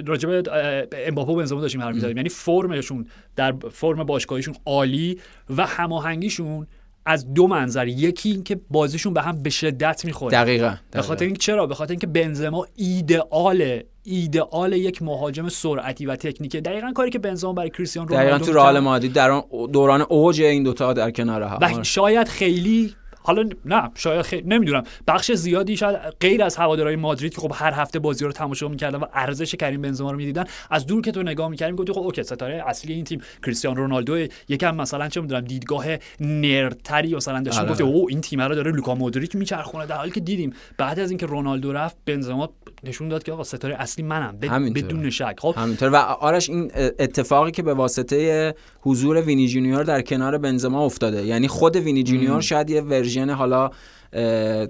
راجع 0.06 0.30
به 0.30 0.44
اه، 0.52 0.84
امباپه 1.08 1.32
و 1.32 1.36
بنزما 1.36 1.62
داشتیم 1.62 1.82
حرف 1.82 1.96
می‌زدیم. 1.96 2.18
یعنی 2.18 2.30
فرمشون 2.30 3.08
در 3.36 3.54
فرم 3.72 4.04
باشگاهیشون 4.04 4.56
عالی 4.66 5.20
و 5.58 5.66
هماهنگیشون 5.66 6.68
از 7.06 7.34
دو 7.34 7.48
منظر. 7.48 7.88
یکی 7.88 8.32
این 8.32 8.44
که 8.44 8.60
بازیشون 8.70 9.14
به 9.14 9.22
هم 9.22 9.44
به 9.44 9.50
شدت 9.50 10.06
می‌خوره. 10.06 10.32
دقیقا 10.32 10.76
به 10.92 11.02
خاطر 11.02 11.26
اینکه 11.26 11.40
چرا؟ 11.40 11.68
به 11.68 11.76
خاطر 11.76 11.92
اینکه 11.92 12.08
بنزما 12.08 12.68
ایدئال 12.76 13.80
ایدئال 14.04 14.74
یک 14.74 15.02
مهاجم 15.02 15.50
سرعتی 15.50 16.06
و 16.06 16.16
تکنیکه. 16.16 16.62
دقیقا 16.62 16.92
کاری 16.92 17.10
که 17.10 17.20
بنزما 17.20 17.54
برای 17.54 17.70
کریستیانو 17.70 18.08
دقیقا 18.08 18.24
رونالدو 18.24 18.46
تو 18.46 18.54
رئال. 18.54 18.80
مادرید 18.80 19.14
در 19.14 19.44
دوران 19.74 20.02
اوج 20.02 20.42
این 20.42 20.64
دوتا 20.64 20.94
در 20.94 21.12
کنار 21.12 21.44
هم. 21.44 21.58
و 21.62 21.84
شاید 21.84 22.28
خیلی 22.28 22.96
حالا 23.30 23.50
نه 23.66 23.92
شاید 23.96 24.22
خیلی 24.22 24.48
نمی‌دونم. 24.48 24.84
بخش 25.08 25.32
زیادی 25.32 25.78
شاید 25.78 25.98
غیر 26.20 26.44
از 26.44 26.56
هوادارهای 26.56 26.96
مادرید 26.96 27.34
که 27.36 27.42
خب 27.42 27.52
هر 27.56 27.74
هفته 27.74 28.00
بازی 28.00 28.26
رو 28.26 28.32
تماشا 28.32 28.68
می‌کردن 28.68 29.00
و 29.00 29.06
ارزش 29.14 29.56
کریم 29.56 29.82
بنزما 29.82 30.12
رو 30.12 30.18
می‌دیدن 30.18 30.44
از 30.70 30.86
دور 30.86 31.02
که 31.02 31.12
تو 31.12 31.24
نگاه 31.24 31.50
می‌کردیم 31.50 31.76
گفتی 31.76 31.94
خب 31.94 32.00
okay 32.00 32.24
ستاره 32.24 32.64
اصلی 32.68 32.94
این 32.94 33.04
تیم 33.04 33.22
کریستیانو 33.46 33.78
رونالدو 33.78 34.28
یکم 34.50 34.76
مثلا 34.76 35.10
چه 35.10 35.22
می‌دونم 35.22 35.42
دیدگاه 35.42 35.86
nerd 36.20 36.75
تری 36.75 37.16
مثلا 37.16 37.42
داشتیم 37.42 37.62
آره. 37.62 37.72
گفتی 37.72 37.84
او 37.84 38.10
این 38.10 38.22
تیم 38.22 38.42
رو 38.42 38.56
داره 38.56 38.72
لوکا 38.72 38.96
مودریچ 38.96 39.36
میچرخونه. 39.36 39.86
در 39.86 39.96
حالی 39.96 40.12
که 40.12 40.20
دیدیم 40.20 40.54
بعد 40.78 41.00
از 41.00 41.12
اینکه 41.12 41.26
رونالدو 41.26 41.74
رفت 41.74 41.98
بنزما 42.06 42.50
نشون 42.84 43.10
داد 43.10 43.24
که 43.24 43.32
آقا 43.32 43.44
ستاره 43.44 43.76
اصلی 43.76 44.04
منم. 44.04 44.38
بدون 44.76 45.10
شک. 45.10 45.36
خب 45.40 45.54
همینطور 45.58 45.90
و 45.90 45.96
آرش 45.96 46.50
این 46.50 46.72
اتفاقی 47.00 47.52
که 47.52 47.64
به 47.64 47.74
واسطه 47.74 48.54
حضور 48.82 49.22
وینی 49.22 49.48
جونیور 49.48 49.84
در 49.84 50.02
کنار 50.02 50.38
بنزما 50.38 50.86
افتاده 50.86 51.26
یعنی 51.26 51.48
خود 51.48 51.76
وینی 51.76 52.04
جونیور 52.04 52.42
شاید 52.42 52.70
یه 52.70 52.82
version 52.82 53.19
حالا 53.36 53.56
اه، 53.66 53.72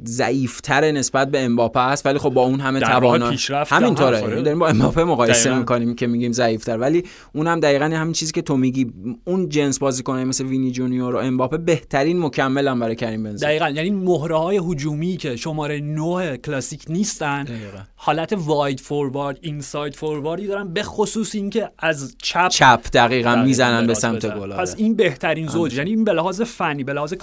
ضعیفتر 0.05 0.91
نسبت 0.91 1.31
به 1.31 1.41
امباپه 1.41 1.79
است 1.79 2.05
ولی 2.05 2.19
خب 2.19 2.29
با 2.29 2.43
اون 2.43 2.59
همه 2.59 2.79
توانا 2.79 3.29
هم 3.29 3.65
همینطوره. 3.67 4.21
یعنی 4.21 4.41
داریم 4.41 4.59
با 4.59 4.67
امباپه 4.67 5.03
مقایسه 5.03 5.43
دقیقاً. 5.43 5.59
می‌کنیم 5.59 5.95
که 5.95 6.07
میگیم 6.07 6.31
ضعیفتر 6.31 6.77
ولی 6.77 7.03
اون 7.35 7.47
هم 7.47 7.59
دقیقا 7.59 7.85
همین 7.85 8.13
چیزی 8.13 8.31
که 8.31 8.41
تو 8.41 8.57
میگی 8.57 8.93
اون 9.25 9.49
جنس 9.49 9.79
بازیکنای 9.79 10.23
مثل 10.23 10.45
وینی 10.45 10.71
جونیور 10.71 11.15
و 11.15 11.17
امباپه 11.17 11.57
بهترین 11.57 12.19
مکملن 12.19 12.79
برای 12.79 12.95
کریم 12.95 13.23
بنزما 13.23 13.49
دقیقا 13.49 13.69
یعنی 13.69 13.89
مهره 13.89 14.37
های 14.37 14.57
هجومی 14.57 15.17
که 15.17 15.35
شماره 15.35 15.79
9 15.79 16.37
کلاسیک 16.37 16.83
نیستن 16.89 17.43
دقیقاً. 17.43 17.77
حالت 17.95 18.33
wide 18.37 18.79
forward 18.79 19.37
inside 19.41 19.95
forward 19.95 20.41
ی 20.41 20.47
دارن 20.47 20.73
به 20.73 20.83
خصوص 20.83 21.35
اینکه 21.35 21.69
از 21.79 22.15
چپ 22.21 22.47
چپ 22.47 22.81
دقیقا 22.93 23.35
می‌زنن 23.35 23.87
به 23.87 23.93
سمت. 23.93 24.25
گل 24.25 24.53
پس 24.53 24.71
آره. 24.71 24.79
این 24.79 24.95
بهترین 24.95 25.47
زوج 25.47 25.73
یعنی 25.73 25.89
این 25.89 26.03
به 26.03 26.13
لحاظ 26.13 26.41
فنی 26.41 26.83
به 26.83 26.93
لحاظ 26.93 27.13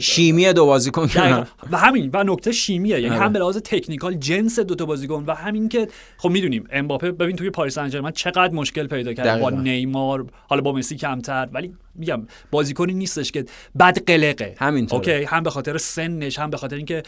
شیمی 0.00 0.52
دو 0.52 0.66
بازیکن 0.66 0.99
و 1.72 1.78
همین 1.78 2.10
و 2.12 2.24
نکته 2.24 2.52
شیمیه 2.52 3.00
یعنی 3.00 3.14
آره. 3.14 3.24
هم 3.24 3.32
به 3.32 3.38
لحاظ 3.38 3.56
تکنیکال 3.56 4.14
جنس 4.14 4.58
دوتا 4.58 4.86
بازیکن 4.86 5.24
و 5.26 5.34
همین 5.34 5.68
که 5.68 5.88
خب 6.18 6.28
می‌دونیم 6.28 6.64
امباپه 6.72 7.12
ببین 7.12 7.36
توی 7.36 7.50
پاریس 7.50 7.74
سن 7.74 7.88
ژرمن 7.88 8.10
چقدر 8.10 8.54
مشکل 8.54 8.86
پیدا 8.86 9.12
کرد 9.12 9.40
با. 9.40 9.50
نیمار 9.50 10.26
حالا 10.48 10.62
با 10.62 10.72
مسی 10.72 10.96
کمتر 10.96 11.48
ولی 11.52 11.74
میگم 11.94 12.26
بازیکنی 12.50 12.94
نیستش 12.94 13.32
که 13.32 13.44
بد 13.78 14.04
قلقه 14.06 14.54
همینطوره. 14.58 15.12
okay 15.12 15.24
هم 15.24 15.42
به 15.42 15.50
خاطر 15.50 15.78
سنش 15.78 16.38
هم 16.38 16.50
به 16.50 16.56
خاطر 16.56 16.76
اینکه 16.76 17.02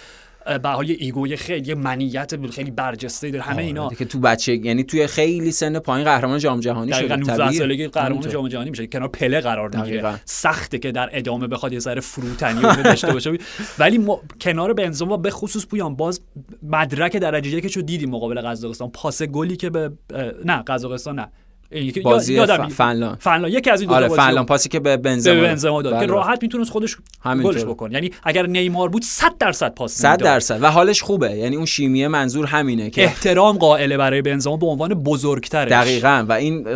به 0.62 0.68
حال 0.68 0.90
یه 0.90 0.96
ego 0.98 1.27
ی 1.27 1.36
خیلی 1.36 1.68
یه 1.68 1.74
منیت 1.74 2.50
خیلی 2.50 2.70
برجسته 2.70 3.30
داره 3.30 3.44
همه 3.44 3.62
اینا 3.62 3.84
آره، 3.84 3.96
که 3.96 4.04
تو 4.04 4.18
بچه 4.18 4.56
یعنی 4.56 4.84
توی 4.84 5.06
خیلی 5.06 5.52
سن 5.52 5.78
پایین 5.78 6.04
قهرمان 6.04 6.38
جام 6.38 6.60
جهانی 6.60 6.92
شده 6.92 7.00
دقیقا 7.00 7.16
19 7.16 7.36
طبیعیه. 7.36 7.58
سالگی 7.58 7.88
قهرمان. 7.88 8.28
جام 8.28 8.48
جهانی 8.48 8.70
میشه 8.70 8.86
کنار 8.86 9.08
پله 9.08 9.40
قرار 9.40 9.76
می‌گیره. 9.76 10.20
سخته 10.24 10.78
که 10.78 10.92
در 10.92 11.10
ادامه 11.12 11.46
بخواد 11.46 11.72
یه 11.72 11.78
ذره 11.78 12.00
فروتنی 12.00 12.62
رو 12.62 12.82
داشته 12.82 13.12
باشه 13.12 13.38
ولی 13.78 13.98
ما 13.98 14.20
کنار 14.40 14.72
بنزما 14.72 15.16
به 15.16 15.30
خصوص 15.30 15.66
پویان 15.66 15.96
باز 15.96 16.20
مدرک 16.62 17.16
درجه 17.16 17.50
یکش 17.50 17.76
رو 17.76 17.82
دیدیم 17.82 18.10
مقابل 18.10 18.40
قزاقستان 18.40 18.90
پاس 18.90 19.22
گلی 19.22 19.56
که 19.56 19.70
به 19.70 19.92
نه 20.44 20.62
قزاقستان 20.66 21.18
نه 21.18 21.28
بازی 22.04 22.34
یادم 22.34 22.68
ف- 22.68 22.72
فنلاند. 22.72 23.18
فنلاند 23.20 23.52
یکی 23.52 23.70
از 23.70 23.80
این 23.80 23.90
دو 23.90 23.96
آره 23.96 24.08
فنلاند 24.08 24.46
پاسی 24.46 24.68
که 24.68 24.80
به 24.80 24.96
بنزما 24.96 25.34
به. 25.34 25.40
بنزما 25.40 25.82
داد 25.82 26.00
که. 26.00 26.06
راحت 26.06 26.38
می‌تونست 26.42 26.70
خودش. 26.70 26.96
گلش 27.44 27.64
بکنه 27.64 27.94
یعنی 27.94 28.10
اگر 28.24 28.46
نیمار 28.46 28.88
بود 28.88 29.02
100 29.02 29.38
درصد 29.38 29.74
پاس 29.74 29.92
صد 29.94 30.10
می‌داد. 30.10 30.28
درصد 30.28 30.62
و 30.62 30.70
حالش 30.70 31.02
خوبه 31.02 31.30
یعنی 31.30 31.56
اون 31.56 31.66
شیمیه 31.66 32.08
منظور 32.08 32.46
همینه 32.46 32.90
که 32.90 33.04
احترام 33.04 33.58
قائله 33.58 33.96
برای 33.96 34.22
بنزما 34.22 34.56
به 34.56 34.66
عنوان 34.66 34.94
بزرگترش 34.94 35.70
دقیقا 35.72 36.24
و 36.28 36.32
این 36.32 36.66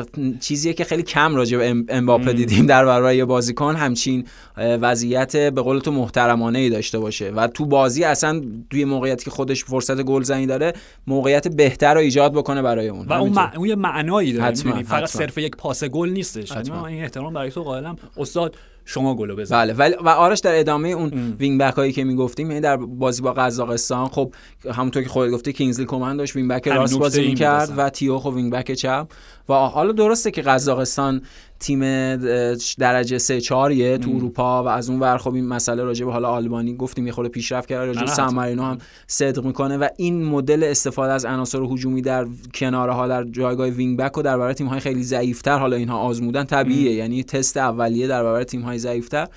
چیزیه 0.41 0.73
که 0.73 0.85
خیلی 0.85 1.03
کم 1.03 1.35
راجع 1.37 1.59
به 1.59 1.71
ام- 1.71 1.87
امباپه 1.89 2.33
دیدیم 2.33 2.67
در 2.67 2.85
برابر 2.85 3.15
یه 3.15 3.25
بازیکن 3.25 3.77
همچین 3.77 4.25
وضعیت 4.57 5.37
به 5.37 5.63
قول 5.63 5.79
تو 5.79 5.93
محترمانه 5.93 6.59
ای 6.59 6.71
داشته 6.71 6.99
باشه 6.99 7.31
و 7.31 7.47
تو 7.47 7.67
بازی 7.67 8.05
اصلا 8.05 8.43
توی 8.71 8.85
موقعیتی 8.85 9.25
که 9.25 9.31
خودش 9.31 9.65
فرصت 9.65 10.03
گلزنی 10.03 10.47
داره 10.47 10.73
موقعیت 11.07 11.49
بهتر 11.49 11.95
رو 11.95 12.01
ایجاد 12.01 12.33
بکنه 12.33 12.63
برای 12.63 12.89
اون 12.89 13.07
و 13.07 13.13
اون. 13.13 13.31
مع... 13.33 13.57
اون 13.57 13.69
یه 13.69 13.75
معنایی 13.75 14.33
داره؟ 14.33 14.45
فقط 14.87 15.03
حتما. 15.03 15.21
صرف 15.23 15.39
یک 15.39 15.57
پاس 15.57 15.85
گل 15.85 16.09
نیستش 16.09 16.53
حتما. 16.53 16.61
حتما 16.61 16.87
این 16.87 17.03
احترام 17.03 17.33
برای 17.33 17.51
تو 17.51 17.63
قائلم 17.63 17.97
استاد 18.17 18.57
شما 18.89 19.15
گلو 19.15 19.37
بزن 19.37 19.57
بله 19.57 19.73
ولی 19.73 19.95
و 20.05 20.09
آرش 20.09 20.41
در 20.41 20.59
ادامه 20.61 20.89
اون 20.89 21.11
ام. 21.13 21.37
وینگ 21.39 21.61
بک 21.61 21.75
هایی 21.75 21.93
که 21.93 22.05
می‌گفتیم 22.05 22.51
یعنی 22.51 22.61
در 22.61 22.77
بازی 22.77 23.23
با 23.23 23.33
قزاقستان 23.33 24.09
خب 24.09 24.35
همونطور 24.71 25.03
که 25.03 25.09
خودت 25.09 25.33
گفتی 25.33 25.53
کینگزلی 25.53 25.87
کومن 25.87 26.17
داشت 26.17 26.37
وینگ 26.37 26.51
بک 26.51 26.69
راست 26.69 26.99
بازی 26.99 27.27
می‌کرد 27.27 27.73
و 27.77 27.91
تیو 27.91 28.19
خب 28.19 28.35
وینگ 28.35 28.53
بک 28.53 28.73
چپ 28.73 29.09
و 29.49 29.55
حالا 29.55 29.93
درسته 29.93 30.31
که 30.31 30.43
قزاقستان 30.43 31.23
تیم 31.59 31.81
درجه 32.79 33.19
3 33.19 33.41
4 33.41 33.97
تو 33.97 34.11
اروپا 34.11 34.65
و 34.65 34.69
از 34.69 34.91
اون 34.91 35.01
ور 35.01 35.19
خب 35.19 35.35
این 35.35 35.47
مسئله 35.47 35.83
راجع 35.83 36.05
به 36.07 36.13
حالا 36.13 36.29
آلبانی 36.29 36.77
گفتیم 36.77 37.07
یه 37.07 37.13
خورده 37.13 37.31
پیشرفت 37.31 37.69
کرده 37.69 37.87
راجع 37.87 38.27
به 38.57 38.63
هم 38.63 38.79
صدق 39.07 39.45
می‌کنه 39.45 39.77
و 39.77 39.89
این 39.97 40.25
مدل 40.25 40.65
استفاده 40.65 41.13
از 41.13 41.25
عناصر 41.25 41.63
هجومی 41.63 42.03
در 42.03 42.27
کناره 42.55 42.93
ها 42.93 43.09
در 43.09 43.25
جایگاه 43.25 43.69
وینگ 43.69 43.99
بک 43.99 44.19
و 44.19 44.23
در 44.23 44.37
برابر 44.37 44.53
تیم 44.53 44.67
های 44.67 44.81
خیلی 44.81 45.03
ضعیفتر 45.03 45.59
حالا 45.59 45.77
اینها 45.77 45.99
آزمودن 45.99 46.45
طبیعیه. 46.45 46.93
یعنی 46.93 47.25
تست 47.25 47.57
اولیه 47.57 48.07
در 48.07 48.23
برابر 48.23 48.45
تیم 48.45 48.63
های 48.63 48.79
ضعیفتر. 48.79 49.29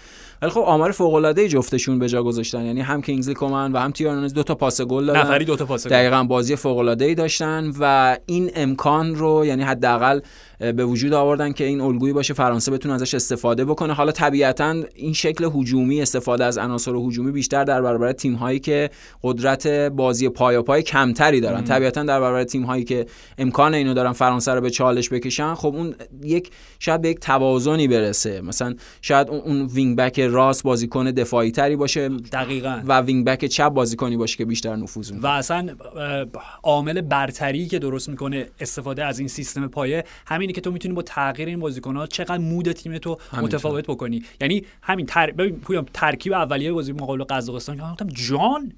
ولی 0.42 0.52
خب 0.52 0.60
آمار 0.60 0.92
فوق 0.92 1.14
العاده 1.14 1.48
جفتشون 1.48 2.00
به 2.00 2.10
جا 2.10 2.24
گذاشتن. 2.24 2.66
یعنی 2.66 2.82
هم 2.82 3.02
کینگزلی 3.02 3.34
کومن 3.34 3.72
و 3.72 3.78
هم 3.78 3.92
تیارنز 3.92 4.34
دو 4.34 4.44
تا 4.44 4.56
پاس 4.56 4.82
گل 4.82 5.06
دادن. 5.06 5.20
نفری 5.20 5.46
دو 5.46 5.56
تا 5.56 5.66
پاس 5.66 5.88
گل. 5.88 5.94
دقیقاً 5.94 6.24
بازی 6.24 6.56
فوق 6.56 6.78
العاده 6.78 7.06
ای 7.06 7.16
داشتن 7.16 7.72
و 7.80 8.18
این 8.26 8.52
امکان 8.56 9.16
رو 9.16 9.46
یعنی 9.46 9.64
حداقل 9.64 10.20
به 10.60 10.86
وجود 10.86 11.14
آوردن 11.14 11.52
که 11.52 11.64
این 11.64 11.82
الگویی 11.82 12.14
باشه 12.14 12.34
فرانسه 12.34 12.72
بتونه 12.72 12.94
ازش 12.94 13.14
استفاده 13.14 13.66
بکنه. 13.66 13.94
حالا 13.94 14.12
طبیعتا 14.12 14.76
این 14.96 15.14
شکل 15.14 15.50
هجومی 15.56 16.02
استفاده 16.02 16.46
از 16.46 16.58
عناصر 16.58 16.96
هجومی 16.96 17.32
بیشتر 17.32 17.64
در 17.64 17.82
برابر 17.82 18.12
تیم 18.12 18.34
هایی 18.34 18.60
که 18.60 18.90
قدرت 19.24 19.68
بازی 19.68 20.30
پایاپای 20.30 20.84
کمتری 20.84 21.42
دارن. 21.42 21.64
طبیعتا 21.64 22.04
در 22.04 22.20
برابر 22.20 22.44
تیم 22.44 22.64
هایی 22.64 22.84
که 22.84 23.06
امکان 23.38 23.74
اینو 23.74 23.94
دارن 23.94 24.12
فرانسه 24.12 24.52
رو 24.52 24.62
به 24.62 24.70
چالش 24.70 25.10
بکشن 25.10 25.54
خب 25.54 25.76
اون 25.76 25.96
یک 26.24 26.52
شاید 26.80 27.02
به 27.02 27.10
یک 27.10 27.20
توازنی 27.20 27.88
برسه. 27.88 28.42
مثلا 28.42 28.76
شاید 29.02 29.30
اون 29.30 29.66
وینگ 29.66 29.98
بک 29.98 30.20
راست 30.20 30.64
بازیکن 30.64 31.12
دفاعی 31.12 31.52
تری 31.52 31.76
باشه 31.76 32.10
دقیقا. 32.10 32.82
و 32.86 33.02
وینگ 33.02 33.26
بک 33.26 33.46
چپ 33.46 33.70
بازیکنی 33.70 34.18
باشه 34.18 34.38
که 34.38 34.46
بیشتر 34.46 34.76
نفوذ 34.76 35.12
و 35.22 35.28
اصلا 35.28 35.70
عامل 36.64 37.02
برتری 37.02 37.68
که 37.68 37.80
درست 37.80 38.10
می‌کنه 38.10 38.48
استفاده 38.60 39.06
از 39.06 39.20
این 39.20 39.28
سیستم 39.28 39.68
پایه 39.68 40.04
همین 40.28 40.49
اینه 40.50 40.56
که 40.56 40.62
تو 40.62 40.72
می‌تونی 40.72 40.94
با 40.94 41.02
تغییر 41.02 41.48
این 41.48 41.60
بازیکن‌ها 41.60 42.08
چقدر 42.08 42.38
مود 42.38 42.72
تیم 42.72 42.98
تو 42.98 43.18
متفاوت 43.42 43.88
بکنی. 43.88 44.24
یعنی 44.42 44.64
همین 44.82 45.06
تر... 45.06 45.32
ببین 45.32 45.62
ترکیب 45.94 46.34
اولیه 46.34 46.72
بازی 46.72 46.92
مقابل 46.92 47.24
قزاقستان 47.24 47.78
که 47.78 47.84
گفتم 47.92 48.08
جان 48.08 48.72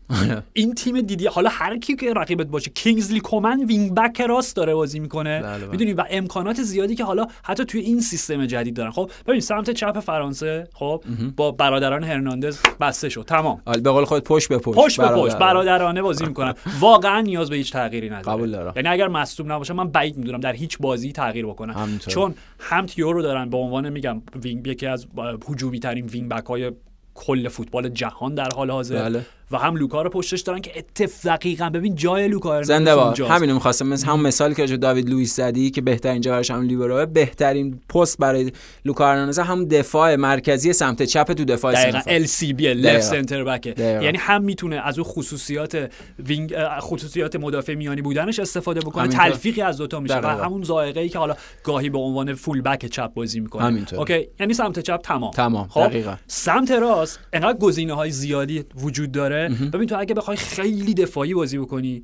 این 0.53 0.75
تیم 0.75 1.01
دیدی 1.01 1.27
حالا 1.27 1.49
هر 1.53 1.77
کی 1.77 1.95
که 1.95 2.13
رقیبت 2.13 2.47
باشه 2.47 2.71
کینگزلی 2.71 3.19
کومن 3.19 3.63
وینگ 3.65 3.93
بک 3.93 4.21
راست 4.21 4.55
داره 4.55 4.75
بازی 4.75 4.99
می‌کنه. 4.99 5.41
بله، 5.41 5.57
بله. 5.57 5.67
می‌دونی؟ 5.71 5.93
و 5.93 6.03
امکانات 6.09 6.61
زیادی 6.61 6.95
که 6.95 7.03
حالا 7.03 7.27
حتی 7.43 7.65
توی 7.65 7.81
این 7.81 8.01
سیستم 8.01 8.45
جدید 8.45 8.75
دارن. 8.75 8.91
خب 8.91 9.11
ببین 9.27 9.39
سمت 9.41 9.69
چپ 9.69 9.99
فرانسه 9.99 10.67
خب 10.73 11.03
با 11.35 11.51
برادران 11.51 12.03
هرناندز 12.03 12.59
بسته 12.79 13.09
شد. 13.09 13.23
تمام. 13.27 13.61
به 13.83 13.91
قول 13.91 14.05
خود 14.05 14.23
پشت 14.23 14.49
به 14.49 14.57
پشت. 14.57 14.77
پشت 14.77 15.01
به 15.01 15.07
پشت. 15.07 15.37
برادرانه 15.37 16.01
بازی 16.01 16.25
می‌کنن. 16.25 16.53
واقعا 16.79 17.21
نیاز 17.21 17.49
به 17.49 17.55
هیچ 17.55 17.73
تغییری 17.73 18.09
نداره. 18.09 18.37
قبول 18.37 18.51
دارم. 18.51 18.73
یعنی 18.75 18.87
اگر 18.87 19.07
مصدوم 19.07 19.51
نباشه 19.51 19.73
من 19.73 19.87
بعید 19.87 20.17
می‌دونم 20.17 20.39
در 20.39 20.53
هیچ 20.53 20.77
بازی 20.77 21.11
تغییر 21.11 21.45
بکنه. 21.45 21.60
چون 22.09 22.35
هم 22.59 22.85
تیو 22.85 23.11
رو 23.11 23.21
دارن 23.21 23.49
به 23.49 23.57
عنوان 23.57 23.89
میگم 23.89 24.21
وینگ 24.43 24.67
یکی 24.67 24.87
از 24.87 25.07
هجومی 25.49 25.79
ترین 25.79 26.05
وینگ 26.05 26.29
بک 26.29 26.45
های 26.45 26.71
کل 27.13 27.47
فوتبال 27.47 27.89
جهان 27.89 28.35
در 28.35 28.49
حال 28.55 28.71
حاضر. 28.71 29.09
بله. 29.09 29.25
و 29.51 29.57
هم 29.57 29.75
لوکا 29.75 30.01
رو 30.01 30.09
پشتش 30.09 30.41
دارن 30.41 30.61
که 30.61 30.71
اتفاقا 30.77 31.69
ببین 31.69 31.95
جای 31.95 32.27
لوکا 32.27 32.63
زنده 32.63 32.95
باد 32.95 33.19
همینو 33.19 33.53
می‌خواستم. 33.53 33.87
مثل 33.87 34.07
هم 34.07 34.21
مثالی 34.21 34.55
که 34.55 34.77
داوید 34.77 35.09
لوئیس 35.09 35.35
زدی 35.35 35.71
که 35.71 35.81
بهترین 35.81 36.21
جاش 36.21 36.51
هم 36.51 36.61
لیبرو 36.61 37.05
بهترین 37.05 37.79
پست 37.89 38.17
برای 38.17 38.51
لوکا 38.85 39.07
هرناندز 39.07 39.39
هم 39.39 39.65
دفاع 39.65 40.15
مرکزی 40.15 40.73
سمت 40.73 41.03
چپ 41.03 41.33
تو 41.33 41.45
دفاع 41.45 41.73
دقیقاً 41.73 42.01
ال 42.07 42.25
سی 42.25 42.53
بی 42.53 42.73
لفت 42.73 43.01
سنتر 43.01 43.43
بک 43.43 43.79
یعنی 43.79 44.17
هم 44.17 44.43
می‌تونه 44.43 44.75
از 44.75 44.99
اون 44.99 45.07
خصوصیات 45.11 45.91
وینگ 46.19 46.55
خصوصیات 46.79 47.35
مدافع 47.35 47.75
میانی 47.75 48.01
بودنش 48.01 48.39
استفاده 48.39 48.79
بکنه. 48.79 49.07
تلفیقی 49.07 49.61
از 49.61 49.77
دوتا 49.77 49.99
میشه 49.99 50.19
و 50.19 50.27
همون 50.27 50.63
ذائقه 50.63 50.99
ای 50.99 51.09
که 51.09 51.19
حالا 51.19 51.35
گاهی 51.63 51.89
به 51.89 51.97
عنوان 51.97 52.33
فول 52.33 52.61
بک 52.61 52.85
چپ 52.85 53.13
بازی 53.13 53.39
می‌کنه. 53.39 53.85
okay؟ 53.97 54.27
یعنی 54.39 54.53
سمت 54.53 54.79
چپ 54.79 55.01
تمام. 55.01 55.31
تمام. 55.31 55.67
خب؟ 55.67 55.87
دقیقاً. 55.87 56.15
سمت 56.27 56.71
راست 56.71 57.19
انقدر 57.33 57.57
گزینه‌های 57.57 58.11
زیادی 58.11 58.63
وجود 58.75 59.11
داره 59.11 59.40
ببین 59.49 59.87
تو 59.87 59.99
اگه 59.99 60.15
بخوای 60.15 60.37
خیلی 60.37 60.93
دفاعی 60.93 61.33
بازی 61.33 61.57
بکنی 61.57 62.03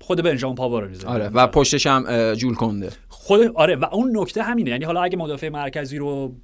خود 0.00 0.22
بنجامین 0.22 0.56
پاوار 0.56 0.82
رو 0.82 0.88
می‌ذاری. 0.88 1.14
آره 1.14 1.28
و 1.28 1.46
پشتش 1.46 1.86
هم 1.86 2.34
ژول 2.34 2.54
کونده. 2.54 2.90
خود 3.08 3.40
آره 3.54 3.76
و 3.76 3.84
اون 3.92 4.16
نکته 4.16 4.42
همینه. 4.42 4.70
یعنی 4.70 4.84
حالا 4.84 5.02
اگه 5.02 5.16
مدافع 5.16 5.48
مرکزی 5.48 5.98
رو 5.98 6.34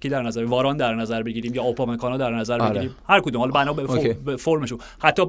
کی 0.00 0.08
در 0.08 0.22
نظر 0.22 0.44
واران 0.44 0.76
در 0.76 0.94
نظر 0.94 1.22
بگیریم 1.22 1.54
یا 1.54 1.62
اوپامکانو 1.62 2.18
در 2.18 2.30
نظر 2.30 2.60
آره. 2.60 2.70
بگیریم 2.70 2.96
هر 3.08 3.20
کدوم. 3.20 3.40
حالا 3.40 3.52
بنا 3.52 3.72
به, 3.72 4.36
فرمشون. 4.36 4.78
حتی 5.02 5.22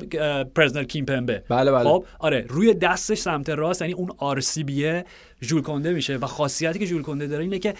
پرسنل 0.55 0.83
کیمپمبه. 0.83 1.43
بله 1.49 1.71
بله. 1.71 1.83
خب 1.83 2.05
آره 2.19 2.45
روی 2.49 2.73
دستش 2.73 3.17
سمت 3.17 3.49
راست 3.49 3.81
یعنی 3.81 3.93
اون 3.93 4.09
RCB 4.17 4.63
ه 4.63 5.05
جول 5.41 5.61
کنده 5.61 5.93
میشه. 5.93 6.17
و 6.17 6.25
خاصیتی 6.25 6.79
که 6.79 6.87
جول 6.87 7.01
کنده 7.01 7.27
داره 7.27 7.43
اینه 7.43 7.59
که 7.59 7.73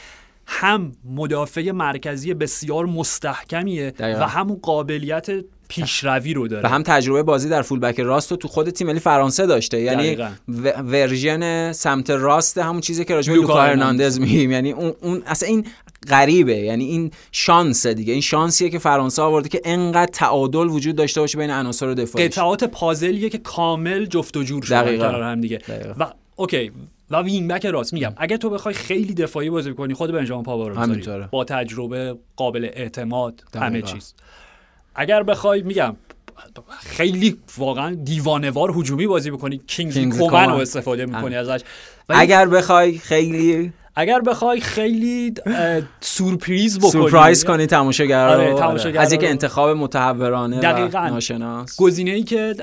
هم 0.48 0.92
مدافع 1.06 1.72
مرکزی 1.72 2.34
بسیار 2.34 2.86
مستحکمیه 2.86 3.94
و 4.00 4.28
همون 4.28 4.60
قابلیت 4.62 5.28
پیشروی 5.68 6.34
رو 6.34 6.48
داره. 6.48 6.66
و 6.66 6.70
هم 6.70 6.84
تجربه 6.84 7.24
بازی 7.24 7.50
در 7.50 7.62
فول 7.62 7.80
بک 7.80 8.00
راست 8.00 8.32
رو 8.32 8.38
تو 8.38 8.48
خود 8.48 8.70
تیم 8.70 8.88
ملی 8.88 9.00
فرانسه 9.00 9.46
داشته. 9.46 9.82
یعنی 9.82 10.18
ورژن 10.84 11.72
سمت 11.72 12.10
راست 12.10 12.58
همون 12.58 12.82
چیزی 12.82 13.06
که 13.06 13.14
راجع 13.14 13.34
به 13.34 13.40
لوکا 13.40 13.62
هرناندز. 13.62 14.20
میگیم. 14.20 14.52
یعنی 14.52 14.72
اون, 14.72 14.94
اون 15.02 15.24
اصلا 15.26 15.50
این 15.50 15.66
غریبه. 16.10 16.58
یعنی 16.58 16.86
این 16.86 17.12
شانس 17.32 17.88
دیگه. 17.88 18.14
این 18.14 18.22
شانسیه 18.22 18.70
که 18.70 18.80
فرانسه 18.80 19.22
آورده 19.22 19.50
که 19.50 19.62
انقدر 19.66 20.12
تعادل 20.14 20.68
وجود 20.68 20.96
داشته 20.96 21.22
باشه 21.22 21.38
بین 21.38 21.52
عناصر 21.52 21.94
دفاعی 21.94 22.28
قطعات 22.28 22.64
پازلیه 22.64 23.30
که 23.30 23.38
کامل 23.38 24.06
جفت 24.06 24.38
و 24.38 24.44
جور 24.44 24.64
شدن 24.64 25.24
هم 25.24 25.42
دیگه. 25.42 25.60
و 26.00 26.06
okay. 26.36 26.72
و 27.12 27.22
وینگ 27.22 27.50
بک 27.52 27.66
راست 27.66 27.94
میگم. 27.94 28.14
اگه 28.18 28.38
تو 28.38 28.50
بخوای 28.50 28.74
خیلی 28.74 29.14
دفاعی 29.14 29.50
بازی 29.50 29.74
کنی 29.74 29.94
خود 29.94 30.12
بنجامین 30.12 30.44
پاوار 30.44 30.72
رو 30.72 31.28
با 31.32 31.44
تجربه 31.44 32.18
قابل 32.36 32.70
اعتماد 32.74 33.44
همه 33.56 33.82
چیز. 33.82 34.14
اگر 34.96 35.24
بخوای 35.24 35.62
میگم 35.62 35.96
خیلی 36.80 37.38
واقعا 37.58 37.96
دیوانوار 37.96 38.74
هجومی 38.76 39.08
بازی 39.08 39.32
بکنی. 39.32 39.62
کینگزلی 39.68 40.20
کومن 40.20 40.50
رو 40.50 40.56
استفاده 40.56 41.06
می‌کنی 41.06 41.36
ازش. 41.36 41.62
اگر 42.10 42.48
بخوای 42.48 42.98
خیلی 42.98 43.74
اگر 44.00 44.22
بخوای 44.22 44.60
خیلی 44.60 45.34
surprise 46.02 46.80
بکنی. 46.80 46.92
surprise 46.92 47.46
کنی 47.46 47.66
تماشاگر 47.66 48.28
آره، 48.28 48.54
آره. 48.54 49.00
از 49.00 49.14
یک 49.14 49.24
انتخاب 49.24 49.78
متهورانه 49.78 50.60
دقیقاً. 50.60 51.00
و 51.00 51.10
ناشناس. 51.10 51.76
گزینه 51.78 52.12
ای 52.12 52.24
که 52.24 52.56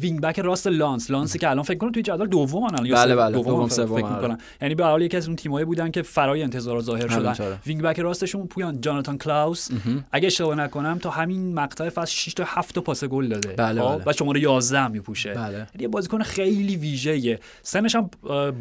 وینگ 0.00 0.20
بک 0.20 0.38
راست 0.38 0.66
لانس. 0.66 1.10
لانسی 1.10 1.38
که 1.38 1.50
الان 1.50 1.62
فکر 1.62 1.78
کنم 1.78 1.92
توی 1.92 2.02
جدول 2.02 2.26
دوم 2.28 2.62
الان 2.62 2.90
بله 2.90 3.16
بله 3.16 3.32
دوم 3.32 3.68
سوم 3.68 3.96
فکر 3.96 4.06
می‌کنم. 4.06 4.38
یعنی 4.62 4.74
به 4.74 4.84
حال 4.84 5.02
یکی 5.02 5.16
از 5.16 5.26
اون 5.26 5.36
تیمایی 5.36 5.64
بودن 5.64 5.90
که 5.90 6.02
فرای 6.02 6.42
انتظار 6.42 6.80
ظاهر 6.80 7.08
شدن. 7.08 7.58
وینگ 7.66 7.82
بک 7.82 8.00
راستشون 8.00 8.46
جاناتان 8.46 9.18
کلاوس. 9.18 9.68
اگه 10.12 10.26
اشتباه 10.26 10.54
نکنم 10.54 10.98
تا 10.98 11.10
همین 11.10 11.54
مقطع 11.54 11.88
فصل 11.88 12.12
6 12.12 12.34
تا 12.34 12.44
7 12.46 12.74
تا 12.74 12.80
پاس 12.80 13.04
گل 13.04 13.28
داده. 13.28 13.48
بله 13.48 13.82
خب؟ 13.82 13.88
بله. 13.88 14.02
و 14.06 14.12
شماره 14.12 14.40
11 14.40 14.88
میپوشه. 14.88 15.34
بله. 15.34 15.52
یعنی 15.52 15.66
یه 15.80 15.88
بازیکن 15.88 16.22
خیلی 16.22 16.76
ویژه‌ایه. 16.76 17.40
سنش 17.62 17.96
هم 17.96 18.10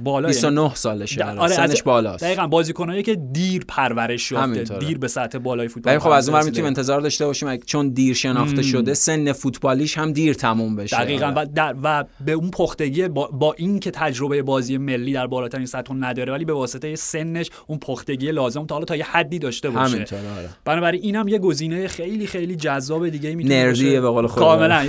بالا 0.04 0.28
29 0.28 0.76
سالشه. 0.76 1.24
آره 1.24 1.56
بالاست. 1.86 2.24
دقیقاً 2.24 2.48
بازیکنایی 2.48 3.04
که 3.04 3.16
دیر 3.16 3.66
پرورش 3.68 4.32
یافته 4.32 4.64
دیر 4.64 4.98
به 4.98 5.08
سطح 5.08 5.38
بالای 5.38 5.68
فوتبال 5.68 6.00
خب 6.00 6.10
از 6.10 6.30
اون 6.30 6.44
می‌تونیم 6.44 6.66
انتظار 6.66 7.02
داشته 7.02 7.26
باشیم 7.26 7.58
چون 7.58 7.90
دیر 7.90 8.14
شناخته 8.14 8.62
شده 8.62 8.94
سن 8.94 9.32
فوتبالیش 9.34 9.98
هم 9.98 10.14
دیر 10.14 10.34
تموم 10.34 10.76
بشه. 10.76 10.98
دقیقاً 10.98 11.34
و, 11.36 11.46
در 11.46 11.76
و 11.84 12.04
به 12.26 12.32
اون 12.32 12.52
پختگی 12.52 13.08
با, 13.08 13.28
با 13.28 13.54
این 13.54 13.80
که 13.80 13.92
تجربه 13.92 14.42
بازی 14.42 14.78
ملی 14.78 15.14
در 15.14 15.28
بالاترین 15.28 15.66
سطح 15.66 15.94
نداره 15.94 16.34
ولی 16.34 16.46
به 16.46 16.54
واسطه 16.54 16.96
سنش 16.96 17.50
اون 17.68 17.80
پختگی 17.80 18.32
لازم 18.32 18.66
تا 18.66 18.76
حالا 18.76 18.86
تا 18.86 18.96
یه 18.96 19.06
حدی 19.06 19.40
داشته 19.40 19.70
باشه. 19.70 19.98
آره. 19.98 20.50
بنابراین 20.66 21.02
اینم 21.04 21.28
یه 21.28 21.38
گزینه 21.38 21.88
خیلی 21.88 22.28
خیلی 22.28 22.56
جذاب 22.56 23.10
دیگه 23.10 23.36
می‌تونه 23.36 23.66
نردیه 23.66 24.02
به 24.02 24.10
قول 24.10 24.28
کاملا 24.28 24.86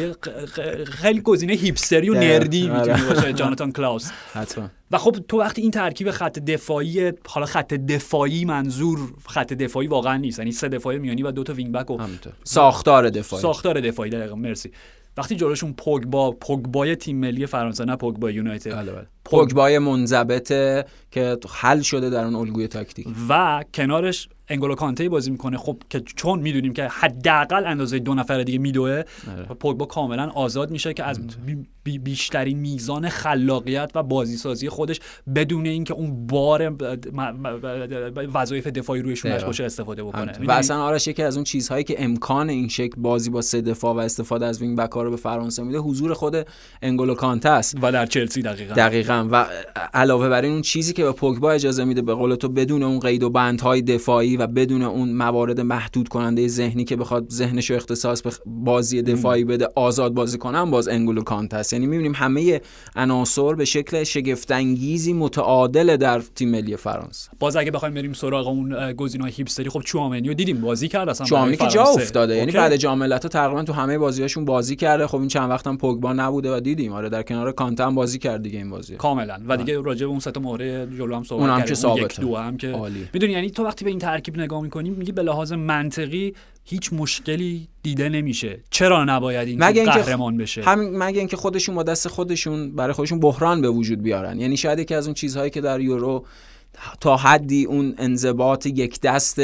خیلی 0.87 1.21
گزینه 1.21 1.53
هیپستری 1.53 2.11
و 2.11 2.15
نردی 2.15 2.69
می‌تونه 2.69 3.07
آره. 3.07 3.15
باشه 3.15 3.33
جاناتان 3.33 3.73
کلاوس 3.73 4.11
حتما. 4.35 4.71
و 4.91 4.99
خب 4.99 5.17
تو 5.29 5.41
وقتی 5.41 5.63
این 5.63 5.71
ترکیب 5.71 6.11
خط 6.11 6.39
دفاعی 6.39 7.13
حالا 7.27 7.47
خط 7.47 7.75
دفاعی 7.75 8.45
منظور 8.45 8.99
خط 9.29 9.53
دفاعی 9.53 9.87
واقعا 9.87 10.17
نیست. 10.17 10.39
یعنی 10.39 10.53
سه 10.53 10.69
دفاع 10.69 10.99
میانی 10.99 11.23
و 11.23 11.31
دو 11.31 11.43
تا 11.43 11.53
وینگ 11.53 11.73
بک 11.73 11.91
و 11.91 11.99
ساختار 12.45 13.11
دفاعی. 13.11 13.43
ساختار 13.43 13.81
دفاعی 13.81 14.11
دقیقاً 14.11 14.35
مرسی. 14.35 14.71
وقتی 15.17 15.37
جلوشون 15.37 15.73
پوگبا 15.73 16.31
پوگبای 16.31 16.97
تیم 16.97 17.17
ملی 17.17 17.47
فرانسه 17.47 17.85
نه 17.85 17.97
پوگبا 17.97 18.31
یونایتد. 18.31 18.75
بله 18.75 18.93
بله. 18.93 19.07
پوگبای 19.31 19.79
منضبطه 19.79 20.85
که 21.11 21.39
حل 21.51 21.81
شده 21.81 22.11
در 22.11 22.25
اون 22.25 22.35
الگوی 22.35 22.69
تاکتیک 22.69 23.07
و 23.29 23.65
کنارش 23.75 24.29
انگولو 24.49 24.75
کانته 24.75 25.09
بازی 25.09 25.31
می‌کنه 25.31 25.57
خب 25.57 25.83
که 25.91 26.01
چون 26.01 26.39
می‌دونیم 26.39 26.73
که 26.73 26.89
حداقل 26.89 27.67
اندازه 27.67 27.99
دو 27.99 28.15
نفر 28.15 28.43
دیگه 28.43 28.59
میدوه 28.59 29.03
آره. 29.33 29.45
پوگبا 29.61 29.85
کاملا 29.87 30.31
آزاد 30.31 30.71
میشه 30.71 30.95
که 30.95 31.05
از 31.05 31.21
بی- 31.47 31.67
بی- 31.85 31.99
بیشترین 31.99 32.59
میزان 32.59 33.09
خلاقیت 33.09 33.91
و 33.95 34.03
بازی 34.03 34.37
سازی 34.37 34.69
خودش 34.69 35.01
بدون 35.35 35.67
اینکه 35.67 35.95
اون 35.95 36.27
بار 36.27 36.77
وظایف 38.35 38.67
دفاعی 38.67 39.03
روی 39.03 39.17
شونش. 39.17 39.45
باشه 39.45 39.65
استفاده 39.65 40.05
بکنه. 40.05 40.33
و؟ 40.47 40.51
اصلا 40.51 40.83
آرش 40.83 41.07
یکی 41.09 41.23
از 41.23 41.37
اون 41.37 41.45
چیزهایی 41.45 41.85
که 41.85 42.05
امکان 42.05 42.51
این 42.51 42.69
شکل 42.69 43.01
بازی 43.01 43.31
با 43.31 43.43
سه 43.43 43.61
دفاع 43.61 43.95
و 43.95 43.99
استفاده 43.99 44.47
از 44.47 44.63
وینگ 44.63 44.79
بک 44.79 44.91
رو 44.91 45.11
به 45.11 45.17
فرانسه 45.17 45.63
میده 45.63 45.79
حضور 45.79 46.15
خود 46.15 46.47
انگولو 46.83 47.15
کانته 47.15 47.49
است 47.49 47.77
و 47.83 47.93
در 47.93 48.07
چلسی 48.07 48.43
دقیقا 48.43 48.75
دقیقا 48.75 49.16
و 49.23 49.47
علاوه 49.95 50.29
بر 50.29 50.43
این 50.43 50.53
اون 50.53 50.63
چیزی 50.63 50.93
که 50.93 51.05
به 51.05 51.13
پوگبا 51.13 51.51
اجازه 51.51 51.85
میده 51.85 52.03
به 52.03 52.15
قول 52.15 52.35
تو 52.35 52.49
بدون 52.49 52.83
اون 52.83 53.01
قید 53.01 53.23
و 53.23 53.31
بندهای 53.31 53.83
دفاعی 53.83 54.37
و 54.37 54.47
بدون 54.47 54.83
اون 54.83 55.13
موارد 55.13 55.61
محدود 55.61 56.09
کننده 56.09 56.49
ذهنی 56.49 56.85
که 56.85 56.97
بخواد 56.97 57.31
ذهنش 57.31 57.71
رو 57.71 57.77
اختصاص 57.77 58.23
به 58.23 58.31
بازی 58.47 59.03
دفاعی 59.03 59.45
بده 59.45 59.69
آزاد 59.75 60.15
بازی 60.15 60.39
کنن 60.39 60.71
باز 60.71 60.89
انگولو 60.89 61.23
کانته 61.23 61.55
است. 61.55 61.73
یعنی 61.73 61.87
می‌بینیم 61.87 62.13
همه 62.15 62.61
عناصر 62.97 63.55
به 63.55 63.65
شکل 63.65 64.05
شگفت 64.05 64.53
انگیزی 64.53 65.13
متعادل 65.13 65.97
در 65.97 66.23
تیم 66.35 66.51
ملی 66.51 66.77
فرانسه. 66.77 67.31
باز 67.39 67.57
اگه 67.57 67.71
بخوایم 67.71 67.95
بریم 67.95 68.13
سراغ 68.13 68.49
اون 68.49 68.93
گزینه‌های 68.93 69.33
هیپستری 69.33 69.71
خب 69.71 69.81
چوامنیو 69.81 70.35
دیدیم 70.35 70.61
بازی 70.61 70.89
کرد 70.89 71.09
اصلا 71.09 71.27
چوامنی 71.27 71.57
که 71.57 71.67
جا. 71.67 71.83
افتاده. 71.83 72.37
یعنی. 72.37 72.53
بعد 72.53 72.77
جام 72.77 72.99
ملت‌ها 72.99 73.29
تقریبا 73.29 73.63
تو 73.63 73.73
همه 73.73 73.99
بازیاشون 73.99 74.45
بازی 74.45 74.77
کرده. 74.77 75.07
خب 75.07 75.19
این 75.19 75.29
چند 75.29 75.51
وقت 75.51 75.67
هم 75.67 75.77
پوگبا 75.77 76.13
نبوده 76.13 76.57
و 76.57 76.61
دیدیم. 76.61 76.93
آره 76.93 77.09
در 77.09 77.23
کنار 77.23 77.53
کانته 77.53 77.85
هم 77.85 77.95
بازی 77.95 78.19
کرد 78.19 78.43
دیگه 78.43 78.59
این 78.59 78.71
بازی. 78.71 78.97
کاملا 79.07 79.41
و 79.49 79.57
دیگه 79.57 79.81
راجع 79.81 80.07
به 80.07 80.11
اون 80.11 80.21
سه 80.21 80.31
تا 80.31 80.41
مهره 80.41 80.89
جلو 80.99 81.17
هم 81.17 81.25
صحبت 81.25 81.43
اون 81.43 81.51
هم 81.51 81.67
کردیم. 81.67 81.95
که. 81.95 82.05
یک 82.05 82.21
دو 82.21 82.37
هم 82.37 82.57
که. 82.57 82.75
می‌دونی 83.13 83.33
یعنی 83.33 83.51
تو 83.51 83.65
وقتی 83.65 83.85
به 83.85 83.91
این 83.91 83.99
ترکیب 83.99 84.39
نگاه 84.39 84.63
می‌کنی 84.63 84.91
میگی 84.91 85.13
به 85.13 85.23
لحاظ 85.23 85.53
منطقی 85.53 86.35
هیچ 86.65 86.93
مشکلی 86.93 87.69
دیده 87.83 88.09
نمیشه 88.09 88.61
چرا 88.71 89.05
نباید 89.05 89.49
این 89.49 89.65
مگه 89.65 89.85
قهرمان 89.85 90.37
بشه 90.37 90.63
همین 90.63 90.99
مگه 90.99 91.19
اینکه 91.19 91.37
خودشون 91.37 91.75
با 91.75 91.83
دست 91.83 92.09
خودشون 92.09 92.73
برای 92.73 92.93
خودشون 92.93 93.21
بحران 93.21 93.61
به 93.61 93.69
وجود 93.69 94.03
بیارن 94.03 94.41
یعنی 94.41 94.57
شاید 94.57 94.79
یکی 94.79 94.95
از 94.95 95.07
اون 95.07 95.15
چیزهایی 95.15 95.51
که 95.51 95.61
در 95.61 95.81
یورو 95.81 96.25
تا 97.01 97.17
حدی 97.17 97.65
اون 97.65 97.95
انضباط 97.99 98.67
یک 98.67 99.01
دست 99.01 99.41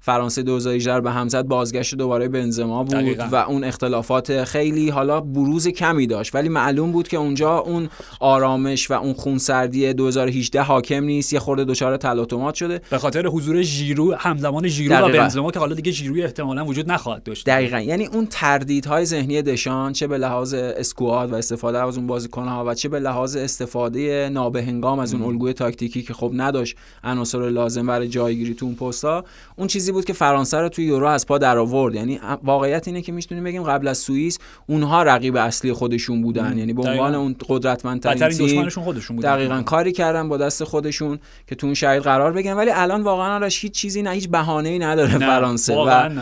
فرانسه 0.00 0.42
2018 0.42 0.94
رو 0.94 1.02
به 1.02 1.10
هم 1.10 1.28
زد 1.28 1.42
بازگشت 1.42 1.94
دوباره 1.94 2.28
بنزما 2.28 2.84
بود 2.84 2.94
دقیقاً. 2.94 3.28
و 3.32 3.36
اون 3.36 3.64
اختلافات 3.64 4.44
خیلی 4.44 4.88
حالا 4.88 5.20
بروز 5.20 5.68
کمی 5.68 6.06
داشت. 6.06 6.34
ولی 6.34 6.48
معلوم 6.48 6.92
بود 6.92 7.08
که 7.08 7.16
اونجا 7.16 7.58
اون 7.58 7.88
آرامش 8.20 8.90
و 8.90 8.94
اون 8.94 9.12
خونسردی 9.12 9.92
2018 9.92 10.62
حاکم 10.62 11.04
نیست. 11.04 11.32
یه 11.32 11.38
خورده 11.38 11.64
دچار 11.64 11.96
تلاطمات 11.96 12.54
شده. 12.54 12.80
به 12.90 12.98
خاطر 12.98 13.26
حضور 13.26 13.62
ژیرو 13.62 14.14
همزمان 14.14 14.68
ژیرو 14.68 14.96
و. 14.96 15.08
بنزما 15.08 15.50
که 15.50 15.58
حالا 15.58 15.74
دیگه 15.74 15.92
ژیروی 15.92 16.22
احتمالا 16.22 16.64
وجود 16.64 16.90
نخواهد 16.90 17.22
داشت. 17.22 17.46
دقیقا. 17.46 17.80
یعنی 17.80 18.06
اون 18.06 18.26
تردیدهای 18.30 19.04
ذهنی 19.04 19.42
دشان 19.42 19.92
چه 19.92 20.06
به 20.06 20.18
لحاظ 20.18 20.54
اسکواد 20.54 21.32
و 21.32 21.34
استفاده 21.34 21.82
از 21.82 21.96
اون 21.96 22.06
بازیکنها 22.06 22.64
و 22.64 22.74
چه 22.74 22.88
به 22.88 23.00
لحاظ 23.00 23.36
استفاده 23.36 24.28
نابهنگام 24.32 24.98
از 24.98 25.14
اون 25.14 25.22
الگوی 25.22 25.52
تاکتیکی 25.52 26.02
که 26.02 26.14
خب 26.14 26.30
نداشت 26.34 26.73
عناصر 27.04 27.48
لازم 27.48 27.86
برای 27.86 28.08
جایگیری 28.08 28.54
تو 28.54 28.66
اون 28.66 28.74
پستا 28.74 29.24
اون 29.56 29.66
چیزی 29.68 29.92
بود 29.92 30.04
که 30.04 30.12
فرانسه 30.12 30.58
رو 30.58 30.68
توی 30.68 30.84
یورو 30.84 31.06
از 31.06 31.26
پا 31.26 31.38
در 31.38 31.58
آورد. 31.58 31.94
یعنی 31.94 32.20
واقعیت 32.42 32.88
اینه 32.88 33.02
که 33.02 33.12
می‌تونیم 33.12 33.44
بگیم 33.44 33.62
قبل 33.62 33.88
از 33.88 33.98
سوئیس 33.98 34.38
اونها 34.66 35.02
رقیب 35.02 35.36
اصلی 35.36 35.72
خودشون 35.72 36.22
بودن. 36.22 36.58
یعنی 36.58 36.72
به 36.72 36.82
عنوان. 36.82 37.14
اون 37.14 37.36
قدرتمندترین 37.48 38.28
دشمنشون 38.28 38.84
خودشون 38.84 39.16
بود 39.16 39.24
دقیقا 39.24 39.62
کاری 39.62 39.92
کردن 39.92 40.28
با 40.28 40.36
دست 40.36 40.64
خودشون 40.64 41.18
که 41.46 41.54
تو 41.54 41.66
اون 41.66 41.74
شرایط 41.74 42.02
قرار 42.02 42.32
بگیرن. 42.32 42.56
ولی 42.56 42.70
الان 42.70 43.02
واقعا 43.02 43.34
آرش 43.34 43.62
هیچ 43.62 43.72
چیزی 43.72 44.02
نه 44.02 44.10
هیچ 44.10 44.28
بهانه‌ای 44.28 44.78
نداره 44.78 45.12
نه، 45.12 45.26
فرانسه 45.26 45.74
واقعاً 45.74 46.08
و. 46.08 46.20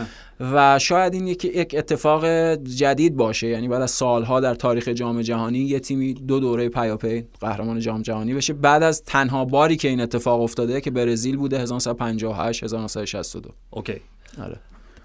و 0.51 0.79
شاید 0.79 1.13
این 1.13 1.27
یک, 1.27 1.45
یک 1.45 1.75
اتفاق 1.77 2.25
جدید 2.55 3.15
باشه. 3.15 3.47
یعنی 3.47 3.67
بعد 3.67 3.81
از 3.81 3.91
سالها 3.91 4.39
در 4.39 4.55
تاریخ 4.55 4.87
جام 4.87 5.21
جهانی 5.21 5.59
یه 5.59 5.79
تیمی 5.79 6.13
دو 6.13 6.39
دوره 6.39 6.69
پیاپی 6.69 7.23
قهرمان 7.39 7.79
جام 7.79 8.01
جهانی 8.01 8.33
بشه. 8.33 8.53
بعد 8.53 8.83
از 8.83 9.03
تنها 9.03 9.45
باری 9.45 9.75
که 9.75 9.87
این 9.87 10.01
اتفاق 10.01 10.41
افتاده 10.41 10.81
که 10.81 10.91
برزیل 10.91 11.37
بوده 11.37 11.59
1958 11.59 12.63
1962 12.63 13.49
اوکی. 13.69 13.95
آره. 14.41 14.57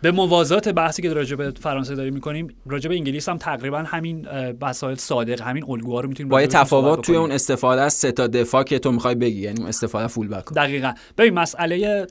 به 0.03 0.11
موازات 0.11 0.69
بحثی 0.69 1.03
که 1.03 1.13
راجع 1.13 1.37
به 1.37 1.53
فرانسه 1.61 1.95
داریم 1.95 2.15
می‌کنیم 2.15 2.49
راجع 2.67 2.89
به 2.89 2.95
انگلیس 2.95 3.29
هم 3.29 3.37
تقریبا 3.37 3.79
همین 3.79 4.27
مسائل 4.61 4.95
صادق 4.95 5.43
همین 5.43 5.65
الگوها 5.69 6.01
رو 6.01 6.09
می‌تونیم 6.09 6.29
با 6.29 6.47
تفاوت 6.47 7.01
توی. 7.01 7.17
اون 7.17 7.33
استفاده 7.33 7.83
از 7.83 7.93
سه 7.93 8.13
تا 8.13 8.27
دفاع 8.27 8.63
که 8.63 8.79
تو 8.79 8.93
می‌خوای 8.93 9.15
بگی. 9.15 9.41
یعنی 9.41 9.65
استفاده 9.65 10.07
فول 10.07 10.29
بک 10.29 10.45
دقیقا. 10.57 10.93
ببین 11.19 11.35
مسئله 11.35 12.07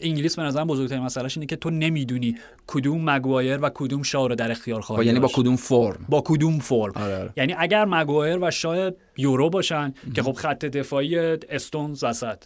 انگلیس 0.00 0.36
به 0.36 0.42
نظرم 0.42 0.66
بزرگترین 0.66 1.02
مسئله‌ش 1.02 1.36
اینه 1.36 1.46
که 1.46 1.56
تو 1.56 1.70
نمی‌دونی 1.70 2.36
کدوم 2.66 3.10
مگوایر 3.10 3.58
و 3.58 3.70
کدوم 3.74 4.02
شاو 4.02 4.28
رو 4.28 4.34
در 4.34 4.50
اختیار 4.50 4.80
خواهی 4.80 5.06
یعنی 5.06 5.20
با. 5.20 5.28
کدوم 5.32 5.56
فرم 5.56 6.06
با 6.08 6.22
کدوم 6.26 6.58
فرم 6.58 6.92
آره 6.96 7.18
آره. 7.18 7.32
یعنی 7.36 7.54
اگر 7.58 7.84
مگوایر 7.84 8.38
و 8.42 8.50
شاو 8.50 8.90
یورو 9.16 9.50
باشن 9.50 9.94
که 10.14 10.22
خب 10.22 10.32
خط 10.32 10.64
دفاعی 10.64 11.18
استونز 11.18 12.04
وسط 12.04 12.44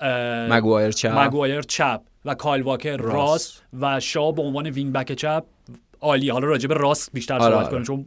اه، 0.00 0.56
مگوایر 0.56 0.90
چپ 0.90 1.18
مگوایر 1.18 1.60
چپ 1.60 2.00
و 2.24 2.34
کایل 2.34 2.62
واکر 2.62 2.96
راست 2.96 3.62
و 3.80 4.00
شاو 4.00 4.34
به 4.34 4.42
عنوان 4.42 4.66
وینگ 4.66 4.92
بک 4.92 5.12
چپ 5.12 5.44
عالی 6.02 6.30
حالا 6.30 6.46
راجع 6.46 6.68
به 6.68 6.74
راست 6.74 7.10
بیشتر 7.12 7.34
آره، 7.34 7.44
صحبت 7.44 7.56
آره. 7.56 7.70
کنیم 7.70 7.82
چون 7.82 8.06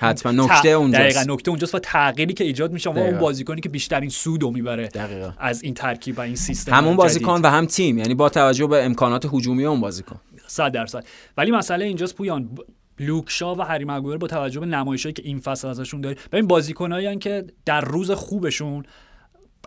حتما 0.00 0.32
نکته 0.32 0.68
اونجاست. 0.68 1.02
دقیقاً 1.02 1.34
نکته 1.34 1.50
اونجاست 1.50 1.74
و 1.74 1.78
تغییری 1.78 2.34
که 2.34 2.44
ایجاد 2.44 2.72
میشه 2.72 2.90
و 2.90 2.98
اون. 2.98 3.18
بازیکنی 3.18 3.60
که 3.60 3.68
بیشترین 3.68 4.10
سودو 4.10 4.50
می‌بره 4.50 4.88
دقیقا 4.88 5.32
از 5.38 5.62
این 5.62 5.74
ترکیب 5.74 6.18
و 6.18 6.20
این 6.20 6.36
سیستم 6.36 6.74
همون. 6.74 6.96
بازیکن 6.96 7.40
و 7.42 7.46
هم 7.46 7.66
تیم 7.66 7.98
یعنی 7.98 8.14
با 8.14 8.28
توجه 8.28 8.66
به 8.66 8.84
امکانات 8.84 9.26
هجومی 9.32 9.64
اون 9.64 9.80
بازیکن 9.80 10.20
صد 10.46 10.72
درصد 10.72 11.04
ولی 11.36 11.50
مسئله 11.50 11.84
اینجاست 11.84 12.14
پویان 12.14 12.50
لوکشا 12.98 13.54
و 13.54 13.62
هری 13.62 13.84
مگوایر 13.84 14.18
با 14.18 14.26
توجه 14.26 14.60
به 14.60 14.66
نمایشایی 14.66 15.12
که 15.12 15.22
این 15.24 15.40
فصل 15.40 15.68
ازشون 15.68 16.00
داری 16.00 16.16
ببین 16.32 16.46
بازیکنایی 16.46 17.18
که 17.18 17.44
در 17.64 17.80
روز 17.80 18.10
خوبشون 18.10 18.84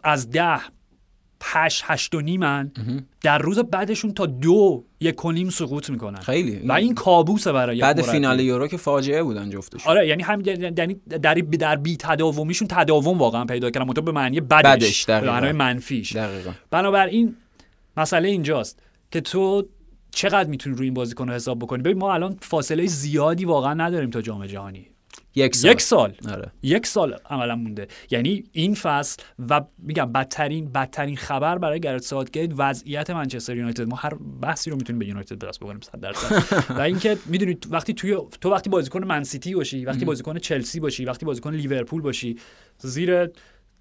از 0.04 0.30
ده 0.30 0.60
هشت 1.44 1.84
هشت 1.86 2.16
و 2.16 2.22
نیمن 2.22 2.72
در 3.22 3.38
روز 3.38 3.60
بعدشون 3.60 4.14
تا 4.14 4.26
دو 4.26 4.84
یک 5.00 5.26
و 5.26 5.32
نیم 5.32 5.50
سقوط 5.50 5.90
می‌کنن. 5.90 6.20
خیلی. 6.20 6.68
و 6.68 6.72
این 6.72 6.94
کابوسه 6.94 7.52
برای 7.52 7.82
بعد. 7.82 8.02
فینال 8.02 8.40
یورو 8.40 8.68
که 8.68 8.78
فاجعه 8.78 9.24
بودن 9.24 9.50
جفتشون. 9.50 9.92
آره 9.92 10.08
یعنی 10.08 10.24
هم 10.24 10.42
یعنی 10.42 10.96
در 11.10 11.34
در 11.34 11.76
بی 11.76 11.98
تداومیشون 11.98 12.68
تداوم 12.68 13.18
واقعا 13.18 13.46
پیدا 13.46 13.70
کردن 13.70 13.88
منتها 13.88 14.02
به 14.06 14.12
معنی 14.12 14.42
بدش, 14.42 14.66
بدش، 14.66 15.06
به 15.06 15.14
دقیقاً. 15.14 15.52
منفیش. 15.52 16.16
دقیقا. 16.16 16.52
بنابراین 16.72 17.36
مسئله 17.98 18.30
اینجاست 18.30 18.80
که 19.12 19.22
تو 19.22 19.64
چقدر 20.12 20.50
می‌تونی 20.50 20.76
روی 20.76 20.86
این 20.86 20.94
بازیکن 20.94 21.28
رو 21.28 21.34
حساب 21.34 21.60
بکنی؟ 21.60 21.84
ببین 21.84 21.98
ما 21.98 22.14
الان 22.14 22.38
فاصله 22.42 22.86
زیادی 22.86 23.46
واقعا 23.46 23.74
نداریم 23.74 24.10
تا 24.10 24.22
جام 24.22 24.46
جهانی. 24.46 24.88
یک 25.36 25.56
سال. 25.56 25.72
یک 25.72 25.82
سال. 25.82 26.16
آره. 26.32 26.52
یک 26.64 26.88
سال 26.88 27.18
عملا 27.30 27.56
مونده. 27.56 27.88
یعنی 28.12 28.44
این 28.52 28.76
فصل 28.76 29.24
و 29.50 29.62
میگم 29.78 30.12
بدترین 30.12 30.72
بدترین 30.72 31.16
خبر 31.16 31.58
برای 31.58 31.80
گرت 31.80 32.02
ساوتگیت 32.02 32.52
وضعیت 32.58 33.10
منچستر 33.10 33.56
یونایتد. 33.58 33.88
ما 33.88 33.96
هر 33.96 34.14
بحثی 34.42 34.70
رو 34.70 34.76
می‌تونیم 34.76 35.00
به 35.00 35.06
یونایتد 35.06 35.38
درست 35.38 35.60
بکنیم 35.60 35.80
100 35.82 36.00
درصد. 36.00 36.44
و 36.78 36.82
اینکه 36.82 37.18
می‌دونی 37.26 37.58
وقتی 37.70 37.94
توی 37.94 38.18
تو 38.42 38.52
وقتی 38.52 38.70
بازیکن 38.70 39.04
منسیتی 39.04 39.56
باشی 39.56 39.86
وقتی 39.86 40.06
بازیکن 40.06 40.38
چلسی 40.38 40.80
باشی 40.80 41.06
وقتی 41.06 41.26
بازیکن 41.26 41.54
لیورپول 41.54 42.02
باشی 42.02 42.38
زیر 42.78 43.30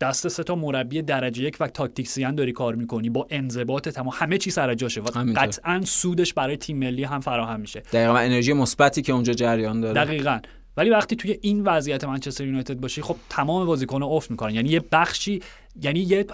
دست 0.01 0.29
سه 0.29 0.43
تا 0.43 0.55
مربی 0.55 1.03
درجه 1.03 1.45
یک 1.45 1.57
و 1.61 1.67
تاکتیکسیان 1.67 2.35
داری 2.35 2.53
کار 2.53 2.75
می‌کنی. 2.75 3.11
با 3.11 3.27
انضباط 3.31 3.89
تمام 3.89 4.13
همه 4.17 4.39
چی 4.39 4.51
سر 4.51 4.75
جاشه. 4.75 5.01
و. 5.01 5.05
قطعا 5.37 5.81
سودش 5.85 6.35
برای 6.35 6.57
تیم 6.57 6.79
ملی 6.79 7.05
هم 7.05 7.21
فراهم 7.21 7.61
میشه. 7.61 7.81
دقیقا 7.81 8.17
انرژی 8.17 8.53
مثبتی 8.53 9.03
که 9.03 9.13
اونجا 9.13 9.33
جریان 9.33 9.81
داره. 9.81 10.05
دقیقا. 10.05 10.39
ولی 10.77 10.91
وقتی 10.91 11.17
توی 11.17 11.39
این 11.43 11.65
وضعیت 11.65 12.05
منچستر 12.05 12.45
یونایتد 12.45 12.81
باشی 12.81 13.03
خب 13.03 13.17
تمام 13.29 13.67
بازیکن‌ها 13.67 14.09
افت 14.09 14.31
می‌کنن. 14.31 14.55
یعنی 14.55 14.69
یه 14.69 14.81
بخشی 14.93 15.43
یعنی 15.83 16.01
یه 16.01 16.27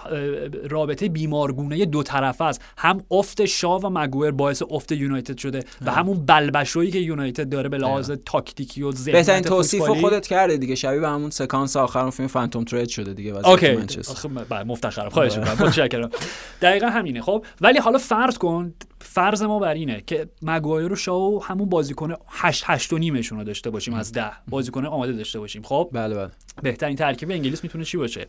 رابطه 0.70 1.08
بیمارگونه 1.08 1.84
دو 1.84 2.02
طرفه 2.02 2.44
است. 2.44 2.62
هم 2.78 3.04
افت 3.10 3.44
شاه 3.44 3.80
و 3.80 3.90
مگوئر 3.92 4.30
باعث 4.30 4.62
افت 4.70 4.92
یونایتد 4.92 5.38
شده 5.38 5.64
و 5.86 5.90
همون 5.90 6.26
بلبشویی 6.26 6.90
که 6.90 6.98
یونایتد 6.98 7.48
داره 7.48 7.68
به 7.68 7.78
لحاظ 7.78 8.10
تاکتیکی 8.26 8.82
و 8.82 8.92
ذهنیت 8.92 9.16
بهترین 9.16 9.42
توصیف. 9.42 9.82
خودت 9.82 10.26
کرده 10.26 10.56
دیگه. 10.56 10.74
شبیه 10.74 11.00
به 11.00 11.08
همون 11.08 11.30
سکانس 11.30 11.76
آخر 11.76 12.00
اون 12.00 12.10
فیلم 12.10 12.28
Phantom 12.28 12.64
Thread 12.64 12.88
شده 12.88 13.14
دیگه 13.14 13.48
okay. 13.48 13.72
منچستر. 13.72 14.28
بله، 14.28 14.64
مفتخرم. 14.64 15.08
خواهش 15.08 15.38
می‌کنم. 15.38 15.66
متشکرم. 15.66 16.10
دقیقا 16.62 16.86
همینه. 16.86 17.22
خب 17.22 17.44
ولی 17.60 17.78
حالا 17.78 17.98
فرض 17.98 18.38
کن 18.38 18.74
فرض 19.00 19.42
ما 19.42 19.58
بر 19.58 19.74
اینه 19.74 20.02
که 20.06 20.28
مگوایر 20.42 20.92
و 20.92 20.96
شاو 20.96 21.44
همون 21.44 21.68
بازیکن 21.68 22.14
8 22.28 22.64
8 22.66 22.92
و 22.92 22.98
نیمشون 22.98 23.38
رو 23.38 23.44
داشته 23.44 23.70
باشیم 23.70 23.94
از 23.94 24.12
10 24.12 24.30
بازیکن 24.48 24.86
آماده 24.86 25.12
داشته 25.12 25.38
باشیم. 25.38 25.62
خب؟ 25.62 25.90
بله 25.92 26.14
بله. 26.14 26.30
بهترین 26.62 26.96
ترکیب 26.96 27.30
انگلیس 27.30 27.62
می‌تونه 27.62 27.84
چی 27.84 27.96
باشه؟ 27.96 28.26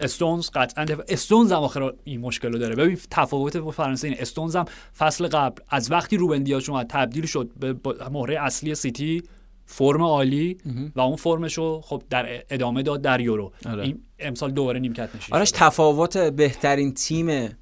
استونز 0.00 0.50
قطعا. 0.54 0.86
استونز 1.08 1.52
هم 1.52 1.58
آخر 1.58 1.92
این 2.04 2.20
مشکل 2.20 2.52
رو 2.52 2.58
داره 2.58 2.74
ببین 2.74 2.98
تفاوت 3.10 3.56
با 3.56 3.70
فرانسه 3.70 4.08
اینه 4.08 4.20
استونز 4.20 4.56
هم 4.56 4.64
فصل 4.98 5.28
قبل 5.28 5.62
از 5.68 5.90
وقتی 5.90 6.16
روبن 6.16 6.42
دیاش 6.42 6.68
اومد 6.68 6.86
تبدیل 6.86 7.26
شد 7.26 7.50
به 7.60 7.76
مهره 8.10 8.42
اصلی 8.42 8.74
سیتی 8.74 9.22
فرم 9.66 10.02
عالی 10.02 10.56
و 10.96 11.00
اون 11.00 11.16
فرمش 11.16 11.58
رو 11.58 11.80
خب 11.84 12.02
در 12.10 12.42
ادامه 12.50 12.82
داد 12.82 13.02
در 13.02 13.20
یورو 13.20 13.52
آره. 13.66 13.82
این 13.82 14.02
امسال 14.18 14.50
دوباره 14.50 14.80
نیمکت 14.80 15.16
نشین 15.16 15.36
آرش. 15.36 15.50
تفاوت 15.54 16.18
بهترین 16.18 16.94
تیم 16.94 17.56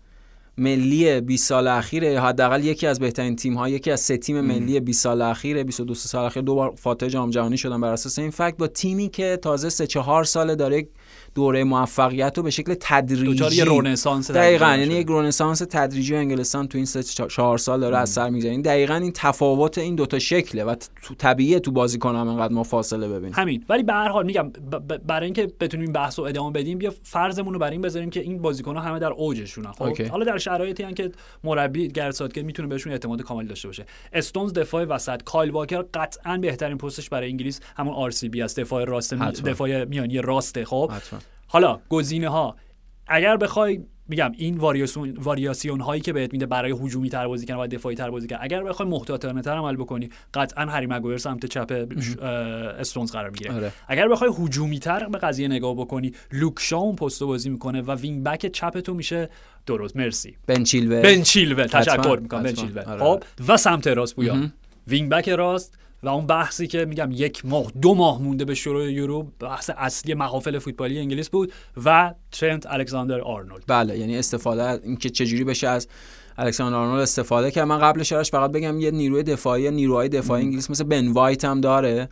ملی 0.58 1.20
20 1.20 1.48
سال 1.48 1.68
اخیره 1.68 2.08
یا 2.08 2.22
حداقل 2.22 2.64
یکی 2.64 2.86
از 2.86 3.00
بهترین 3.00 3.36
تیم 3.36 3.54
ها 3.54 3.68
یکی 3.68 3.90
از 3.90 4.00
سه 4.00 4.16
تیم 4.16 4.40
ملی 4.40 4.80
20 4.80 5.02
سال 5.02 5.22
اخیره 5.22 5.64
22 5.64 5.94
سال 5.94 6.24
اخیر 6.24 6.42
دو 6.42 6.54
بار 6.54 6.74
فاتح 6.76 7.08
جام 7.08 7.30
جهانی 7.30 7.56
شدن 7.56 7.80
بر 7.80 7.92
اساس 7.92 8.18
این 8.18 8.30
فکت 8.30 8.56
با 8.56 8.66
تیمی 8.66 9.08
که 9.08 9.38
تازه 9.42 9.70
3 9.70 9.86
4 9.86 10.24
ساله 10.24 10.54
داره 10.54 10.78
یک 10.78 10.88
دوره 11.38 11.64
موفقیت 11.64 12.32
رو 12.36 12.42
به 12.42 12.50
شکل 12.50 12.74
تدریجی 12.80 13.56
یه 13.56 13.64
رنسانس 13.64 14.30
دقیقا 14.30 14.76
یعنی. 14.76 14.94
یک 14.94 15.06
رنسانس 15.10 15.58
تدریجی 15.58 16.16
انگلستان 16.16 16.68
تو 16.68 16.78
این 16.78 16.84
سه 16.84 17.02
چه- 17.02 17.26
چهار 17.26 17.58
سال 17.58 17.80
داره 17.80 17.96
از 17.98 18.10
سر 18.10 18.30
میگذره. 18.30 18.50
این 18.50 18.62
دقیقا 18.62 18.94
این 18.94 19.12
تفاوت 19.14 19.78
این 19.78 19.94
دوتا 19.94 20.18
شکله 20.18 20.64
و 20.64 20.74
تو 21.02 21.14
طبیعیه 21.14 21.60
تو 21.60 21.70
بازیکن 21.70 22.16
هم 22.16 22.28
انقدر 22.28 22.54
ما 22.54 22.62
فاصله 22.62 23.08
ببینیم 23.08 23.34
همین. 23.34 23.64
ولی 23.68 23.82
به 23.82 23.92
هر 23.92 24.08
حال 24.08 24.26
میگم 24.26 24.52
برای 25.06 25.24
اینکه 25.24 25.52
بتونیم 25.60 25.84
این 25.86 25.92
بحث 25.92 26.18
رو 26.18 26.24
ادامه 26.24 26.52
بدیم 26.52 26.78
بیا 26.78 26.92
فرضمون 27.02 27.52
رو 27.54 27.60
بر 27.60 27.70
این 27.70 27.80
بذاریم 27.80 28.10
که 28.10 28.20
این 28.20 28.38
بازیکن‌ها 28.38 28.82
همه 28.82 28.98
در 28.98 29.12
اوجشونن 29.12 29.72
خب. 29.72 30.02
حالا 30.10 30.24
در 30.24 30.38
شرایطی 30.38 30.84
ان 30.84 30.94
که 30.94 31.10
مربی 31.44 31.88
گرسات 31.88 32.32
که 32.32 32.42
می‌تونه 32.42 32.68
بهشون 32.68 32.92
اعتماد 32.92 33.22
کامل 33.22 33.46
داشته 33.46 33.68
باشه. 33.68 33.86
استونز 34.12 34.52
دفاع 34.52 34.84
وسط. 34.84 35.22
کایل 35.22 35.50
واکر 35.50 35.82
قطعا 35.94 36.38
بهترین 36.38 36.78
پستش 36.78 37.08
برای 37.08 37.30
انگلیس 37.30 37.60
همون 37.76 37.94
آر 37.94 38.10
سی 38.10 38.28
بی 38.28 38.42
است. 38.42 38.60
دفاع 38.60 38.84
راست 38.84 39.14
می-. 39.14 39.30
دفاع 39.30 39.84
میانی 39.84 40.18
راسته 40.18 40.64
خب. 40.64 40.90
حتما. 40.94 41.20
حالا 41.48 41.80
گزینه 41.88 42.28
ها 42.28 42.56
اگر 43.06 43.36
بخوای 43.36 43.80
میگم 44.10 44.32
این 44.36 44.56
واریاسیون 44.56 45.16
واریاسیون 45.16 45.80
هایی 45.80 46.00
که 46.00 46.12
بهت 46.12 46.32
میده 46.32 46.46
برای 46.46 46.72
هجومی 46.72 47.10
تر 47.10 47.28
بازی 47.28 47.46
کردن 47.46 47.60
و 47.60 47.66
دفاعی 47.66 47.96
تر 47.96 48.10
بازی 48.10 48.26
کردن 48.26 48.44
اگر 48.44 48.62
بخوای 48.62 48.88
محتاطانه 48.88 49.42
تر 49.42 49.50
عمل 49.50 49.76
بکنی 49.76 50.08
قطعا 50.34 50.66
هری 50.66 50.86
مگویر 50.86 51.18
سمت 51.18 51.46
چپ 51.46 51.86
استونز 52.78 53.12
قرار 53.12 53.30
می‌گیره. 53.30 53.54
آره. 53.54 53.72
اگر 53.88 54.08
بخوای 54.08 54.30
هجومی 54.38 54.78
تر 54.78 55.08
به 55.08 55.18
قضیه 55.18 55.48
نگاه 55.48 55.74
بکنی 55.74 56.12
لوک 56.32 56.54
شا 56.58 56.76
اون 56.76 56.96
پستو 56.96 57.26
بازی 57.26 57.50
می‌کنه 57.50 57.82
و 57.82 57.94
wing 57.94 58.24
back 58.24 58.46
چپ 58.46 58.80
تو 58.80 58.94
میشه 58.94 59.28
درست. 59.66 59.96
مرسی. 59.96 60.36
بن 60.46 60.64
چیلول. 60.64 61.02
بن 61.02 61.22
چیلول 61.22 61.64
حتما، 61.64 61.80
تشکر 61.80 62.18
می‌کنم. 62.22 62.42
بن 62.42 62.84
آره. 62.84 63.00
خب 63.00 63.22
و 63.48 63.56
سمت 63.56 63.86
راست 63.86 64.16
پویا. 64.16 64.36
wing 64.86 65.10
back 65.10 65.28
راست. 65.28 65.78
و 66.02 66.08
اون 66.08 66.26
بحثی 66.26 66.66
که 66.66 66.84
میگم 66.84 67.08
یک 67.12 67.46
ماه 67.46 67.72
دو 67.82 67.94
ماه 67.94 68.22
مونده 68.22 68.44
به 68.44 68.54
شروع 68.54 68.92
یورو 68.92 69.26
بحث 69.40 69.70
اصلی 69.76 70.14
محافل 70.14 70.58
فوتبالی 70.58 70.98
انگلیس 70.98 71.30
بود 71.30 71.52
و 71.84 72.14
ترنت 72.32 72.66
الکساندر 72.66 73.20
آرنولد. 73.20 73.64
بله 73.66 73.98
یعنی 73.98 74.18
استفاده 74.18 74.80
اینکه 74.84 75.10
چجوری 75.10 75.44
بشه 75.44 75.68
از 75.68 75.88
الکساندر 76.40 76.78
آرنولد 76.78 77.00
استفاده 77.00 77.50
کرد. 77.50 77.66
من 77.66 77.78
قبلش 77.78 78.12
آرش 78.12 78.30
فقط 78.30 78.52
بگم 78.52 78.80
یه 78.80 78.90
نیروی 78.90 79.22
دفاعی 79.22 79.70
نیروهای 79.70 80.08
دفاعی 80.08 80.44
انگلیس 80.44 80.70
مثل 80.70 80.84
بن 80.84 81.08
وایت 81.08 81.44
هم 81.44 81.60
داره 81.60 82.08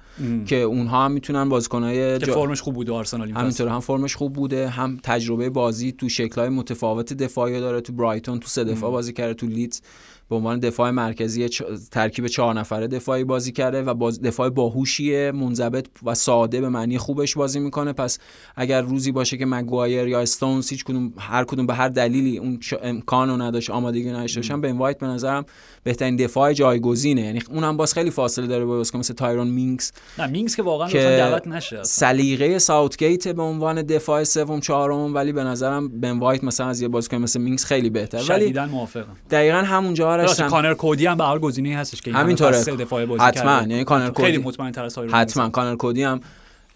که 0.46 0.56
اونها 0.56 1.04
هم 1.04 1.12
می‌تونن 1.12 1.48
بازیکنای 1.48 2.18
که 2.18 2.26
جا... 2.26 2.34
فرمش 2.34 2.60
خوب 2.60 2.74
بود 2.74 2.90
آرسنال. 2.90 3.30
همینطور 3.30 3.68
هم 3.68 3.80
فرمش 3.80 4.16
خوب 4.16 4.32
بوده 4.32 4.68
هم 4.68 4.98
تجربه 5.02 5.50
بازی 5.50 5.92
تو 5.92 6.08
شکل‌های 6.08 6.48
متفاوت 6.48 7.12
دفاعی 7.12 7.60
داره 7.60 7.80
تو 7.80 7.92
برایتون 7.92 8.40
تو 8.40 8.48
سه 8.48 8.64
دفاع 8.64 8.90
بازی 8.90 9.12
کرده 9.12 9.34
تو 9.34 9.46
لیدز. 9.46 9.80
به 10.28 10.36
عنوان 10.36 10.60
دفاع 10.60 10.90
مرکزی. 10.90 11.48
ترکیب 11.90 12.26
چهار 12.26 12.54
نفره 12.54 12.86
دفاعی 12.86 13.24
بازی 13.24 13.52
کرده 13.52 13.82
و 13.82 13.94
باز... 13.94 14.22
دفاع 14.22 14.48
باهوشیه 14.48 15.32
منضبط 15.32 15.86
و 16.02 16.14
ساده 16.14 16.60
به 16.60 16.68
معنی 16.68 16.98
خوبش 16.98 17.34
بازی 17.34 17.60
می‌کنه 17.60 17.92
پس 17.92 18.18
اگر 18.56 18.82
روزی 18.82 19.12
باشه 19.12 19.36
که 19.36 19.46
مگوایر 19.46 20.08
یا 20.08 20.20
استونز 20.20 20.68
هیچ 20.68 20.84
کدوم 20.84 21.12
هر 21.18 21.44
کدوم 21.44 21.66
به 21.66 21.74
هر 21.74 21.88
دلیلی 21.88 22.38
اون. 22.38 22.60
امکانو 22.82 23.36
نداشت 23.36 23.70
آمادگی 23.70 24.10
نداشته 24.10 24.40
باشن 24.40 24.60
بن 24.60 24.78
وایت 24.78 24.98
به 24.98 25.06
نظرم 25.06 25.44
بهترین 25.84 26.16
دفاع 26.16 26.52
جایگزینه 26.52 27.20
یعنی 27.20 27.40
اونم 27.50 27.76
باز 27.76 27.94
خیلی 27.94 28.10
فاصله 28.10 28.46
داره 28.46 28.64
با 28.64 28.78
مثل 28.94 29.14
تایرون 29.14 29.48
مینگز 29.48 29.92
نه 30.18 30.26
مینگز 30.26 30.56
که 30.56 30.62
واقعا 30.62 30.88
که 30.88 30.98
دعوت 30.98 31.46
نشه. 31.46 31.82
سلیقه 31.82 32.58
ساوتگیت 32.58 33.28
به 33.28 33.42
عنوان 33.42 33.82
دفاع 33.82 34.24
سوم 34.24 34.60
چهارم 34.60 35.14
ولی 35.14 35.32
به 35.32 35.44
نظرم 35.44 35.88
بن 35.88 36.18
وایت 36.18 36.44
مثلا 36.44 36.66
از 36.66 36.80
یه 36.80 36.88
بازیکن 36.88 37.16
مثل 37.16 37.40
مینگز 37.40 37.64
خیلی 37.64 37.90
بهتر 37.90 38.22
ولی 38.28 38.52
موافقم 38.60 39.16
دقیقا 39.30 39.58
همونجا 39.58 40.15
آرش 40.20 40.28
راست 40.28 40.40
هم- 40.40 40.50
کانر 40.50 40.74
کودی 40.74 41.06
هم 41.06 41.16
به 41.16 41.24
هر 41.24 41.38
گزینه‌ای 41.38 41.74
هستش 41.74 42.00
که 42.00 42.10
این 42.10 42.16
همینطوره. 42.16 42.50
همه 42.50 42.58
فصل 42.58 42.76
دفاع 42.76 43.06
بازی 43.06 43.22
حتما. 43.22 43.60
یعنی 43.60 43.84
کانر 43.84 44.04
خیلی 44.04 44.36
کودی 44.36 44.48
مطمئن 44.48 44.72
تر 44.72 44.84
از 44.84 44.98
حتما. 44.98 45.48
کانر 45.48 45.76
کودی 45.76 46.02
هم 46.02 46.20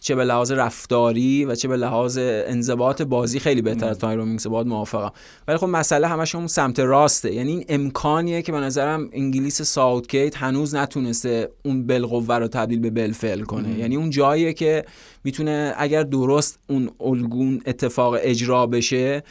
چه 0.02 0.14
به 0.14 0.24
لحاظ 0.24 0.52
رفتاری 0.52 1.44
و 1.44 1.54
چه 1.54 1.68
به 1.68 1.76
لحاظ 1.76 2.18
انضباط 2.22 3.02
بازی 3.02 3.40
خیلی 3.40 3.62
بهتر 3.62 3.88
از 3.88 3.98
تایرون 3.98 4.28
مینگز 4.28 4.46
باید 4.46 4.66
موافقم. 4.66 5.10
ولی 5.48 5.58
خب 5.58 5.66
مسئله 5.66 6.06
همش 6.06 6.34
اون 6.34 6.46
سمت 6.46 6.80
راسته. 6.80 7.34
یعنی 7.34 7.52
این 7.52 7.64
امکانیه 7.68 8.42
که 8.42 8.52
به 8.52 8.58
نظرم 8.60 9.08
انگلیس 9.12 9.62
ساوتگیت 9.62 10.36
هنوز 10.36 10.74
نتونسته 10.74 11.50
اون 11.64 11.86
بالقوه 11.86 12.36
رو 12.36 12.48
تبدیل 12.48 12.78
به 12.80 12.90
بالفعل 12.90 13.40
کنه. 13.40 13.78
یعنی 13.78 13.96
اون 13.96 14.10
جاییه 14.10 14.52
که 14.52 14.84
می‌تونه 15.24 15.74
اگر 15.76 16.02
درست 16.02 16.58
اون 16.68 16.90
الگو 17.00 17.62
اتفاق 17.66 18.16
اجرا 18.20 18.66
بشه 18.66 19.22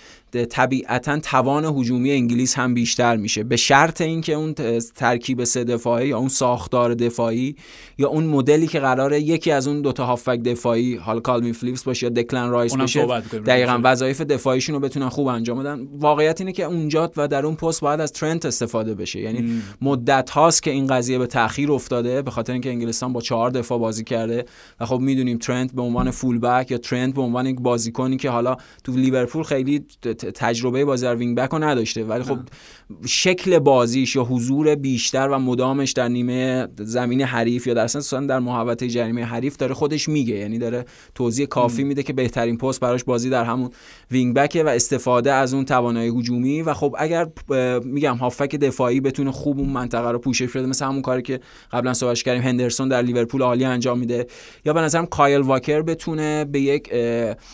طبیعتا 0.49 1.19
توان 1.19 1.65
هجومی 1.65 2.11
انگلیس 2.11 2.55
هم 2.55 2.73
بیشتر 2.73 3.15
میشه. 3.15 3.43
به 3.43 3.55
شرط 3.55 4.01
اینکه 4.01 4.33
اون 4.33 4.53
ترکیب 4.95 5.43
سه 5.43 5.63
دفاعی 5.63 6.07
یا 6.07 6.17
اون 6.17 6.29
ساختار 6.29 6.93
دفاعی 6.93 7.55
یا 7.97 8.07
اون 8.07 8.23
مدلی 8.23 8.67
که 8.67 8.79
قراره 8.79 9.21
یکی 9.21 9.51
از 9.51 9.67
اون 9.67 9.81
دوتا 9.81 10.05
هافبک 10.05 10.39
دفاعی 10.39 10.95
حالا 10.95 11.19
کالوین 11.19 11.53
فیلیپس 11.53 11.83
باشه 11.83 12.05
یا 12.05 12.09
دکلن 12.09 12.49
رایس 12.49 12.75
باشه. 12.75 13.05
دقیقا 13.45 13.79
وظایف 13.83 14.21
دفاعیشون 14.21 14.75
رو 14.75 14.81
بتونن 14.81 15.09
خوب 15.09 15.27
انجام 15.27 15.59
بدن. 15.59 15.87
واقعیت 15.99 16.41
اینه 16.41 16.51
که 16.51 16.63
اونجا 16.63 17.11
و 17.17 17.27
در 17.27 17.45
اون 17.45 17.55
پست 17.55 17.81
باید 17.81 17.99
از 17.99 18.11
ترنت 18.11 18.45
استفاده 18.45 18.95
بشه. 18.95 19.19
یعنی 19.19 19.61
مدت 19.81 20.29
هاست 20.29 20.63
که 20.63 20.71
این 20.71 20.87
قضیه 20.87 21.17
به 21.17 21.27
تاخیر 21.27 21.71
افتاده 21.71 22.21
به 22.21 22.31
خاطر 22.31 22.53
اینکه 22.53 22.69
انگلستان 22.69 23.13
با 23.13 23.21
چهار 23.21 23.49
دفاع 23.49 23.79
بازی 23.79 24.03
کرده 24.03 24.45
و 24.79 24.85
خب 24.85 24.99
می‌دونیم 24.99 25.37
ترنت 25.37 25.73
به 25.79 25.85
عنوان 25.85 26.11
full 26.11 26.39
back 26.39 26.71
یا 26.71 26.77
ترنت 26.77 27.13
به 27.15 27.21
عنوان 27.21 27.45
یک 27.45 27.59
بازیکنی 27.59 28.17
که 28.17 28.29
حالا 28.29 28.57
تو 28.83 28.91
لیورپول 28.91 29.43
خیلی 29.43 29.79
تجربه 30.35 30.85
بازی 30.85 31.05
در 31.05 31.15
wing 31.15 31.37
back 31.37 31.49
رو 31.49 31.59
نداشته. 31.59 32.03
ولی 32.03 32.23
خب 32.23 32.39
شکل 33.05 33.59
بازیش 33.59 34.15
یا 34.15 34.23
حضور 34.23 34.75
بیشتر 34.75 35.27
و 35.27 35.39
مدامش 35.39 35.91
در 35.91 36.07
نیمه 36.07 36.67
زمین 36.77 37.21
حریف 37.21 37.67
یا 37.67 37.73
در 37.73 37.83
اصلا 37.83 38.25
در 38.25 38.39
محوطه 38.39 38.87
جریمه 38.87 39.23
حریف 39.23 39.57
داره 39.57 39.73
خودش 39.73 40.09
میگه. 40.09 40.35
یعنی 40.35 40.57
داره 40.57 40.85
توضیح 41.15 41.45
کافی 41.45 41.83
میده 41.83 42.03
که 42.03 42.13
بهترین 42.13 42.57
پست 42.57 42.79
براش 42.79 43.03
بازی 43.03 43.29
در 43.29 43.43
همون 43.43 43.69
wing 44.11 44.35
back 44.35 44.58
ه 44.58 44.63
و 44.63 44.67
استفاده 44.67 45.33
از 45.33 45.53
اون 45.53 45.65
توانایی 45.65 46.19
هجومی 46.19 46.61
و 46.61 46.73
خب 46.73 46.95
اگر 46.99 47.27
میگم 47.83 48.15
هافبک 48.15 48.55
دفاعی 48.55 48.99
بتونه 48.99 49.31
خوب 49.31 49.59
اون 49.59 49.69
منطقه 49.69 50.11
رو 50.11 50.19
پوشش 50.19 50.55
بده 50.55 50.65
مثل 50.65 50.85
همون 50.85 51.01
کاری 51.01 51.21
که 51.21 51.39
قبلا 51.71 51.93
صحبتش 51.93 52.23
کردیم 52.23 52.43
هندرسون 52.43 52.89
در 52.89 53.01
لیورپول 53.01 53.41
عالی 53.41 53.65
انجام 53.65 53.99
میده. 53.99 54.27
یا 54.65 54.73
به 54.73 54.81
نظرم 54.81 55.05
کایل 55.05 55.41
واکر 55.41 55.81
بتونه 55.81 56.45
به 56.45 56.59
یک 56.59 56.93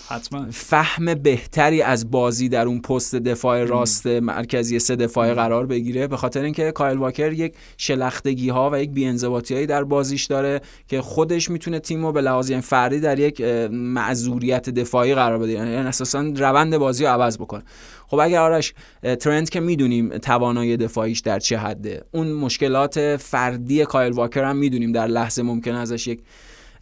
حتما. 0.10 0.46
فهم 0.52 1.14
بهتری 1.14 1.82
از 1.82 2.12
بازی 2.12 2.50
در 2.50 2.68
اون 2.68 2.82
پست 2.82 3.16
دفاع 3.16 3.64
راست 3.64 4.08
مرکزی 4.08 4.80
سه 4.80 4.96
دفاعی 5.26 5.48
قرار 5.48 5.66
بگیره 5.66 6.08
به 6.08 6.18
خاطر 6.18 6.44
اینکه 6.44 6.72
کایل 6.72 6.98
واکر 6.98 7.32
یک 7.32 7.54
شلختگی 7.78 8.50
ها 8.50 8.70
و 8.74 8.82
یک 8.82 8.90
بی‌انضباطی 8.90 9.54
هایی 9.54 9.66
در 9.66 9.84
بازیش 9.84 10.26
داره 10.26 10.62
که 10.88 11.02
خودش 11.02 11.50
می‌تونه 11.50 11.80
تیم 11.80 12.06
رو 12.06 12.12
به 12.12 12.22
لحاظ 12.22 12.50
یعنی 12.50 12.62
فردی 12.62 13.00
در 13.00 13.20
یک 13.20 13.42
معذوریت 13.72 14.70
دفاعی 14.70 15.16
قرار 15.16 15.40
بده. 15.40 15.52
یعنی 15.52 15.76
اساسا 15.76 16.22
روند 16.36 16.78
بازی 16.78 17.04
رو 17.04 17.10
عوض 17.10 17.38
بکنه 17.38 17.64
خب 18.08 18.20
اگر 18.20 18.42
آرش 18.42 18.74
اه، 19.04 19.16
ترنت 19.16 19.50
که 19.50 19.60
می‌دونیم 19.60 20.18
توانایی 20.18 20.78
دفاعیش 20.78 21.20
در 21.20 21.40
چه 21.40 21.58
حده 21.58 22.04
اون 22.12 22.32
مشکلات 22.32 23.18
فردی 23.18 23.86
کایل 23.86 24.14
واکر 24.14 24.44
هم 24.44 24.58
می‌دونیم 24.58 24.92
در 24.92 25.08
لحظه 25.08 25.44
ممکن 25.44 25.76
ازش 25.76 26.08
یک 26.08 26.20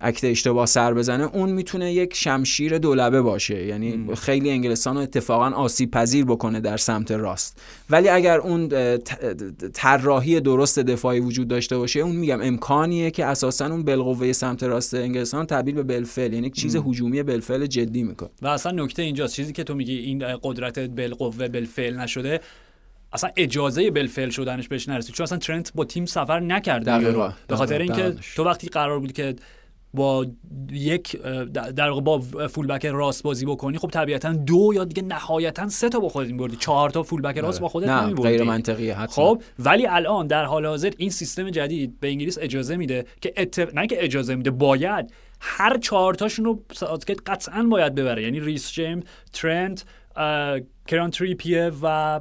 اکت 0.04 0.24
اشتباه 0.24 0.66
سر 0.66 0.94
بزنه 0.94 1.24
اون 1.24 1.52
می‌تونه 1.52 1.94
یک 1.94 2.16
شمشیر 2.16 2.78
دولبه 2.78 3.22
باشه. 3.22 3.66
یعنی 3.66 4.16
خیلی 4.16 4.50
انگلستان 4.50 4.96
رو 4.96 5.02
اتفاقا 5.02 5.50
آسیب 5.50 5.92
پذیر 5.92 6.26
بکنه 6.26 6.60
در 6.60 6.78
سمت 6.78 7.12
راست. 7.12 7.62
ولی 7.90 8.10
اگر 8.10 8.38
اون 8.38 8.70
طراحی 9.74 10.40
درست 10.40 10.80
دفاعی 10.80 11.20
وجود 11.20 11.48
داشته 11.48 11.78
باشه 11.78 12.00
اون 12.00 12.16
میگم 12.16 12.42
امکانیه 12.42 13.12
که 13.12 13.26
اساسا 13.26 13.66
اون 13.66 13.84
بالقوه 13.84 14.34
سمت 14.34 14.64
راست 14.64 14.94
انگلستان 14.94 15.46
تبدیل 15.46 15.76
به 15.76 15.84
بالفعل 15.84 16.34
یعنی 16.34 16.48
یک 16.48 16.56
چیز 16.56 16.76
هجومی 16.76 17.24
بالفعل 17.24 17.66
جدی 17.66 18.04
می‌کنه. 18.04 18.30
و 18.42 18.48
اصلا 18.48 18.84
نکته 18.84 19.02
اینجاست 19.02 19.36
چیزی 19.36 19.54
که 19.54 19.64
تو 19.64 19.76
میگی 19.76 19.98
این 19.98 20.24
قدرت 20.44 20.80
بالقوه 20.80 21.48
بالفعل 21.48 22.00
نشده 22.00 22.40
اصلا 23.14 23.30
اجازه 23.38 23.92
بالفعل 23.92 24.30
شدنش 24.30 24.68
بهش 24.68 24.90
نرسید. 24.90 25.16
چون 25.16 25.24
اصلا 25.24 25.38
ترنت 25.38 25.72
با 25.76 25.86
تیم 25.86 26.06
سفر 26.06 26.40
نکرده. 26.40 27.12
به 27.48 27.56
خاطر. 27.56 27.82
اینکه. 27.82 28.16
تو 28.36 28.44
وقتی 28.44 28.68
قرار 28.68 29.00
بود 29.00 29.14
که 29.14 29.36
با 29.94 30.26
یک 30.72 31.22
در 31.52 31.90
واقع 31.90 32.02
با 32.02 32.20
فولبک 32.48 32.86
راست 32.86 33.24
بازی 33.24 33.46
بکنی 33.46 33.78
خب 33.78 33.88
طبیعتا 33.88 34.34
دو 34.34 34.72
یا 34.76 34.84
دیگه 34.84 35.02
نهایتا 35.02 35.70
سه 35.70 35.90
تا 35.90 36.00
با 36.00 36.10
خودت 36.10 36.30
میبردی. 36.32 36.56
چهار 36.56 36.90
تا 36.90 37.04
فولبک 37.04 37.38
راست 37.38 37.62
با 37.62 37.68
خودت 37.68 37.90
نمیبردی. 37.90 38.30
غیر 38.30 38.44
منطقیه 38.44 39.00
حتما. 39.00 39.26
خب 39.26 39.42
ولی 39.60 39.88
الان 39.88 40.28
در 40.28 40.46
حال 40.46 40.66
حاضر 40.66 40.92
این 40.98 41.10
سیستم 41.10 41.50
جدید 41.50 42.00
به 42.00 42.08
انگلیس 42.08 42.38
اجازه 42.42 42.78
میده 42.78 43.06
که 43.22 43.34
اتف... 43.38 43.74
نه 43.74 43.88
که 43.88 44.04
اجازه 44.04 44.36
میده 44.36 44.52
باید 44.52 45.14
هر 45.40 45.78
چهار 45.78 46.14
تاشون 46.14 46.46
رو 46.46 46.60
ساوتگیت 46.74 47.20
قطعا 47.26 47.64
باید 47.64 47.96
ببره. 47.96 48.24
یعنی 48.24 48.40
ریس 48.40 48.72
جیمز 48.72 49.04
ترنت 49.34 49.86
اه، 50.16 50.60
کیران 50.88 51.10
تریپیه 51.12 51.72
و 51.82 52.20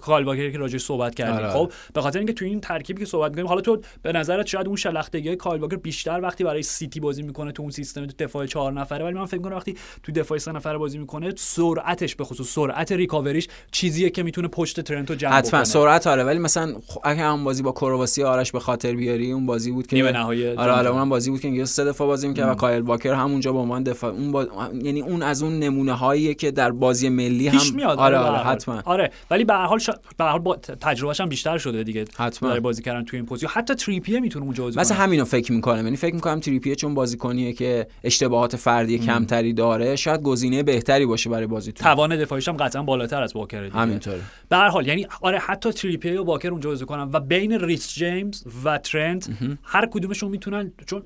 کایل 0.00 0.24
واکر 0.24 0.50
که 0.50 0.58
راجعش 0.58 0.84
صحبت 0.84 1.14
کردیم 1.14 1.36
آره. 1.36 1.50
خب 1.50 1.72
به 1.94 2.00
خاطر 2.00 2.18
اینکه 2.18 2.32
تو 2.32 2.44
این 2.44 2.60
ترکیبی 2.60 3.00
که 3.00 3.06
صحبت 3.06 3.30
می‌کنیم 3.30 3.46
حالا 3.46 3.60
تو 3.60 3.80
به 4.02 4.12
نظرت 4.12 4.46
شاید 4.46 4.66
اون 4.66 4.76
شلختگی 4.76 5.36
کایل 5.36 5.60
واکر 5.60 5.76
بیشتر 5.76 6.20
وقتی 6.22 6.44
برای 6.44 6.62
سیتی 6.62 7.00
بازی 7.00 7.22
می‌کنه 7.22 7.52
تو 7.52 7.62
اون 7.62 7.70
سیستم 7.70 8.06
تو 8.06 8.24
دفاع 8.24 8.46
چهار 8.46 8.72
نفره 8.72 9.04
ولی 9.04 9.14
من 9.14 9.24
فکر 9.24 9.40
کنم 9.40 9.56
وقتی 9.56 9.76
تو 10.02 10.12
دفاع 10.12 10.38
سه 10.38 10.52
نفره 10.52 10.78
بازی 10.78 10.98
می‌کنه 10.98 11.32
سرعتش 11.36 12.16
به 12.16 12.24
خصوص 12.24 12.54
سرعت 12.54 12.92
recovery 12.92 13.37
ش 13.37 13.48
چیزیه 13.72 14.10
که 14.10 14.22
می‌تونه 14.22 14.48
پشت 14.48 14.80
ترنتو 14.80 15.14
جمع 15.14 15.32
حتما 15.32 15.60
بکنه 15.60 15.64
سرعت 15.64 16.06
آره 16.06 16.24
ولی 16.24 16.38
مثلا 16.38 16.74
اگه 17.04 17.22
هم 17.22 17.44
بازی 17.44 17.62
با 17.62 17.72
کرواسی 17.72 18.22
آرش 18.22 18.52
به 18.52 18.60
خاطر 18.60 18.92
بیاری 18.92 19.32
اون 19.32 19.46
بازی 19.46 19.70
بود 19.70 19.86
که 19.86 19.96
نیمه 19.96 20.12
نهایی 20.12 20.48
آره 20.48 20.72
آره. 20.72 20.88
اونم 20.88 21.08
بازی 21.08 21.30
بود 21.30 21.40
که 21.40 21.48
انگلیس 21.48 21.70
سه 21.70 21.84
دفاع 21.84 22.06
بازی 22.06 22.28
می‌کرد 22.28 22.48
و 22.48 22.54
کایل 22.54 22.82
واکر 22.82 23.12
همونجا 23.12 23.52
به 23.52 23.58
عنوان 23.58 23.82
دفاع 23.82 24.12
اون 24.12 24.32
با... 24.32 24.46
یعنی 24.82 25.00
اون 25.00 25.22
از 25.22 25.42
اون 25.42 25.58
نمونه 25.58 26.34
که 26.34 26.50
در 26.50 26.70
بازی 26.70 27.08
ملی 27.08 27.48
هم 27.48 27.74
میاد 27.74 27.98
آره 27.98 28.18
به 28.18 28.24
آره 28.24 28.38
هر 28.38 28.42
حال. 28.42 28.54
حتما 28.54 28.82
آره 28.84 29.10
ولی 29.30 29.39
به 29.44 29.54
هر 29.54 29.66
حال 29.66 29.78
شا... 29.78 29.92
به 30.16 30.24
هر 30.24 30.30
حال 30.30 30.40
با 30.40 30.56
تجربهش 30.56 31.20
هم 31.20 31.28
بیشتر 31.28 31.58
شده 31.58 31.84
دیگه. 31.84 32.04
حتما. 32.16 32.48
برای 32.48 32.60
بازی 32.60 32.82
کردن 32.82 33.04
توی 33.04 33.18
این 33.18 33.26
position. 33.26 33.52
حتی 33.52 33.74
تریپیه 33.74 34.20
می‌تونه 34.20 34.44
اونجا 34.44 34.64
بازی 34.64 34.80
مثلا 34.80 34.96
همینو 34.96 35.24
فکر 35.24 35.52
می‌کنم. 35.52 35.84
یعنی 35.84 35.96
فکر 35.96 36.14
می‌کنم 36.14 36.40
تریپیه 36.40 36.74
چون 36.74 36.94
بازیکنیه 36.94 37.52
که 37.52 37.86
اشتباهات 38.04 38.56
فردی 38.56 38.98
کمتری 38.98 39.52
داره 39.52 39.96
شاید 39.96 40.22
گزینه 40.22 40.62
بهتری 40.62 41.06
باشه 41.06 41.30
برای 41.30 41.46
بازی 41.46 41.72
تو 41.72 41.84
توان 41.84 42.16
دفاعیش 42.16 42.48
هم 42.48 42.56
قطعا 42.56 42.82
بالاتر 42.82 43.22
از 43.22 43.36
واکر 43.36 43.62
دیگه. 43.62 43.76
همینطوره. 43.76 44.20
به 44.48 44.56
هر 44.56 44.68
حال 44.68 44.86
یعنی 44.86 45.06
آره 45.20 45.38
حتی 45.38 45.72
تریپیه 45.72 46.20
و 46.20 46.24
واکر 46.24 46.48
اونجا 46.48 46.70
بازی 46.70 46.84
کنن 46.84 47.10
و 47.12 47.20
بین 47.20 47.52
ریس 47.60 47.94
جیمز 47.94 48.44
و 48.64 48.78
ترنت 48.78 49.30
هر 49.62 49.86
کدومشون 49.86 50.30
می‌تونن 50.30 50.72
چون 50.86 51.02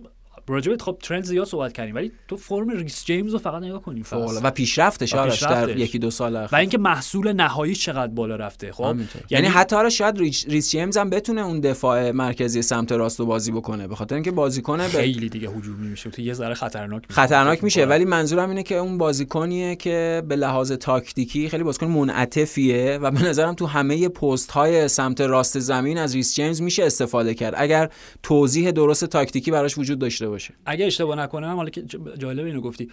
راجبت 0.49 0.83
خب 0.83 0.99
ترنت 1.03 1.25
زیاد 1.25 1.47
صحبت 1.47 1.73
کردیم 1.73 1.95
ولی 1.95 2.13
تو 2.29 2.37
فرم 2.37 2.71
ریس 2.71 3.05
جیمز 3.05 3.33
رو 3.33 3.39
فقط 3.39 3.63
نگاه 3.63 3.83
کنیم 3.83 4.03
فقط. 4.03 4.41
و 4.43 4.51
پیشرفتش 4.51 5.15
و 5.15 5.19
آرش 5.19 5.43
در. 5.43 5.77
یکی 5.77 5.99
دو 5.99 6.11
سال 6.11 6.37
و 6.37 6.39
اخیر 6.39 6.59
اینکه 6.59 6.79
محصول 6.79 7.33
نهایی 7.33 7.75
چقدر 7.75 8.13
بالا 8.13 8.37
رفته 8.37 8.73
خب؟ 8.73 8.85
همینطور. 8.85 9.23
یعنی 9.31 9.47
حتی 9.47 9.77
آره 9.77 9.89
شاید 9.89 10.19
ریس 10.49 10.71
جیمز 10.71 10.97
هم 10.97 11.11
بتونه 11.11 11.41
اون 11.41 11.61
دفاع 11.61 12.11
مرکزی 12.11 12.63
سمت 12.63 12.93
راست 12.93 13.21
رو 13.21 13.27
بازی 13.27 13.53
بکنه 13.53 13.89
به 13.89 13.97
خاطر 13.97 14.15
اینکه 14.15 14.31
بازیکن 14.31 14.77
به 14.77 14.89
خیلی 14.89 15.29
دیگه 15.29 15.49
هجومی 15.49 15.89
میشه. 15.89 16.11
تو 16.11 16.23
یه 16.23 16.33
ذره 16.33 16.55
خطرناک 16.55 17.03
میشه. 17.09 17.21
خطرناک 17.21 17.65
میشه 17.65 17.85
ولی 17.85 18.05
منظورم 18.05 18.49
اینه 18.49 18.63
که 18.63 18.77
اون 18.77 18.99
بازیکنیه 18.99 19.77
که 19.77 20.23
به 20.29 20.37
لحاظ 20.37 20.73
تاکتیکی 20.73 21.49
خیلی 21.49 21.63
بازیکن 21.63 21.87
منعطفیه 21.87 22.99
و 23.03 23.11
به 23.11 23.23
نظرم 23.23 23.55
تو 23.55 23.67
همه 23.67 24.09
پست 24.09 24.51
های 24.51 24.89
سمت 24.89 25.21
راست 25.21 25.59
زمین 25.59 25.99
از 25.99 26.15
ریس 26.15 26.35
جیمز 26.35 26.63
میشه 26.63 26.85
استفاده 26.85 27.35
کرد. 27.35 27.55
اگر 27.57 27.91
توضیح 28.23 28.71
درست 28.71 29.05
تاکتیکی 29.05 29.51
براش 29.51 29.79
وجود 29.79 29.99
داشته 29.99 30.34
باشه. 30.35 30.55
اگه 30.67 30.87
اشتباه 30.87 31.17
نکنم 31.17 31.57
حالا 31.57 31.71
که 31.71 31.83
جالب 32.19 32.47
اینو 32.47 32.61
گفتی 32.61 32.91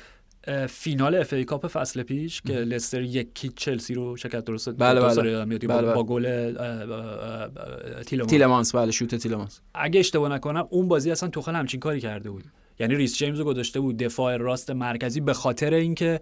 فینال 0.69 1.15
FA 1.15 1.33
Cup 1.33 1.67
فصل 1.67 2.03
پیش 2.03 2.41
که 2.41 2.53
لستر 2.53 3.01
یکی 3.01 3.49
چلسی 3.49 3.93
رو 3.93 4.17
شکست 4.17 4.45
درست 4.45 4.69
بله، 4.69 5.01
بله. 5.01 5.45
بله، 5.45 5.67
با, 5.67 5.81
بله. 5.81 5.93
با 5.93 6.03
گل 6.03 6.23
تیلمانس. 8.03 8.29
تیلمانس 8.29 8.75
بله 8.75 8.91
شوت 8.91 9.15
تیلمانس. 9.15 9.61
اگه 9.73 9.99
اشتباه 9.99 10.29
نکنم 10.29 10.67
اون 10.69 10.87
بازی 10.87 11.11
اصلا 11.11 11.29
توخل 11.29 11.55
همچین 11.55 11.79
کاری 11.79 11.99
کرده 11.99 12.29
بود. 12.29 12.43
یعنی 12.79 12.95
ریس 12.95 13.17
جیمز 13.17 13.39
رو 13.39 13.45
گذاشته 13.45 13.79
بود 13.79 13.97
دفاع 13.97 14.37
راست 14.37 14.71
مرکزی 14.71 15.21
به 15.21 15.33
خاطر 15.33 15.73
اینکه 15.73 16.19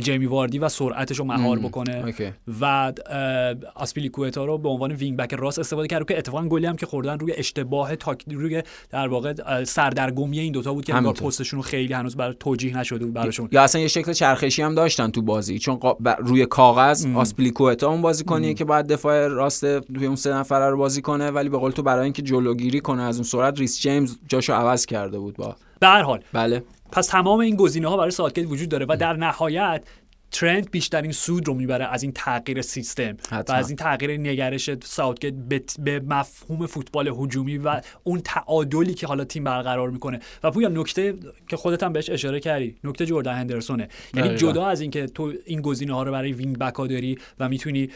جیمی 0.00 0.26
واردی 0.26 0.58
و 0.58 0.68
سرعتش 0.68 1.18
رو 1.18 1.24
مهار 1.24 1.58
بکنه. 1.58 2.02
اوکی. 2.06 2.32
و 2.60 2.64
اه، 2.64 3.54
آسپیلیکوئتا 3.74 4.44
رو 4.44 4.58
به 4.58 4.68
عنوان 4.68 4.92
wing 4.92 5.16
back 5.16 5.34
راست 5.34 5.58
استفاده 5.58 5.88
کرد. 5.88 6.06
که 6.08 6.18
اتفاقا 6.18 6.44
گلی 6.48 6.66
هم 6.66 6.76
که 6.76 6.86
خوردن 6.86 7.18
روی 7.18 7.32
اشتباه 7.32 7.96
تاک 7.96 8.24
روی 8.30 8.62
در 8.90 9.08
واقع 9.08 9.64
سردرگمی 9.64 10.38
این 10.38 10.52
دوتا 10.52 10.74
بود 10.74 10.84
که 10.84 10.94
انگار. 10.94 11.12
پستشون 11.12 11.62
خیلی 11.62 11.92
هنوز 11.92 12.16
برای 12.16 12.34
توجیه 12.40 12.78
نشده 12.78 13.04
بود 13.04 13.14
براشون. 13.14 13.48
یا 13.52 13.62
اصلا 13.62 13.80
یه 13.80 13.88
شکل 13.88 14.12
چرخشی 14.12 14.62
هم 14.62 14.74
داشتن 14.74 15.10
تو 15.10 15.22
بازی. 15.22 15.58
چون 15.58 15.78
قا- 15.80 15.96
ب- 16.04 16.16
روی 16.18 16.46
کاغذ 16.46 17.06
آسپیلیکوئتا 17.14 17.90
اون 17.90 18.02
بازیکنیه 18.02 18.54
که 18.54 18.64
باید 18.64 18.86
دفاع 18.86 19.26
راست 19.28 19.64
روی 19.64 20.06
اون 20.06 20.16
سه 20.16 20.32
نفره 20.34 20.70
رو 20.70 20.76
بازی 20.76 21.02
کنه 21.02 21.30
ولی 21.30 21.48
به 21.48 21.58
قول 21.58 21.70
تو 21.70 21.82
برای 21.82 22.04
اینکه 22.04 22.22
جلوگیری 22.22 22.80
کنه 22.80 23.02
از 23.02 23.16
اون 23.16 23.24
سرعت 23.24 23.58
ریس 23.60 23.80
جیمز 23.80 24.16
جاشو 24.28 24.52
عوض 24.52 24.86
کرده 24.86 25.18
بود 25.18 25.36
با. 25.36 25.56
به 25.80 25.86
هر 25.86 26.02
حال. 26.02 26.20
بله. 26.32 26.62
پس 26.92 27.06
تمام 27.06 27.40
این 27.40 27.56
گزینه 27.56 27.88
ها 27.88 27.96
برای 27.96 28.10
ساوتگیت 28.10 28.50
وجود 28.50 28.68
داره 28.68 28.86
و 28.88 28.96
در 28.96 29.12
نهایت 29.12 29.82
ترنت 30.30 30.70
بیشترین 30.70 31.12
سود 31.12 31.48
رو 31.48 31.54
می‌بره 31.54 31.84
از 31.84 32.02
این 32.02 32.12
تغییر 32.12 32.62
سیستم 32.62 33.16
و 33.32 33.36
حتما. 33.36 33.56
از 33.56 33.68
این 33.68 33.76
تغییر 33.76 34.20
نگرش 34.20 34.70
ساوتگیت 34.84 35.34
به, 35.34 35.62
به 35.78 36.00
مفهوم 36.00 36.66
فوتبال 36.66 37.08
هجومی 37.08 37.58
و 37.58 37.80
اون 38.04 38.20
تعادلی 38.20 38.94
که 38.94 39.06
حالا 39.06 39.24
تیم 39.24 39.44
برقرار 39.44 39.90
می‌کنه 39.90 40.20
و 40.42 40.50
پویان 40.50 40.68
نکته 40.68 41.14
که 41.48 41.56
خودت 41.56 41.82
هم 41.82 41.92
بهش 41.92 42.10
اشاره 42.10 42.40
کردی 42.40 42.76
نکته 42.84 43.06
جردن 43.06 43.32
هندرسونه 43.32 43.88
یعنی. 44.14 44.36
جدا 44.36 44.66
از 44.66 44.80
اینکه 44.80 45.06
تو 45.06 45.32
این 45.46 45.60
گزینه 45.60 45.94
ها 45.94 46.02
رو 46.02 46.12
برای 46.12 46.32
وینگ 46.32 46.58
بک 46.58 46.74
ها 46.74 46.86
داری 46.86 47.18
و 47.40 47.48
می‌تونی 47.48 47.90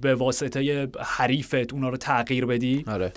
به 0.00 0.14
واسطه 0.14 0.88
حریفت 1.00 1.72
اونا 1.72 1.88
رو 1.88 1.96
تغییر 1.96 2.46
بدی 2.46 2.84
آره 2.86 3.12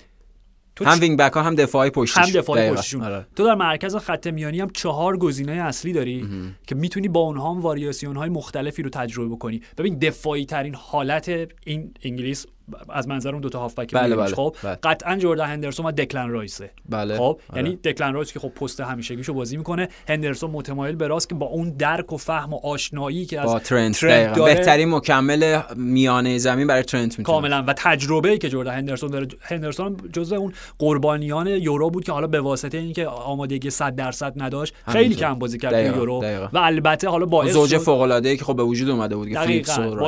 هم 0.86 0.96
چ- 0.98 1.00
وینگ 1.00 1.18
بک 1.18 1.32
ها 1.32 1.42
هم 1.42 1.54
دفاعی 1.54 1.90
پشتش 1.90 2.18
هم 2.18 2.30
دفاع 2.40 2.56
دقیقاً. 2.58 2.74
پشتشون 2.76 3.02
آره. 3.02 3.26
تو 3.36 3.44
در 3.44 3.54
مرکز 3.54 3.96
خط 3.96 4.26
میانی 4.26 4.60
هم 4.60 4.70
چهار 4.70 5.16
گزینه 5.16 5.52
اصلی 5.52 5.92
داری 5.92 6.28
که 6.66 6.74
می‌تونی 6.74 7.08
با 7.08 7.20
اونها 7.20 7.50
هم 7.54 7.60
واریاسیون 7.60 8.16
های 8.16 8.28
مختلفی 8.28 8.82
رو 8.82 8.90
تجربه 8.90 9.34
بکنی 9.34 9.62
ببین 9.78 9.98
دفاعی 9.98 10.46
ترین 10.46 10.74
حالت 10.74 11.28
این 11.64 11.94
انگلیس 12.02 12.46
از 12.88 13.08
منظر 13.08 13.32
اون 13.32 13.40
دوتا 13.40 13.58
هافبک 13.58 13.94
بله، 13.94 14.16
بله، 14.16 14.34
خب 14.34 14.56
بله. 14.62 14.78
قطعا 14.82 15.16
جردن 15.16 15.46
هندرسون 15.46 15.86
و 15.86 15.92
دکلن 15.92 16.30
رایسه 16.30 16.70
بله 16.88 17.16
خب 17.16 17.40
آره. 17.48 17.62
یعنی 17.62 17.76
دکلن 17.76 18.14
رایس 18.14 18.32
که 18.32 18.38
خب 18.38 18.48
پست 18.48 18.80
همیشگیشو 18.80 19.34
بازی 19.34 19.56
می‌کنه 19.56 19.88
هندرسون 20.08 20.50
متمایل 20.50 20.96
به 20.96 21.06
راست 21.08 21.28
که 21.28 21.34
با 21.34 21.46
اون 21.46 21.70
درک 21.70 22.12
و 22.12 22.16
فهم 22.16 22.52
و 22.52 22.56
آشنایی 22.56 23.26
که 23.26 23.40
با 23.40 23.56
از 23.56 23.62
ترنت 23.62 24.00
ترنت. 24.00 24.36
داره 24.36 24.54
بهترین 24.54 24.94
مکمل 24.94 25.60
میانه 25.76 26.38
زمین 26.38 26.66
برای 26.66 26.82
ترنت 26.82 27.18
می‌تونه 27.18 27.26
کاملا 27.26 27.64
و 27.66 27.74
تجربه 27.76 28.30
ای 28.30 28.38
که 28.38 28.48
جردن 28.48 28.72
هندرسون 28.72 29.10
داره 29.10 29.26
هندرسون 29.42 29.96
جزو 30.12 30.34
اون 30.34 30.52
قربانیان 30.78 31.46
یورو 31.46 31.90
بود 31.90 32.04
که 32.04 32.12
حالا 32.12 32.26
به 32.26 32.40
واسطه 32.40 32.78
اینکه 32.78 33.06
آمادگی 33.06 33.70
100 33.70 33.96
درصد 33.96 34.32
نداشت 34.36 34.74
خیلی. 34.88 35.14
کم 35.14 35.34
بازی 35.34 35.58
کرد 35.58 35.96
یورو. 35.96 36.24
و 36.52 36.58
البته 36.58 37.08
حالا 37.08 37.26
باعث 37.26 37.52
زوج 37.52 37.78
فوق 37.78 38.00
العاده 38.00 38.28
ای 38.28 38.36
که 38.36 38.44
خب 38.44 38.56
به 38.56 38.62
وجود 38.62 38.90
اومده 38.90 39.16
بود 39.16 39.28
که. 39.28 39.62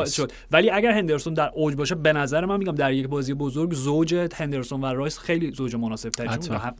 شد 0.07 0.33
ولی 0.51 0.71
اگر 0.71 0.91
هندرسون 0.91 1.35
در 1.35 1.51
اوج 1.55 1.75
باشه 1.75 1.95
به 1.95 2.13
نظر 2.13 2.45
من 2.53 2.59
میگم 2.59 2.75
در 2.75 2.93
یک 2.93 3.07
بازی 3.07 3.35
بزرگ 3.35 3.73
زوج 3.73 4.15
هندرسون 4.35 4.81
و 4.81 4.87
رایس 4.87 5.19
خیلی 5.19 5.53
زوج 5.53 5.77
مناسب. 5.77 6.11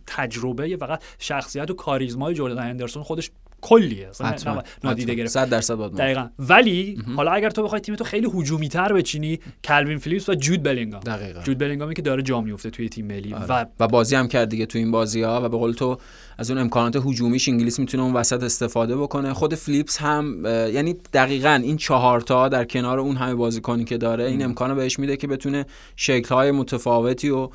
تجربه 0.07 0.77
فقط 0.77 1.03
شخصیت 1.19 1.71
و 1.71 1.75
کاریزمای 1.75 2.35
جردن 2.35 2.63
هندرسون 2.63 3.03
خودش 3.03 3.31
کلیه. 3.63 4.09
اصلا 4.09 4.63
نادیده 4.85 5.15
گرفت. 5.15 5.31
100 5.33 5.49
درصد. 5.49 5.79
دقیقا. 5.79 6.29
ولی 6.39 6.99
حالا 7.17 7.31
اگر 7.31 7.51
تو 7.51 7.63
بخوای 7.63 7.81
تیمتو 7.81 8.05
خیلی 8.05 8.29
هجومی 8.35 8.69
تر 8.69 8.93
بچینی 8.93 9.41
کلوین 9.65 9.99
فلیپس 9.99 10.29
و 10.29 10.35
جود 10.35 10.63
بلینگام. 10.63 11.01
دقیقاً. 11.01 11.41
جود 11.41 11.59
بلینگامی 11.59 11.95
که 11.95 12.03
داره 12.03 12.23
جا 12.23 12.41
میفته 12.41 12.71
توی 12.71 12.89
تیم 12.89 13.07
ملی 13.07 13.33
و 13.33 13.37
و 13.37 13.65
و 13.81 13.89
بازی 13.89 14.15
هم 14.15 14.29
کرد 14.29 14.49
دیگه 14.49 14.67
تو 14.67 14.79
این 14.79 14.91
بازی 14.91 15.23
ها 15.23 15.43
و 15.45 15.49
به 15.49 15.57
قول 15.57 15.73
تو 15.73 15.99
از 16.39 16.51
اون 16.51 16.61
امکانات 16.61 16.97
هجومیش 16.97 17.49
انگلیس 17.49 17.79
می‌تونه 17.79 18.03
اون 18.03 18.13
وسط 18.13 18.43
استفاده 18.43 18.97
بکنه. 18.97 19.33
خود 19.33 19.55
فلیپس 19.55 19.99
هم 19.99 20.47
یعنی 20.47 20.97
دقیقا 21.13 21.61
این 21.63 21.77
چهار 21.77 22.21
تا 22.21 22.49
در 22.49 22.65
کنار 22.65 22.99
اون 22.99 23.17
همه 23.17 23.35
بازیکنی 23.35 23.85
که 23.85 23.99
داره 23.99 24.25
این 24.25 24.45
امکانو 24.45 24.75
بهش 24.75 24.99
میده 24.99 25.17
که 25.17 25.27
بتونه 25.27 25.67
شکل 25.97 26.35
های 26.35 26.51
متفاوتی 26.51 27.31
و 27.31 27.49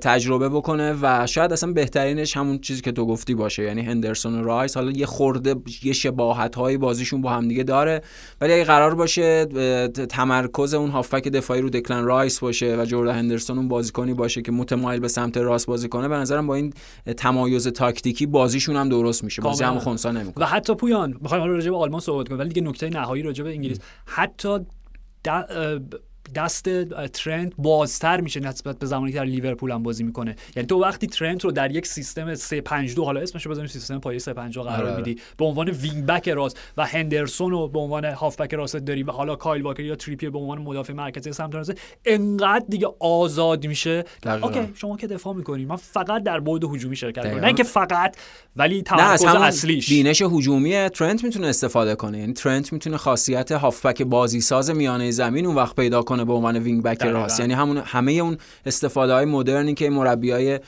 تجربه 0.00 0.48
بکنه 0.48 0.96
و 1.02 1.26
شاید 1.26 1.52
اصلا 1.52 1.72
بهترینش 1.72 2.36
همون 2.36 2.58
چیزی 2.58 2.82
که 2.82 2.92
تو 2.92 3.06
گفتی 3.06 3.34
باشه. 3.34 3.62
یعنی 3.62 3.82
هندرسون 3.82 4.40
و 4.40 4.44
رایس 4.44 4.76
حالا 4.76 4.90
یه 4.90 5.06
خورده 5.06 5.54
یه 5.82 5.92
شباهت 5.92 6.54
های 6.54 6.76
بازیشون 6.76 7.22
با 7.22 7.30
هم 7.30 7.48
دیگه 7.48 7.62
داره. 7.62 8.02
ولی 8.40 8.52
اگه 8.52 8.64
قرار 8.64 8.94
باشه 8.94 9.46
تمرکز 10.08 10.74
اون 10.74 10.90
هافبک 10.90 11.28
دفاعی 11.28 11.60
رو 11.60 11.70
دکلن 11.70 12.04
رایس 12.04 12.40
باشه 12.40 12.76
و 12.76 12.84
جردن 12.84 13.14
هندرسون 13.14 13.58
اون 13.58 13.68
بازیکنی 13.68 14.14
باشه 14.14 14.42
که 14.42 14.52
متمایل 14.52 15.00
به 15.00 15.08
سمت 15.08 15.36
راست 15.36 15.66
بازی 15.66 15.88
کنه 15.88 16.08
به 16.08 16.16
نظرم 16.16 16.46
با 16.46 16.54
این 16.54 16.72
تمایز 17.16 17.68
تاکتیکی 17.68 18.26
بازیشون 18.26 18.76
هم 18.76 18.88
درست 18.88 19.24
میشه. 19.24 19.42
بازی. 19.42 19.64
هم 19.64 19.78
خونسا 19.78 20.10
نمی‌کنه. 20.10 20.44
و 20.44 20.48
حتی 20.48 20.74
پویان 20.74 21.18
می‌خوایم 21.20 21.42
حالا 21.42 21.54
راجع 21.54 21.70
به 21.70 21.76
آلمان 21.76 22.00
صحبت 22.00 22.28
کنیم 22.28 22.40
ولی 22.40 22.48
دیگه 22.48 22.68
نکته 22.68 22.88
نهایی 22.88 23.22
راجع 23.22 23.44
به 23.44 23.50
انگلیس. 23.50 23.78
حتی 24.06 24.58
دست 26.34 26.68
ترنت 27.06 27.52
بازتر 27.58 28.20
میشه 28.20 28.40
نسبت 28.40 28.78
به 28.78 28.86
زمانی 28.86 29.12
که 29.12 29.18
در 29.18 29.24
لیورپول 29.24 29.70
هم 29.70 29.82
بازی 29.82 30.04
می‌کنه 30.04 30.36
یعنی 30.56 30.66
تو 30.66 30.82
وقتی 30.82 31.06
ترنت 31.06 31.44
رو 31.44 31.52
در 31.52 31.70
یک 31.70 31.86
سیستم 31.86 32.34
352 32.34 33.04
حالا 33.04 33.20
اسمش 33.20 33.46
رو 33.46 33.52
بزنیم 33.52 33.66
سیستم 33.66 33.98
پایه 33.98 34.18
352 34.18 34.62
قرار 34.62 34.80
آره، 34.80 34.88
آره. 34.88 34.96
میدی 34.96 35.20
به 35.36 35.44
عنوان 35.44 35.70
وینگ 35.70 36.06
بک 36.06 36.28
راست 36.28 36.58
و 36.76 36.86
هندرسون 36.86 37.50
رو 37.50 37.68
به 37.68 37.78
عنوان 37.78 38.04
هاف 38.04 38.40
بک 38.40 38.54
راست 38.54 38.76
داری 38.76 39.02
و 39.02 39.10
حالا 39.10 39.36
کایل 39.36 39.62
واکر 39.62 39.82
یا 39.82 39.96
تریپی 39.96 40.30
به 40.30 40.38
عنوان 40.38 40.58
مدافع 40.58 40.92
مرکزی 40.92 41.32
سمت 41.32 41.54
راست 41.54 41.72
انقدر 42.04 42.64
دیگه 42.68 42.88
آزاد 43.00 43.66
میشه 43.66 44.02
که 44.02 44.28
دقیقاً. 44.28 44.48
okay 44.48 44.72
شما 44.74 44.96
که 44.96 45.06
دفاع 45.06 45.34
می‌کنی 45.34 45.64
من 45.64 45.76
فقط 45.76 46.22
در 46.22 46.40
بعد 46.40 46.64
هجومی 46.64 46.96
شرکت 46.96 47.22
کنم. 47.22 47.40
نه 47.40 47.46
اینکه 47.46 47.62
فقط 47.62 48.16
ولی 48.56 48.82
تمرکز 48.82 49.24
اصلیش 49.24 49.88
بینش 49.88 50.22
هجومی 50.22 50.88
ترنت 50.88 51.24
می‌تونه 51.24 51.46
استفاده 51.46 51.94
کنه 51.94 52.18
یعنی 52.18 52.32
ترنت 52.32 52.72
می‌تونه 52.72 52.96
خاصیت 52.96 53.52
هافبک 53.52 54.02
بازی 54.02 54.40
ساز 54.40 54.70
میانه 54.70 55.10
زمین 55.10 55.46
اون 55.46 55.54
وقت 55.54 55.76
پیدا 55.76 56.02
کنه 56.02 56.17
به 56.24 56.32
عنوان 56.32 56.56
وینگ 56.56 56.82
بک. 56.82 57.02
راست 57.02 57.40
یعنی 57.40 57.54
همون 57.54 57.76
همه 57.76 58.12
اون 58.12 58.38
استفاده 58.66 59.12
های 59.12 59.24
مدرنی 59.24 59.74
که 59.74 59.90
مربیای 59.90 60.60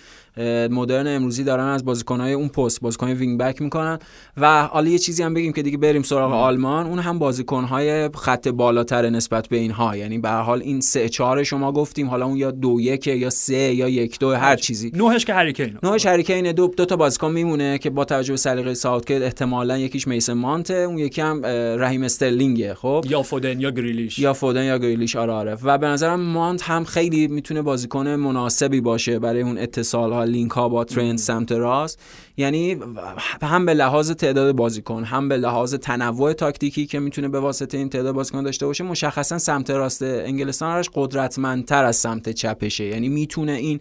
مدرن 0.71 1.07
امروزی 1.07 1.45
دارن 1.45 1.67
از 1.67 1.85
بازیکنهای 1.85 2.33
اون 2.33 2.49
پست 2.49 2.81
بازیکن 2.81 3.11
وینگ 3.11 3.39
بک 3.39 3.63
می‌کنن. 3.63 3.99
و 4.37 4.63
حالا 4.63 4.91
یه 4.91 4.99
چیزی 4.99 5.23
هم 5.23 5.35
بگیم 5.35 5.53
که 5.53 5.63
دیگه 5.63 5.79
بریم 5.79 6.03
سراغ 6.03 6.33
آلمان. 6.33 6.87
اون 6.87 6.99
هم 6.99 7.19
بازیکنهای 7.19 8.09
خط 8.09 8.49
بالاتر 8.49 9.11
نسبت 9.11 9.49
به 9.49 9.57
اینها. 9.57 9.97
یعنی 9.97 10.19
به 10.19 10.29
هر 10.29 10.41
حال 10.41 10.63
این 10.63 10.81
سه 10.81 11.09
چهار 11.09 11.43
شما 11.43 11.73
گفتیم. 11.73 12.09
حالا 12.09 12.27
اون 12.27 12.37
یا 12.37 12.51
دو 12.51 12.81
یک 12.81 13.07
یا 13.07 13.31
سه 13.31 13.55
یا 13.55 13.89
یک 13.89 14.19
دو 14.19 14.31
هر 14.31 14.57
چیزی. 14.57 14.91
نوهش 14.95 15.25
که 15.25 15.35
هریکین 15.35 15.79
نوهش 15.83 16.07
هریکین 16.07 16.53
دو 16.53 16.67
دو 16.77 16.85
تا 16.85 16.97
بازیکن 16.97 17.33
میمونه 17.33 17.79
که 17.79 17.91
با 17.91 18.05
توجه 18.05 18.33
به 18.33 18.37
سلیقه 18.37 18.75
ساوتگیت 18.75 19.23
احتمالا 19.23 19.79
یکیش 19.79 20.09
میسن 20.09 20.33
مانته. 20.33 20.75
اون 20.75 20.99
یکی 20.99 21.21
هم 21.21 21.47
رحیم 21.79 22.03
استرلینگه 22.03 22.75
خب؟ 22.75 23.05
یا 23.09 23.23
فودن 23.23 23.61
یا 23.61 23.71
گریلیش. 23.71 24.19
یا 24.19 24.33
فودن 24.33 24.65
یا 24.65 24.79
گریلیش 24.79 25.17
آره 25.17 25.33
آره. 25.33 25.59
و 25.65 25.79
به 25.79 25.87
نظرم 25.87 26.21
مانت 26.21 26.63
هم 26.63 26.85
خیلی 26.85 27.29
می‌تونه 27.29 27.63
بازیکن 27.63 28.09
مناسبی 28.09 28.81
باشه 28.81 29.19
برای 29.19 29.43
اون 29.43 29.59
اتصال 29.59 30.13
لینک 30.25 30.51
ها 30.51 30.69
با 30.69 30.85
ترند 30.85 31.19
سمت 31.19 31.53
راست. 31.53 32.01
یعنی 32.37 32.77
هم 33.43 33.67
به 33.67 33.75
لحاظ 33.75 34.11
تعداد 34.11 34.57
بازیکن 34.57 35.05
هم 35.05 35.29
به 35.29 35.37
لحاظ 35.37 35.75
تنوع 35.75 36.33
تاکتیکی 36.33 36.87
که 36.87 36.99
می‌تونه 36.99 37.29
به 37.29 37.41
واسطه 37.41 37.79
این 37.79 37.89
تعداد 37.89 38.15
بازیکن 38.15 38.43
داشته 38.43 38.67
باشه 38.67 38.85
مشخصا 38.85 39.39
سمت 39.39 39.71
راست 39.71 40.03
انگلستان 40.03 40.73
هرش 40.73 40.91
قدرتمندتر 40.95 41.85
از 41.85 41.97
سمت 41.97 42.29
چپشه. 42.29 42.85
یعنی 42.85 43.09
می‌تونه 43.09 43.53
این 43.53 43.81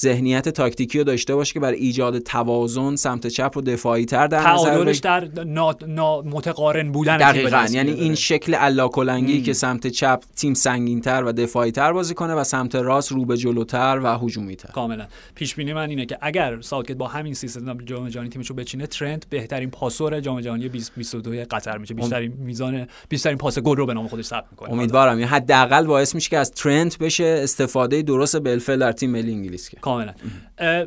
ذهنیت 0.00 0.48
تاکتیکی 0.48 0.98
رو 0.98 1.04
داشته 1.04 1.34
باشه 1.34 1.54
که 1.54 1.60
برای 1.60 1.78
ایجاد 1.78 2.18
توازن 2.18 2.96
سمت 2.96 3.26
چپ 3.26 3.56
و 3.56 3.60
دفاعی 3.60 4.04
تر 4.04 4.26
در 4.26 4.52
نظر 4.52 4.92
در 5.02 5.44
نا... 5.44 5.74
نا... 5.88 6.22
متقارن 6.22 6.92
بودن 6.92 7.16
دقیقاً 7.16 7.66
یعنی 7.70 7.90
این 7.92 8.14
شکل 8.14 8.56
الاکلنگی 8.58 9.42
که 9.42 9.52
سمت 9.52 9.86
چپ 9.86 10.20
تیم 10.36 10.54
سنگینتر 10.54 11.24
و 11.24 11.32
دفاعی 11.32 11.70
تر 11.70 11.92
بازی 11.92 12.14
کنه 12.14 12.34
و 12.34 12.44
سمت 12.44 12.74
راست 12.74 13.12
رو 13.12 13.24
به 13.24 13.36
جلوتر 13.36 14.00
و 14.02 14.18
هجومی 14.18 14.56
تر 14.56 14.68
کاملا. 14.68 15.06
پیش 15.34 15.54
بینی 15.54 15.72
من 15.72 15.90
اینه 15.90 16.06
که 16.06 16.18
اگر 16.20 16.60
ساوتگیت 16.60 16.96
با 16.96 17.08
همین 17.08 17.25
سیستم 17.34 17.78
جام 17.78 18.08
جهانی 18.08 18.28
تیمشو 18.28 18.54
بچینه 18.54 18.86
ترنت 18.86 19.28
بهترین 19.28 19.70
پاسور 19.70 20.20
جام 20.20 20.40
جهانی 20.40 20.68
2022 20.68 21.44
قطر 21.50 21.78
میشه. 21.78 21.94
بیشترین 21.94 22.32
میزان 22.32 22.86
بیشترین 23.08 23.38
پاس 23.38 23.58
گل 23.58 23.76
رو 23.76 23.86
به 23.86 23.94
نام 23.94 24.08
خودش 24.08 24.24
ثبت 24.24 24.44
می‌کنه. 24.50 24.72
امیدوارم. 24.72 25.18
یعنی 25.18 25.30
حداقل 25.30 25.86
باعث 25.86 26.14
میشه 26.14 26.30
که 26.30 26.38
از 26.38 26.50
ترنت 26.50 26.98
بشه 26.98 27.40
استفاده 27.42 28.02
درست 28.02 28.36
بالفعل 28.36 28.78
در 28.78 28.92
تیم 28.92 29.10
ملی 29.10 29.32
انگلیس 29.32 29.68
که. 29.68 29.76
کاملا. 29.76 30.14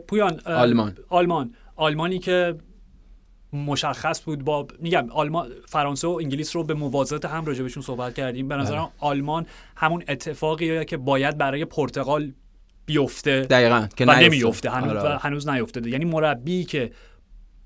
پویان 0.08 0.40
آلمان. 0.46 0.98
آلمان. 1.10 1.54
آلمانی 1.76 2.20
که 2.20 2.56
مشخص 3.54 4.22
بود 4.26 4.44
با 4.44 4.68
میگم 4.80 5.10
آلمان 5.10 5.50
فرانسه 5.68 6.08
و 6.08 6.12
انگلیس 6.12 6.56
رو 6.56 6.64
به 6.64 6.74
موازات 6.74 7.26
هم 7.26 7.46
راجبشون 7.46 7.84
صحبت 7.84 8.14
کردیم. 8.14 8.48
به 8.48 8.56
نظرم 8.56 8.78
بله. 8.78 8.90
آلمان 9.00 9.46
همون 9.76 10.04
اتفاقیه 10.08 10.86
که 10.86 10.98
باید 10.98 11.38
برای 11.38 11.66
پرتغال 11.66 12.32
بیفته 12.90 13.42
دقیقاً 13.42 13.88
که 13.96 14.06
و 14.06 14.12
نمیفته 14.12 14.70
هنوز, 14.70 14.98
آره. 14.98 15.18
هنوز 15.18 15.48
نیفتاده 15.50 15.90
یعنی 15.90 16.06
مربی 16.06 16.64
که 16.64 16.92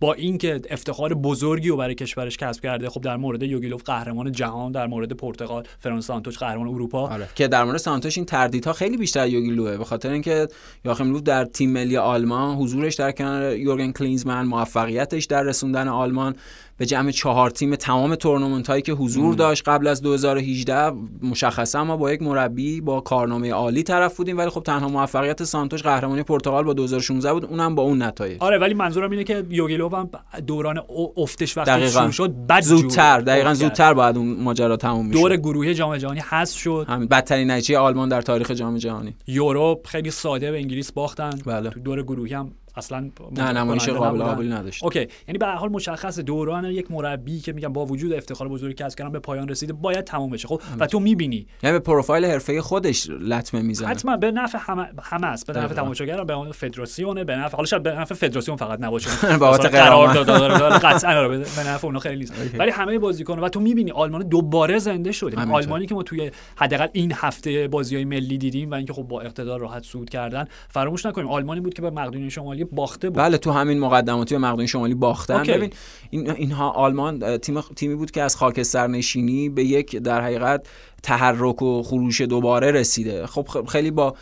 با 0.04 0.14
اینکه 0.14 0.62
افتخار 0.70 1.14
بزرگی 1.14 1.70
رو 1.70 1.78
برای 1.78 1.96
کشورش 1.96 2.38
کسب 2.38 2.64
کرده 2.64 2.90
خب 2.90 3.02
در 3.02 3.18
مورد 3.18 3.44
یوگیلوف 3.44 3.84
قهرمان 3.84 4.32
جهان 4.32 4.72
در 4.72 4.88
مورد 4.88 5.12
پرتغال 5.12 5.64
فرانس 5.80 6.06
سانتوش 6.08 6.38
قهرمان 6.38 6.68
اروپا. 6.68 7.08
آره. 7.08 7.28
که 7.36 7.48
در 7.48 7.64
مورد 7.64 7.78
سانتوش 7.78 8.18
این 8.18 8.26
تردیدها 8.26 8.74
خیلی 8.74 8.98
بیشتر 8.98 9.28
یوگیلوه 9.28 9.78
به 9.78 9.84
خاطر 9.84 10.10
اینکه 10.10 10.48
یاخیم 10.86 11.14
لوف 11.14 11.22
در 11.22 11.46
تیم 11.46 11.72
ملی 11.72 11.98
آلمان 11.98 12.56
حضورش 12.56 12.96
در 12.96 13.12
کنار 13.12 13.56
یورگن 13.56 13.92
کلینزمن 13.92 14.46
موفقیتش 14.46 15.26
در 15.26 15.44
رسوندن 15.44 15.88
آلمان 15.88 16.36
به 16.78 16.86
جمع 16.86 17.12
چهار 17.12 17.50
تیم 17.50 17.76
تمام 17.76 18.16
تورنمنت 18.16 18.68
هایی 18.68 18.82
که 18.82 18.92
حضور 18.92 19.36
داشت 19.36 19.70
قبل 19.70 19.88
از 19.88 20.02
2018 20.02 20.92
مشخصا 21.24 21.84
ما 21.84 21.98
با 21.98 22.14
یک 22.14 22.22
مربی 22.22 22.82
با 22.82 23.02
کارنامه 23.02 23.52
عالی 23.52 23.84
طرف 23.84 24.18
بودیم 24.18 24.38
ولی 24.38 24.50
خب 24.50 24.64
تنها 24.64 24.88
موفقیت 24.88 25.44
سانتوش 25.44 25.84
قهرمانی 25.84 26.24
پرتغال 26.24 26.64
با 26.64 26.74
2016 26.74 27.34
بود 27.34 27.46
اونم 27.46 27.76
با 27.76 27.84
اون 27.84 28.02
نتایج. 28.02 28.38
آره 28.40 28.58
ولی 28.58 28.74
منظورم 28.74 29.12
اینه 29.12 29.24
که 29.24 29.44
یوگیلوو 29.50 29.90
هم 30.00 30.10
دوران 30.48 30.82
افتش 31.18 31.58
وقتی 31.58 31.88
شروع 31.88 32.12
شد 32.12 32.34
بعد 32.48 32.64
زودتر 32.64 33.22
دقیقاً 33.22 33.54
زودتر 33.54 33.94
بعد 33.94 34.18
اون 34.18 34.44
ماجرا 34.44 34.78
تموم 34.78 35.06
میشه 35.06 35.22
دور 35.22 35.38
گروهی 35.38 35.74
جام 35.74 35.98
جهانی 35.98 36.20
حذف 36.20 36.58
شد. 36.58 36.86
همین 36.90 37.08
بدترین 37.08 37.52
نتیجه 37.52 37.78
آلمان 37.78 38.10
در 38.10 38.22
تاریخ 38.22 38.52
جام 38.52 38.78
جهانی. 38.78 39.16
یورو 39.28 39.82
خیلی 39.86 40.12
ساده 40.12 40.52
به 40.52 40.58
انگلیس 40.58 40.92
باختن. 40.92 41.30
بله. 41.46 41.70
تو 41.70 41.80
دور 41.80 42.04
گروهی 42.04 42.34
هم 42.34 42.52
اصلا 42.76 43.10
نه 43.32 43.52
نمایش 43.52 43.90
قابل 43.90 44.24
قبول 44.24 44.54
نداشت. 44.54 44.84
اوکی 44.84 45.08
یعنی 45.28 45.38
به 45.38 45.48
حال 45.48 45.70
مشخص 45.70 46.20
دوران 46.20 46.66
یک 46.66 46.92
مربی 46.92 47.40
که 47.40 47.54
میگم 47.54 47.74
با 47.74 47.86
وجود 47.86 48.14
افتخار 48.14 48.48
بزرگی 48.48 48.74
که 48.74 48.86
از 48.86 48.96
کردن 48.96 49.12
به 49.12 49.20
پایان 49.20 49.48
رسیده 49.48 49.74
باید 49.74 50.06
تموم 50.06 50.30
بشه. 50.30 50.48
خب 50.48 50.62
و 50.80 50.88
تو 50.88 51.00
می‌بینی. 51.00 51.48
یعنی 51.64 51.74
به 51.74 51.80
پروفایل 51.80 52.26
حرفه 52.26 52.62
خودش 52.62 53.10
لطمه 53.10 53.62
می‌زنه. 53.62 53.88
حتما 53.88 54.18
به 54.18 54.32
نفع 54.32 54.58
همه 54.62 54.90
همه 55.02 55.28
است. 55.28 55.48
به 55.48 55.60
نفع 55.60 55.74
تماشاگر 55.74 56.24
به 56.24 56.34
نفع 56.34 56.52
فدراسیون 56.52 57.24
به 57.24 57.36
نفع 57.36 57.56
حالا 57.56 57.66
شاید 57.66 57.84
به 57.84 57.92
نفع 57.92 58.16
فدراسیون 58.16 58.58
فقط 58.58 58.80
نباشه. 58.82 59.10
بابت 59.38 59.66
قرار 59.66 60.14
داد 60.14 60.72
قطعا 60.72 61.28
به 61.28 61.38
نفع 61.68 61.86
اونها 61.86 62.00
خیلی 62.00 62.16
نیست. 62.16 62.34
ولی 62.60 62.72
همه 62.72 63.00
بازیکن 63.00 63.40
و 63.40 63.50
تو 63.50 63.60
می‌بینی 63.60 63.92
آلمان 63.92 64.22
دوباره 64.24 64.80
زنده 64.80 65.12
شد 65.12 65.34
یعنی 65.38 65.54
آلمانی 65.54 65.86
که 65.86 65.96
ما 65.96 66.04
توی 66.04 66.32
حداقل 66.56 66.88
این 66.94 67.14
هفته 67.16 67.68
بازی‌های 67.68 68.06
ملی 68.06 68.38
دیدیم 68.38 68.72
و 68.72 68.74
اینکه 68.74 68.94
خب 68.94 69.04
با 69.04 69.22
اقتدار 69.22 69.60
راحت 69.60 69.84
سود 69.84 70.10
کردن 70.10 70.46
فراموش 70.70 71.06
نکنیم. 71.06 71.28
آلمانی 71.28 71.62
بود 71.62 71.74
که 71.74 71.82
به 71.82 71.90
مقدونیه 71.90 72.30
شمالی 72.30 72.63
باخته 72.66 73.10
بود. 73.10 73.20
بله 73.20 73.38
تو 73.38 73.52
همین 73.52 73.80
مقدماتی 73.80 74.36
به 74.36 74.40
مقدونی 74.42 74.68
شمالی 74.68 74.94
باختن. 74.94 75.44
ببین 75.44 75.70
این 76.10 76.32
اینها 76.32 76.70
آلمان 76.70 77.38
تیم 77.38 77.62
تیمی 77.62 77.96
بود 77.96 78.12
که 78.12 78.22
از 78.22 78.36
خاکستر 78.36 78.88
نشینی 78.88 79.50
به 79.50 79.64
یک 79.64 79.96
در 79.96 80.22
حقیقت 80.22 80.68
تحرک 81.04 81.62
و 81.62 81.84
خروش 81.84 82.22
دوباره 82.22 82.72
رسیده. 82.72 83.28
خب 83.28 83.66
خیلی 83.68 83.92
با 83.92 84.16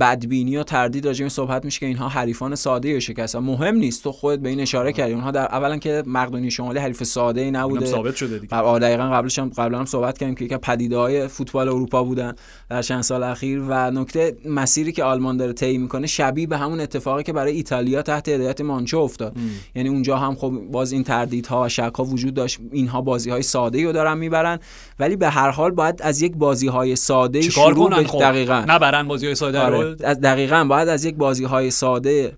بدبینی 0.00 0.56
و 0.56 0.62
تردید 0.62 1.06
راجع 1.06 1.24
به 1.24 1.28
صحبت 1.28 1.64
میشه 1.64 1.80
که 1.80 1.86
اینها 1.86 2.08
حریفان 2.08 2.54
ساده 2.54 2.88
یا 2.88 3.00
شکستن 3.00 3.38
مهم 3.38 3.74
نیست 3.74 4.04
تو 4.04 4.12
خودت 4.12 4.42
به 4.42 4.48
این 4.48 4.60
اشاره 4.60 4.92
کردی. 4.92 5.12
اونها 5.12 5.30
در 5.30 5.44
اولا 5.44 5.76
که 5.76 6.02
مقدونی 6.06 6.50
شمالی 6.50 6.78
حریف 6.78 7.02
ساده 7.02 7.40
ای 7.40 7.50
نبوده. 7.50 7.86
ثابت 7.86 8.16
شده 8.16 8.38
دیگه. 8.38 8.78
دقیقاً 8.78 9.04
قبلش 9.10 9.38
هم 9.38 9.48
قبلا 9.48 9.78
هم 9.78 9.84
صحبت 9.84 10.18
کردیم 10.18 10.34
که 10.34 10.44
یک 10.44 10.54
پدیده 10.54 10.96
های 10.96 11.28
فوتبال 11.28 11.68
اروپا 11.68 12.04
بودن 12.04 12.34
در 12.70 12.82
چند 12.82 13.02
سال 13.02 13.22
اخیر. 13.22 13.62
و 13.68 13.90
نکته 13.90 14.36
مسیری 14.44 14.92
که 14.92 15.04
آلمان 15.04 15.36
داره 15.36 15.52
طی 15.52 15.78
می‌کنه 15.78 16.06
شبیه 16.06 16.46
به 16.46 16.58
همون 16.58 16.80
اتفاقی 16.80 17.22
که 17.22 17.32
برای 17.32 17.52
ایتالیا 17.52 18.02
تحت 18.02 18.28
هدایت 18.28 18.60
مانچو 18.60 18.98
افتاد. 18.98 19.32
ام. 19.36 19.50
یعنی 19.74 19.88
اونجا 19.88 20.16
هم 20.16 20.34
خب 20.34 20.50
باز 20.72 20.92
این 20.92 21.04
تردیدها 21.04 21.64
و 21.64 21.68
شک 21.68 21.92
ها 21.98 22.04
وجود 22.04 22.34
داشت. 22.34 22.58
اینها 22.72 23.00
بازی 23.00 23.30
های 23.30 23.42
ساده 23.42 23.84
رو 23.84 23.92
دارن 23.92 24.18
می‌برن. 24.18 24.58
ولی 24.98 25.16
به 25.16 25.28
هر 25.28 25.50
حال 25.50 25.70
باید 25.70 26.00
از 26.08 26.22
یک 26.22 26.36
بازی 26.36 26.68
های 26.68 26.96
ساده 26.96 27.40
شروع 27.40 27.90
به 27.90 28.04
خب. 28.04 28.20
دقیقا 28.20 28.64
نبرن 28.68 29.08
بازی 29.08 29.26
های 29.26 29.34
ساده 29.34 29.60
آره. 29.60 29.96
از 30.04 30.20
دقیقا 30.20 30.64
باید 30.64 30.88
از 30.88 31.04
یک 31.04 31.14
بازی 31.14 31.44
های 31.44 31.70
ساده 31.70 32.32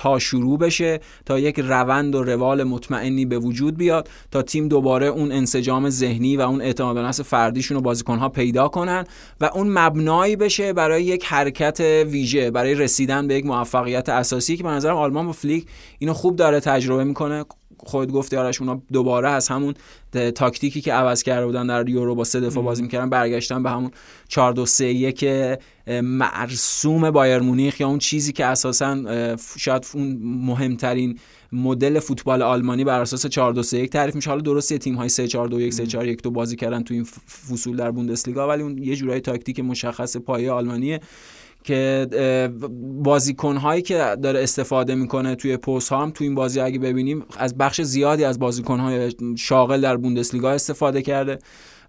ها 0.00 0.18
شروع 0.18 0.58
بشه 0.58 1.00
تا 1.26 1.38
یک 1.38 1.60
روند 1.60 2.14
و 2.14 2.22
روال 2.22 2.64
مطمئنی 2.64 3.26
به 3.26 3.38
وجود 3.38 3.76
بیاد 3.76 4.08
تا 4.30 4.42
تیم 4.42 4.68
دوباره 4.68 5.06
اون 5.06 5.32
انسجام 5.32 5.90
ذهنی 5.90 6.36
و 6.36 6.40
اون 6.40 6.60
اعتماد 6.60 6.94
به 6.94 7.02
نفس 7.02 7.20
فردیشون 7.20 7.74
رو 7.74 7.80
بازیکنها 7.80 8.28
پیدا 8.28 8.68
کنن 8.68 9.04
و 9.40 9.50
اون 9.54 9.78
مبنایی 9.78 10.36
بشه 10.36 10.72
برای 10.72 11.04
یک 11.04 11.24
حرکت 11.24 11.80
ویژه 12.06 12.50
برای 12.50 12.74
رسیدن 12.74 13.26
به 13.26 13.34
یک 13.34 13.46
موفقیت 13.46 14.08
اساسی 14.08 14.56
که 14.56 14.62
به 14.62 14.68
نظرم 14.68 14.96
آلمان 14.96 15.26
با 15.26 15.32
فلیک 15.32 15.66
اینو 15.98 16.14
خوب 16.14 16.36
داره 16.36 16.60
تجربه 16.60 17.04
می‌کنه 17.04 17.44
خود 17.78 18.12
گفتی 18.12 18.36
آرش 18.36 18.60
اونا 18.60 18.82
دوباره 18.92 19.30
از 19.30 19.48
همون 19.48 19.74
تاکتیکی 20.34 20.80
که 20.80 20.92
عوض 20.92 21.22
کرده 21.22 21.46
بودن 21.46 21.66
در 21.66 21.88
یورو 21.88 22.14
با 22.14 22.24
سه 22.24 22.40
دفاع 22.40 22.64
بازی 22.64 22.82
می‌کردن 22.82 23.10
برگشتن 23.10 23.62
به 23.62 23.70
همون 23.70 23.90
4 24.28 24.52
2 24.52 24.66
3 24.66 24.84
1 24.84 25.24
مرسوم 26.02 27.10
بایر 27.10 27.38
مونیخ 27.38 27.80
یا 27.80 27.88
اون 27.88 27.98
چیزی 27.98 28.32
که 28.32 28.46
اساسا 28.46 28.96
شاید 29.58 29.86
اون 29.94 30.18
مهمترین 30.22 31.18
مدل 31.52 32.00
فوتبال 32.00 32.42
آلمانی 32.42 32.84
بر 32.84 33.00
اساس 33.00 33.26
4 33.26 33.52
2 33.52 33.62
3 33.62 33.78
1 33.78 33.90
تعریف 33.90 34.14
میشه. 34.14 34.30
حالا 34.30 34.42
درسته 34.42 34.78
تیم 34.78 34.94
های 34.94 35.08
3 35.08 35.26
4 35.26 35.48
2 35.48 35.60
1 35.60 35.74
3 35.74 35.86
4 35.86 36.06
1 36.06 36.22
2 36.22 36.30
بازی 36.30 36.56
کردن 36.56 36.82
تو 36.82 36.94
این 36.94 37.04
فصول 37.52 37.76
در 37.76 37.90
بوندسلیگا 37.90 38.48
ولی 38.48 38.62
اون 38.62 38.78
یه 38.78 38.96
جورای 38.96 39.20
تاکتیک 39.20 39.60
مشخص 39.60 40.16
پایه 40.16 40.52
آلمانیه. 40.52 41.00
که 41.64 42.08
بازیکن 43.04 43.56
هایی 43.56 43.82
که 43.82 44.16
داره 44.22 44.42
استفاده 44.42 44.94
می‌کنه 44.94 45.34
توی 45.34 45.56
پست 45.56 45.88
ها 45.88 46.02
هم 46.02 46.10
تو 46.10 46.24
این 46.24 46.34
بازی 46.34 46.60
اگه 46.60 46.78
ببینیم 46.78 47.24
از 47.38 47.58
بخش 47.58 47.80
زیادی 47.80 48.24
از 48.24 48.38
بازیکن 48.38 48.80
های 48.80 49.12
شاغل 49.36 49.80
در 49.80 49.96
بوندسلیگا 49.96 50.50
استفاده 50.50 51.02
کرده. 51.02 51.38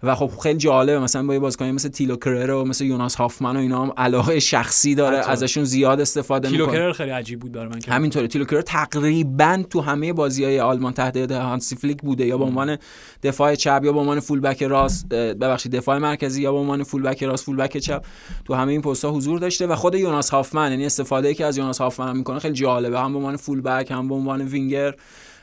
و 0.03 0.15
خب 0.15 0.31
خیلی 0.43 0.57
جالبه 0.57 0.99
مثلا 0.99 1.23
با 1.23 1.33
یه 1.33 1.39
بازیکنی 1.39 1.71
مثل 1.71 1.89
تیلو 1.89 2.15
کرر 2.15 2.51
و 2.51 2.65
مثل 2.65 2.85
یوناس 2.85 3.15
هافمن 3.15 3.55
و 3.55 3.59
اینا 3.59 3.83
هم 3.83 3.93
علاقه 3.97 4.39
شخصی 4.39 4.95
داره 4.95 5.17
ازشون 5.17 5.63
زیاد 5.63 6.01
استفاده 6.01 6.49
می‌کنه. 6.49 6.65
تیلو 6.65 6.77
کرر 6.77 6.91
خیلی 6.91 7.11
عجیب 7.11 7.39
بود 7.39 7.51
برای 7.51 7.67
من 7.67 7.79
همینطوره. 7.87 8.27
تیلو 8.27 8.45
کرر 8.45 8.61
تقریبا 8.61 9.63
تو 9.69 9.81
همه 9.81 10.13
بازی‌های 10.13 10.59
آلمان 10.59 10.93
تحت 10.93 11.31
هانسی 11.31 11.75
فلیک 11.75 12.01
بوده 12.01 12.25
یا 12.25 12.37
به 12.37 12.43
عنوان 12.43 12.77
دفاع 13.23 13.55
چپ 13.55 13.81
یا 13.83 13.93
به 13.93 13.99
عنوان 13.99 14.19
فول 14.19 14.39
بک 14.39 14.63
راست 14.63 15.09
ببخشید 15.09 15.71
دفاع 15.71 15.97
مرکزی 15.97 16.41
یا 16.41 16.51
به 16.51 16.57
عنوان 16.57 16.83
فول 16.83 17.01
بک 17.01 17.23
راست 17.23 17.45
فول 17.45 17.55
بک 17.55 17.77
چپ. 17.77 18.05
تو 18.45 18.53
همه 18.53 18.71
این 18.71 18.81
پست‌ها 18.81 19.11
حضور 19.11 19.39
داشته 19.39 19.67
و 19.67 19.75
خود 19.75 19.95
یوناس 19.95 20.29
هافمن 20.29 20.71
یعنی 20.71 20.85
استفاده 20.85 21.33
که 21.33 21.45
از 21.45 21.57
یوناس 21.57 21.81
هافمن 21.81 22.17
می‌کنه 22.17 22.39
خیلی 22.39 22.53
جالبه. 22.53 22.99
هم 22.99 23.11
به 23.11 23.17
عنوان 23.17 23.35
فول 23.35 23.61
بک 23.61 23.91
هم 23.91 24.07
به 24.07 24.15
عنوان 24.15 24.41
وینگر 24.41 24.95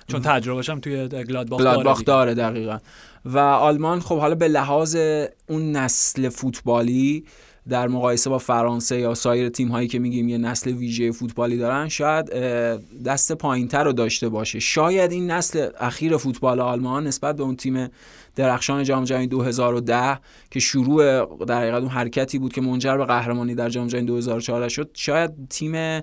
چون 0.08 0.22
تجربهش 0.22 0.70
هم 0.70 0.80
توی 0.80 1.08
گلادباخ, 1.08 1.60
گلادباخ 1.60 2.04
داره 2.04 2.34
دقیقا. 2.34 2.78
و 3.24 3.38
آلمان 3.38 4.00
خب 4.00 4.18
حالا 4.18 4.34
به 4.34 4.48
لحاظ 4.48 4.96
اون 5.48 5.72
نسل 5.72 6.28
فوتبالی 6.28 7.24
در 7.68 7.88
مقایسه 7.88 8.30
با 8.30 8.38
فرانسه 8.38 8.98
یا 8.98 9.14
سایر 9.14 9.48
تیم 9.48 9.68
هایی 9.68 9.88
که 9.88 9.98
میگیم 9.98 10.28
یه 10.28 10.38
نسل 10.38 10.70
ویژه 10.70 11.12
فوتبالی 11.12 11.56
دارن 11.56 11.88
شاید 11.88 12.30
دست 13.04 13.32
پایینتر 13.32 13.84
رو 13.84 13.92
داشته 13.92 14.28
باشه. 14.28 14.58
شاید 14.58 15.12
این 15.12 15.30
نسل 15.30 15.68
اخیر 15.80 16.16
فوتبال 16.16 16.60
آلمان 16.60 17.06
نسبت 17.06 17.36
به 17.36 17.42
اون 17.42 17.56
تیم 17.56 17.88
درخشان 18.36 18.84
جام 18.84 19.04
جهانی 19.04 19.26
2010 19.26 20.18
که 20.50 20.60
شروع 20.60 21.26
در 21.44 21.58
حقیقت 21.58 21.80
اون 21.80 21.90
حرکتی 21.90 22.38
بود 22.38 22.52
که 22.52 22.60
منجر 22.60 22.96
به 22.96 23.04
قهرمانی 23.04 23.54
در 23.54 23.68
جام 23.68 23.86
جهانی 23.86 24.06
2014 24.06 24.68
شد 24.68 24.90
شاید 24.94 25.30
تیم 25.50 26.00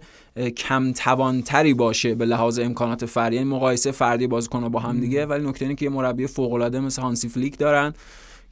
کم 0.57 0.91
توانتری 0.93 1.73
باشه 1.73 2.15
به 2.15 2.25
لحاظ 2.25 2.59
امکانات 2.59 3.05
فردی. 3.05 3.35
یعنی 3.35 3.49
مقایسه 3.49 3.91
فردی 3.91 4.27
بازیکن‌ها 4.27 4.69
با 4.69 4.79
هم 4.79 4.99
دیگه 4.99 5.25
ولی 5.25 5.47
نکته 5.47 5.65
اینه 5.65 5.75
که 5.75 5.85
یه 5.85 5.91
مربی 5.91 6.27
فوق‌العاده 6.27 6.79
مثل 6.79 7.01
هانسی 7.01 7.29
فلیک 7.29 7.57
دارن. 7.57 7.93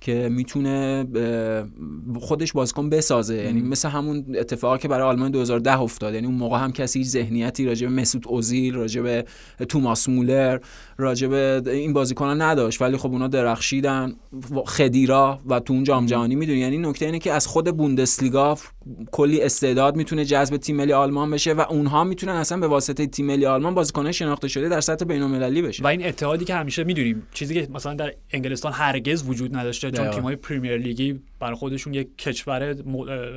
که 0.02 0.30
می‌تونه 0.32 1.06
خودش 2.20 2.54
بازیکن 2.54 2.90
بسازه. 2.90 3.36
یعنی 3.36 3.62
مثل 3.62 3.90
همون 3.90 4.26
اتفاقی 4.36 4.80
که 4.80 4.88
برای 4.88 5.08
آلمان 5.08 5.32
2010 5.32 5.82
افتاد. 5.82 6.14
یعنی 6.14 6.28
اون 6.28 6.36
موقع 6.36 6.60
هم 6.60 6.72
کسی 6.72 7.04
ذهنیتی 7.04 7.66
راجع 7.66 7.88
به 7.88 7.94
مسعود 7.94 8.28
اوزیل 8.28 8.76
راجع 8.76 9.02
به 9.02 9.26
توماس 9.70 10.10
مولر 10.10 10.60
راجع 10.98 11.28
به 11.28 11.62
این 11.66 11.98
ها 12.18 12.34
نداشت. 12.34 12.82
ولی 12.82 12.98
خب 12.98 13.12
اونا 13.12 13.28
درخشیدن 13.28 14.14
خدیرا 14.66 15.40
و 15.46 15.60
تو 15.60 15.74
اون 15.74 15.84
جام 15.84 16.06
جهانی 16.06 16.36
می‌دونی. 16.36 16.60
یعنی 16.60 16.78
نکته 16.78 17.06
اینه 17.06 17.20
که 17.20 17.32
از 17.32 17.48
خود 17.48 17.78
بوندسلیگا 17.78 18.58
کلی 19.12 19.42
استعداد 19.42 19.96
می‌تونه 19.96 20.26
جذب 20.26 20.58
تیم 20.58 20.76
ملی 20.76 20.94
آلمان 20.94 21.32
بشه 21.32 21.54
و 21.54 21.66
اونها 21.70 22.04
می‌تونن 22.04 22.34
اصلا 22.34 22.58
به 22.58 22.68
واسطه 22.68 23.08
تیم 23.08 23.26
ملی 23.26 23.46
آلمان 23.46 23.74
بازیکن 23.74 24.12
شناخته 24.12 24.48
شده 24.48 24.70
در 24.70 24.82
سطح 24.82 25.06
بین‌المللی 25.06 25.62
بشه. 25.62 25.84
و 25.84 25.88
این 25.88 26.06
اتحادی 26.06 26.46
که 26.46 26.56
همیشه 26.56 26.84
می‌دونیم 26.84 27.28
چیزی 27.34 27.54
که 27.54 27.68
مثلا 27.74 27.94
در 27.94 28.14
انگلستان 28.32 28.74
هرگز 28.74 29.24
وجود 29.28 29.56
نداشته 29.56 29.92
چون 29.92 30.10
تیم‌های 30.10 30.36
پریمیر 30.36 30.78
لیگی 30.78 31.20
برای 31.42 31.56
خودشون 31.56 31.94
یک 31.94 32.18
کشور 32.18 32.76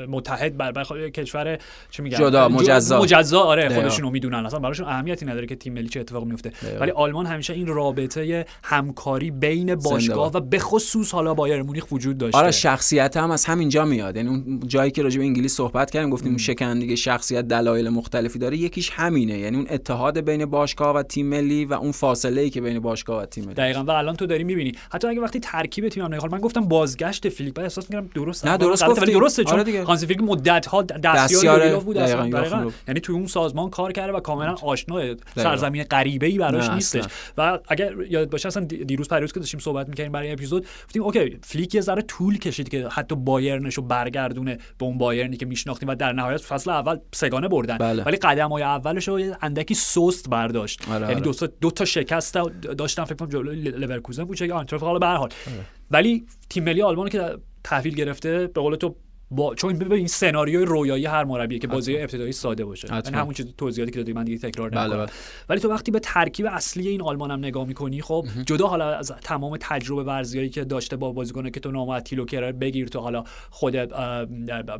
متحد 0.09 0.57
بر 0.57 0.72
برای 0.72 1.11
کشور 1.11 1.59
چه 1.90 2.02
میگن؟ 2.02 2.18
جدا 2.18 2.48
مجزا. 2.48 3.02
مجزا 3.02 3.40
آره 3.40 3.68
خودشون 3.68 4.05
رو 4.05 4.11
می‌دونن. 4.11 4.46
اصلا 4.46 4.59
براشون 4.59 4.86
اهمیتی 4.86 5.26
نداره 5.26 5.46
که 5.46 5.57
تیم 5.57 5.72
ملی 5.72 5.88
چه 5.88 6.00
اتفاقی 6.00 6.26
میفته. 6.26 6.52
ولی 6.80 6.90
آلمان 6.90 7.26
همیشه 7.26 7.52
این 7.52 7.66
رابطه 7.66 8.46
همکاری 8.62 9.30
بین 9.30 9.74
باشگاه 9.74 10.32
و 10.32 10.40
به 10.40 10.59
خصوص 10.59 11.12
حالا 11.12 11.34
بایر 11.34 11.62
مونیخ 11.62 11.92
وجود 11.92 12.18
داشته. 12.18 12.38
آره 12.38 12.50
شخصیت 12.50 13.16
هم 13.16 13.30
از 13.30 13.44
همینجا 13.44 13.84
میاد. 13.84 14.16
یعنی 14.16 14.28
اون 14.28 14.61
جایی 14.66 14.90
که 14.90 15.02
راجع 15.02 15.18
به 15.18 15.24
انگلیس 15.24 15.55
صحبت 15.55 15.90
کردیم 15.90 16.11
گفتیم 16.11 16.36
شکن 16.36 16.94
شخصیت 16.94 17.48
دلایل 17.48 17.88
مختلفی 17.88 18.38
داره. 18.38 18.57
یکیش 18.57 18.90
همینه. 18.90 19.38
یعنی 19.38 19.57
اون 19.57 19.66
اتحاد 19.70 20.20
بین 20.20 20.46
باشگاه 20.46 20.96
و 20.96 21.02
تیم 21.02 21.26
ملی 21.26 21.64
و 21.64 21.74
اون 21.74 21.92
فاصله 21.92 22.40
ای 22.40 22.50
که 22.50 22.61
بین 22.61 22.78
باشگاه 22.78 23.22
و 23.22 23.26
تیم 23.26 23.44
ملی 23.44 23.55
دقیقاً. 23.55 23.84
و 23.84 23.90
الان 23.90 24.16
تو 24.16 24.26
داری 24.26 24.44
می‌بینی. 24.44 24.72
حتی 24.92 25.09
اگه 25.09 25.20
وقتی 25.20 25.40
ترکیب 25.40 25.88
تیم 25.88 26.05
نگاه 26.05 26.30
من 26.32 26.40
گفتم 26.40 26.61
بازگشت 26.61 27.28
فیلیپ 27.28 27.59
احساس 27.59 27.90
می‌کنم 28.01 28.24
درست. 28.24 28.47
نه 28.47 28.57
درست 28.57 28.82
ولی 29.03 29.12
درسته 29.12 29.45
چون 29.45 29.61
آره 29.61 29.84
هانسی 29.84 30.14
مدت 30.14 30.66
ها 30.66 30.82
دستیار 30.82 31.80
بود 31.80 31.97
یعنی 31.97 33.01
توی 33.03 33.14
اون 33.14 33.26
سازمان 33.26 33.70
کار 33.70 33.92
کرده 33.92 34.12
و 34.12 34.20
کاملا 34.20 34.55
آشنا 34.62 35.14
سرزمین 35.36 35.82
غریبه 35.82 36.26
ای 36.26 36.38
براش 36.38 36.68
نیستش. 36.68 37.05
و 37.38 37.59
اگر 37.68 37.95
یادت 38.11 38.30
باشه 38.30 38.47
اصلا 38.47 38.64
دیروز 38.64 39.09
پریروز 39.09 39.32
که 39.32 39.40
داشتیم 39.40 39.61
صحبت 39.61 39.88
می‌کردیم 39.88 40.12
برای 40.12 40.32
اپیزود 40.32 40.66
گفتیم 40.84 41.03
okay 41.02 41.38
فلیک 41.42 41.74
یه 41.74 41.80
ذره 41.80 42.03
طول 42.03 42.38
کشید 42.38 42.68
که 42.68 42.88
حتی 42.88 43.14
بایرنشو 43.14 43.82
برگردونه 43.82 44.59
به 44.78 44.84
اون 44.84 44.99
بایرنی 44.99 45.36
که 45.36 45.47
میشناختیم 45.47 45.88
و 45.88 45.95
در 45.95 46.12
نهایت 46.12 46.40
فصل 46.40 46.70
اول 46.70 46.99
سه‌گانه 47.14 47.48
بردن. 47.49 47.78
بله. 47.78 48.03
ولی 48.03 48.16
قدم 48.16 48.49
های 48.49 48.62
اولش 48.62 49.09
رو 49.09 49.20
اندکی 49.42 49.74
سست 49.74 50.30
برداشت. 50.30 50.88
آره 50.88 51.01
یعنی 51.01 51.14
آره. 51.14 51.20
دو, 51.20 51.47
دو 51.61 51.70
تا 51.70 51.84
شکست 51.84 52.34
داشتن 52.78 53.05
فکر 53.05 53.14
کنم 53.14 53.28
جلوی 53.28 53.57
لورکوزن 53.57 54.24
بود 54.24 54.36
چه 54.36 54.53
آنتورف 54.53 54.82
حالا 54.82 54.99
به 54.99 55.07
هر 55.07 55.16
حال. 55.16 55.28
آره. 55.47 55.64
ولی 55.90 56.26
تیم 56.51 56.64
ملی 56.64 56.82
آلمان 56.82 57.09
که 57.09 57.36
تحویل 57.64 57.94
گرفته 57.94 58.46
به 58.46 58.60
قول 58.60 58.76
تو 58.76 58.96
با 59.30 59.54
چون 59.54 59.78
ببین 59.78 59.92
این 59.92 60.06
سناریوی 60.06 60.64
رویایی 60.64 61.06
هر 61.06 61.24
مربی 61.24 61.58
که 61.58 61.66
بازی 61.66 61.98
ابتدایی 61.98 62.32
ساده 62.32 62.64
باشه. 62.64 62.88
یعنی 62.88 63.16
همون 63.16 63.34
چیز 63.34 63.46
توضیحاتی 63.58 63.92
که 63.92 63.98
دادی 63.98 64.12
من 64.12 64.24
دیگه 64.24 64.50
تکرار 64.50 64.70
بله، 64.70 64.80
نمی‌کنم. 64.80 65.04
بله. 65.04 65.14
ولی 65.48 65.60
تو 65.60 65.68
وقتی 65.68 65.90
به 65.90 66.00
ترکیب 66.00 66.46
اصلی 66.46 66.88
این 66.88 67.02
آلمان 67.02 67.30
هم 67.30 67.38
نگاه 67.38 67.66
می‌کنی 67.66 68.02
خب 68.02 68.26
جدا 68.46 68.66
حالا 68.66 68.94
از 68.94 69.12
تمام 69.22 69.56
تجربه 69.60 70.02
ورزیایی 70.02 70.48
که 70.48 70.64
داشته 70.64 70.96
با 70.96 71.12
بازیکن 71.12 71.50
که 71.50 71.60
تو 71.60 71.70
نام 71.70 72.00
تیلو 72.00 72.24
بگیر 72.60 72.88
تو 72.88 73.00
حالا 73.00 73.24
خود 73.50 73.76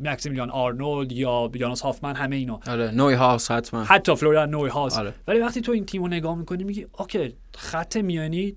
ماکسیمیلیان 0.03 0.49
آرنولد 0.49 1.11
یا 1.11 1.51
یوناس 1.55 1.81
هافمن 1.81 2.15
همه 2.15 2.35
اینا. 2.35 2.59
آره 2.67 2.91
نویهاوس 2.91 3.51
حتما. 3.51 3.83
حتی 3.83 4.15
فلوریان 4.15 4.49
نویهاوس. 4.49 4.97
آره. 4.97 5.13
ولی 5.27 5.39
وقتی 5.39 5.61
تو 5.61 5.71
این 5.71 5.85
تیمو 5.85 6.07
نگاه 6.07 6.35
می‌کنی 6.35 6.63
میگی 6.63 6.85
okay 6.99 7.35
خط 7.55 7.97
میانی 7.97 8.55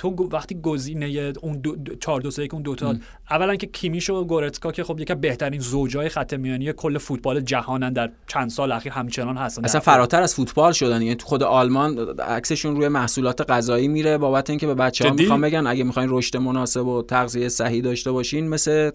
تو 0.00 0.28
وقتی 0.32 0.60
گزینه 0.60 1.32
اون 1.40 1.58
دو 1.58 1.76
4 2.00 2.20
2 2.20 2.30
اون 2.52 2.62
دوتا 2.62 2.94
اولا 3.30 3.56
که 3.56 3.66
کیمیش 3.66 4.10
و 4.10 4.24
گورتسکا 4.24 4.72
که 4.72 4.84
خب 4.84 5.00
یکی 5.00 5.14
بهترین 5.14 5.60
زوجای 5.60 6.08
خط 6.08 6.34
میانی 6.34 6.72
کل 6.72 6.98
فوتبال 6.98 7.40
جهانن 7.40 7.92
در 7.92 8.10
چند 8.26 8.50
سال 8.50 8.72
اخیر 8.72 8.92
همچنان 8.92 9.36
هستن. 9.36 9.64
اصلا 9.64 9.80
فراتر 9.80 10.22
از 10.22 10.34
فوتبال 10.34 10.72
شدن. 10.72 11.02
یعنی 11.02 11.14
تو 11.14 11.26
خود 11.26 11.42
آلمان 11.42 11.98
عکسشون 12.20 12.76
روی 12.76 12.88
محصولات 12.88 13.50
غذایی 13.50 13.88
میره 13.88 14.18
بابت 14.18 14.50
اینکه 14.50 14.66
به 14.66 14.74
بچه‌ها 14.74 15.14
می‌خوام 15.14 15.40
بگن 15.40 15.66
اگه 15.66 15.84
می‌خواین 15.84 16.08
رشد 16.12 16.36
مناسب 16.36 16.86
و 16.86 17.02
تغذیه 17.02 17.48
صحیح 17.48 17.82
داشته 17.82 18.12
باشین 18.12 18.48
مثل 18.48 18.90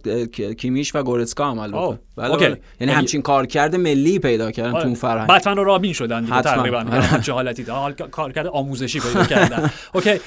کیمیش 0.57 0.95
و 0.95 1.03
گورتسکا 1.03 1.45
عمل 1.45 1.71
بله, 1.71 1.97
بله. 2.15 2.41
یعنی, 2.41 2.57
یعنی 2.79 2.93
همچین 2.93 3.21
کارکرد 3.21 3.75
ملی 3.75 4.19
پیدا 4.19 4.51
کردن 4.51 4.83
تو 4.83 4.95
فرهنگ. 4.95 5.29
بتمن 5.29 5.57
و 5.57 5.63
رابین 5.63 5.93
شدن 5.93 6.25
تقریبا. 6.41 6.85
حالتی. 7.27 7.65
کارکرد 8.11 8.47
آموزشی 8.47 8.99
پیدا 8.99 9.23
کردن. 9.25 9.71
اوکی. 9.95 10.19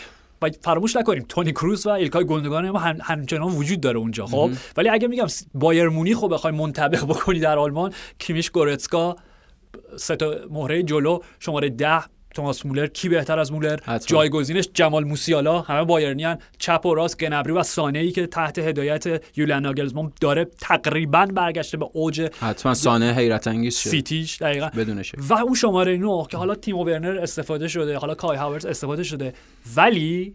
و 0.43 0.51
فراموش 0.63 0.97
نکنیم 0.97 1.25
تونی 1.29 1.53
کروز 1.53 1.87
و 1.87 1.91
ایلکای 1.91 2.25
گوندگان 2.25 2.71
ما 2.71 2.79
هم 2.79 2.99
همچنان 3.03 3.53
وجود 3.53 3.81
داره 3.81 3.99
اونجا 3.99 4.27
خب؟ 4.27 4.51
ولی 4.77 4.89
اگه 4.89 5.09
میگم 5.09 5.27
بایر 5.55 5.89
مونی 5.89 6.15
خب 6.15 6.33
بخوای 6.33 6.53
منطبق 6.53 7.05
بکنی 7.05 7.41
در 7.41 7.59
آلمان 7.59 7.93
کیمیش 8.19 8.51
گورتسکا 8.51 9.17
سه 9.97 10.17
تا 10.17 10.35
مهره 10.51 10.83
جلو 10.83 11.19
شماره 11.39 11.71
ده 11.71 12.03
توماس 12.39 12.67
مولر 12.67 12.87
کی 12.87 13.09
بهتر 13.09 13.39
از 13.39 13.53
مولر؟ 13.53 13.79
جایگزینش 14.07 14.69
جمال 14.75 15.05
موسیالا. 15.05 15.61
همه 15.61 15.85
بایرنیان 15.85 16.39
چپ 16.59 16.87
و 16.87 16.95
راست 16.95 17.19
گنبری 17.19 17.53
و 17.53 17.63
سانه 17.63 17.99
ای 17.99 18.11
که 18.11 18.27
تحت 18.27 18.59
هدایت 18.59 19.23
یولیان 19.37 19.63
ناگلزمان 19.63 20.13
داره 20.21 20.45
تقریبا 20.45 21.27
برگشته 21.27 21.77
به 21.77 21.87
اوج 21.93 22.21
حتما. 22.41 22.75
سانه 22.75 23.13
حیرت 23.13 23.47
انگیز 23.47 23.77
شد. 23.79 23.91
سیتیش 23.91 24.43
دقیقا. 24.43 24.71
بدونش 24.77 25.13
و 25.15 25.35
اون 25.35 25.55
شماره 25.55 25.97
9 25.97 26.25
که 26.31 26.37
حالا 26.37 26.55
تیم 26.55 26.77
ورنر 26.77 27.19
استفاده 27.19 27.69
شده 27.69 27.99
حالا 27.99 28.15
کای 28.15 28.37
هاورز 28.37 28.67
استفاده 28.67 29.03
شده. 29.03 29.33
ولی 29.77 30.35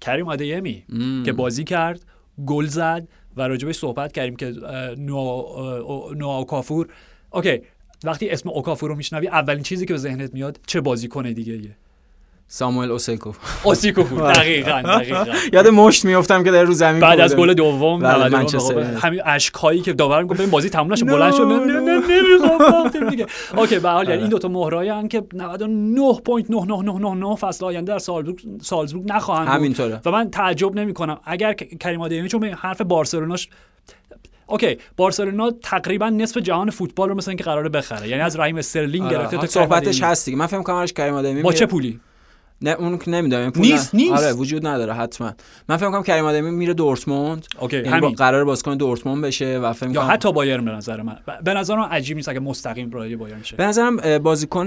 کریم 0.00 0.28
آدیمی 0.28 0.84
که 1.24 1.32
بازی 1.32 1.64
کرد 1.64 2.00
گل 2.46 2.66
زد 2.66 3.08
و 3.36 3.48
راجبش 3.48 3.74
صحبت 3.74 4.12
کردیم 4.12 4.36
که 4.36 4.54
نو 4.98 5.42
نو 6.14 6.44
کافور 6.44 6.88
اوکی 7.30 7.60
وقتی 8.06 8.28
اسم 8.28 8.48
اوکافو 8.48 8.88
رو 8.88 8.94
میشنوی 8.94 9.28
اولین 9.28 9.62
چیزی 9.62 9.86
که 9.86 9.92
به 9.92 9.98
ذهنت 9.98 10.34
میاد 10.34 10.58
چه 10.66 10.80
بازیکن 10.80 11.32
دیگه 11.32 11.52
ایه 11.52 11.76
ساموئل 12.48 12.90
اوسیکو. 12.90 13.32
اوسیکو. 13.64 14.02
دقیقاً 14.34 14.82
دقیقاً. 14.82 15.24
یاد 15.52 15.68
مشت 15.68 16.04
میافتم 16.04 16.44
که 16.44 16.50
در 16.50 16.62
رو 16.62 16.72
زمین 16.72 17.00
بعد 17.00 17.20
از 17.20 17.36
گل 17.36 17.54
دوم 17.54 18.04
همین 19.00 19.20
اشکایی 19.24 19.80
که 19.80 19.92
داورم 19.92 20.26
گفت 20.26 20.40
این 20.40 20.50
بازی 20.50 20.70
تموم 20.70 20.92
نشه 20.92 21.04
بلند 21.04 21.34
شد 21.34 21.42
نمی‌خوام 22.10 23.10
دیگه. 23.10 23.26
اوکی 23.56 23.78
به 23.78 23.88
حال 23.88 24.08
یعنی 24.08 24.20
این 24.20 24.30
دو 24.30 24.38
تا 24.38 24.48
مهرایی 24.48 24.90
ان 24.90 25.08
که 25.08 25.20
99.9999 25.20 27.38
فصل 27.40 27.64
آینده 27.64 27.92
در 27.92 27.98
سالزبورگ 27.98 28.40
سالزبورگ 28.62 29.12
نخواهند 29.12 29.48
همینطوره. 29.48 30.00
و 30.04 30.10
من 30.10 30.30
تعجب 30.30 30.74
نمی 30.74 30.94
کنم 30.94 31.20
اگر 31.24 31.52
کریم 31.52 32.00
آدیمی 32.00 32.28
چون 32.28 32.44
حرف 32.44 32.80
بارسلوناش 32.80 33.48
okay 34.46 34.78
بارسلونا 34.96 35.50
تقریبا 35.62 36.10
نصف 36.10 36.36
جهان 36.36 36.70
فوتبال 36.70 37.08
رو 37.08 37.14
مثلا 37.14 37.30
اینکه 37.30 37.44
قراره 37.44 37.68
بخره. 37.68 38.08
یعنی 38.08 38.22
از 38.22 38.36
رحیم 38.36 38.56
استرلینگ 38.56 39.06
آره. 39.06 39.18
گرفته 39.18 39.36
تا 39.36 39.46
صحبتش 39.46 40.02
هست 40.02 40.24
دیگه. 40.24 40.38
من 40.38 40.46
فکر 40.46 40.62
کنم 40.62 40.86
کریم 40.86 41.14
آدیمی 41.14 41.42
با 41.42 41.52
چه 41.52 41.66
پولی؟ 41.66 42.00
نه 42.62 42.70
اون 42.70 42.98
که 42.98 43.10
نمی‌دونم 43.10 43.52
نیست 43.56 43.94
نیست. 43.94 44.12
آره 44.12 44.32
وجود 44.32 44.66
نداره 44.66 44.92
حتما. 44.92 45.32
من 45.68 45.76
فکر 45.76 45.90
کنم 45.90 46.02
کریم 46.02 46.24
آدیمی 46.24 46.50
میره 46.50 46.74
دورتموند. 46.74 47.46
okay 47.60 47.76
یعنی 47.76 48.00
با 48.00 48.08
قرار 48.08 48.44
بازیکن 48.44 48.76
دورتموند 48.76 49.24
بشه 49.24 49.58
و 49.58 49.72
فکر 49.72 49.90
یا 49.90 50.02
حتی 50.02 50.32
بایرن 50.32 50.64
به 50.64 50.70
نظر 50.70 51.02
من. 51.02 51.16
به 51.44 51.54
نظرم 51.54 51.80
عجیب 51.80 52.16
نیست 52.16 52.28
اگه 52.28 52.40
مستقیم 52.40 52.90
برای 52.90 53.16
بایرن 53.16 53.42
شه 53.42 53.56
به 53.56 53.64
نظرم 53.64 54.18
بازیکن 54.18 54.66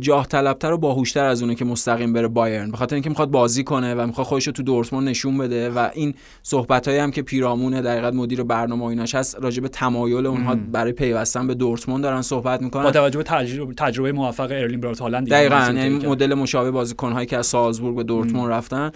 جاه 0.00 0.26
طلبتر 0.26 0.72
و 0.72 0.78
باهوشتر 0.78 1.24
از 1.24 1.42
اونه 1.42 1.54
که 1.54 1.64
مستقیم 1.64 2.12
بره 2.12 2.28
بایرن. 2.28 2.70
به 2.70 2.76
خاطر 2.76 2.94
اینکه 2.94 3.08
می‌خواد 3.08 3.30
بازی 3.30 3.64
کنه 3.64 3.94
و 3.94 4.06
می‌خواد 4.06 4.26
خودش 4.26 4.46
رو 4.46 4.52
تو 4.52 4.62
دورتموند 4.62 5.08
نشون 5.08 5.38
بده 5.38 5.70
و 5.70 5.88
این 5.94 6.14
صحبتایی 6.42 6.98
هم 6.98 7.10
که 7.10 7.22
پیرامون 7.22 7.80
در 7.80 7.92
حقیقت 7.92 8.14
مدیر 8.14 8.42
برنامه 8.42 8.84
ایناش 8.84 9.14
هست 9.14 9.36
راجع 9.40 9.62
به 9.62 9.68
تمایل 9.68 10.26
اونها 10.26 10.54
برای 10.72 10.92
پیوستن 10.92 11.46
به 11.46 11.54
دورتموند 11.54 12.02
دارن 12.02 12.22
صحبت 12.22 12.62
می‌کنن. 12.62 12.82
با 12.82 12.90
توجه 12.90 13.18
به 13.18 13.24
تجربه, 13.24 13.74
تجربه 13.74 14.12
موفق 14.12 14.50
ارلین 14.50 14.80
برات 14.80 15.00
هالند 15.00 15.28
دقیقاً 15.28 15.56
یعنی 15.56 16.06
مدل 16.06 16.34
مشابه 16.34 16.70
بازیکن‌هایی 16.90 17.26
که 17.26 17.36
از 17.36 17.46
سالزبورگ 17.46 17.96
به 17.96 18.02
دورتموند 18.02 18.52
رفتن 18.52 18.90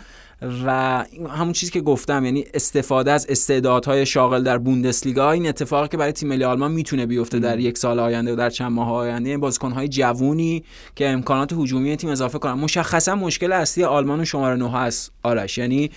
و 0.66 1.05
همون 1.30 1.53
چیزی 1.53 1.72
که 1.72 1.80
گفتم 1.80 2.24
یعنی 2.24 2.45
استفاده 2.55 3.12
از 3.12 3.26
استعدادهای 3.28 4.07
شاغل 4.07 4.42
در 4.42 4.59
بوندسلیگا 4.59 5.30
این 5.30 5.49
اتفاقی 5.49 5.88
که 5.88 5.97
برای 5.97 6.12
تیم 6.12 6.28
ملی 6.28 6.45
آلمان 6.45 6.72
می‌تونه 6.72 7.07
بیفته 7.07 7.38
در 7.38 7.59
یک 7.59 7.78
سال 7.78 8.01
آینده 8.01 8.32
و 8.32 8.36
در 8.36 8.51
چند 8.51 8.72
ماه 8.72 8.92
آینده. 8.92 9.38
بازیکنهای 9.38 9.88
جوونی 9.88 10.64
که 10.95 11.09
امکانات 11.09 11.53
هجومی 11.53 11.97
تیم 11.97 12.11
اضافه 12.11 12.38
کنن. 12.38 12.53
مشخصا 12.53 13.14
مشکل 13.14 13.53
اصلی 13.53 13.84
آلمان 13.84 14.20
و 14.20 14.24
شماره 14.24 14.57
9 14.57 14.76
است 14.76 15.12
آرش. 15.22 15.59
یعنی 15.59 15.90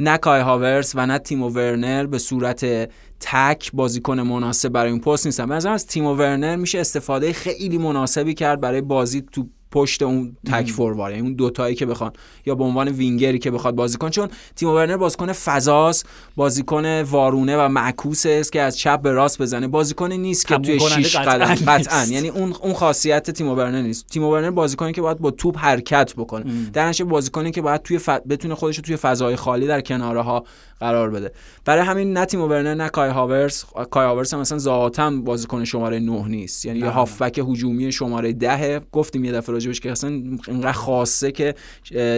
نه 0.00 0.18
کای 0.18 0.40
هاورس 0.40 0.92
و 0.94 1.06
نه 1.06 1.18
تیمو 1.18 1.48
ورنر 1.48 2.06
به 2.06 2.18
صورت 2.18 2.90
تک 3.20 3.70
بازیکن 3.72 4.20
مناسب 4.20 4.68
برای 4.68 4.90
این 4.90 5.00
پست 5.00 5.26
نیستن. 5.26 5.46
به 5.46 5.54
از 5.70 5.86
تیمو 5.86 6.14
ورنر 6.14 6.56
میشه 6.56 6.78
استفاده 6.78 7.32
خیلی 7.32 7.78
مناسبی 7.78 8.34
کرد 8.34 8.60
برای 8.60 8.80
بازی 8.80 9.24
تو 9.32 9.48
پشت 9.74 10.02
اون 10.02 10.36
تک 10.52 10.70
فوروار 10.70 11.10
یعنی 11.10 11.22
اون 11.22 11.34
دوتایی 11.34 11.74
که 11.74 11.86
بخوان 11.86 12.12
یا 12.46 12.54
به 12.54 12.64
عنوان 12.64 12.88
وینگری 12.88 13.38
که 13.38 13.50
بخواد 13.50 13.74
بازی 13.74 13.98
کن 13.98 14.10
چون 14.10 14.28
تیم 14.56 14.68
ورنر 14.68 14.96
بازیکن 14.96 15.32
فضاست 15.32 16.06
بازیکن 16.36 17.02
وارونه 17.02 17.56
و 17.56 17.68
معکوس 17.68 18.26
است 18.26 18.52
که 18.52 18.60
از 18.60 18.78
چپ 18.78 19.02
به 19.02 19.12
راست 19.12 19.42
بزنه. 19.42 19.68
بازیکن 19.68 20.12
نیست 20.12 20.46
که 20.46 20.56
توی 20.58 20.80
شیش 20.80 21.16
قدم. 21.16 21.54
قطعا. 21.54 22.04
یعنی 22.04 22.28
اون 22.28 22.54
اون 22.62 22.72
خاصیت 22.72 23.30
تیم 23.30 23.48
ورنر 23.48 23.82
نیست. 23.82 24.06
تیم 24.06 24.24
ورنر 24.24 24.50
بازیکنی 24.50 24.92
که 24.92 25.00
باید 25.00 25.18
با 25.18 25.30
توپ 25.30 25.58
حرکت 25.58 26.14
بکنه. 26.16 26.44
در 26.72 26.88
نتیجه 26.88 27.04
بازیکنی 27.04 27.50
که 27.50 27.62
باید 27.62 27.82
توی 27.82 27.98
ف... 27.98 28.08
بتونه 28.08 28.54
خودش 28.54 28.76
رو 28.76 28.82
توی 28.82 28.96
فضای 28.96 29.36
خالی 29.36 29.66
در 29.66 29.80
کناره 29.80 30.20
ها 30.20 30.44
قرار 30.80 31.10
بده. 31.10 31.32
برای 31.64 31.84
همین 31.84 32.12
نه 32.12 32.24
تیم 32.24 32.40
ورنر 32.40 32.74
نه 32.74 32.88
کای 32.88 33.10
هاورس 33.10 33.64
کای 33.90 34.06
هاورس 34.06 34.34
هم 34.34 34.40
مثلا 34.40 34.58
ذاتا 34.58 35.10
بازیکن 35.10 35.64
شماره 35.64 35.98
9 35.98 36.28
نیست. 36.28 36.64
یعنی 36.64 36.78
یه 36.78 36.88
هافبک 36.88 37.38
هجومی 37.38 37.92
شماره 37.92 38.32
10 38.32 38.80
گفتیم 38.92 39.24
یه 39.24 39.32
دفعه 39.32 39.52
راجبش 39.52 39.80
که 39.80 39.90
اصلا 39.90 40.10
اینقدر 40.48 40.72
خاصه 40.72 41.32
که 41.32 41.54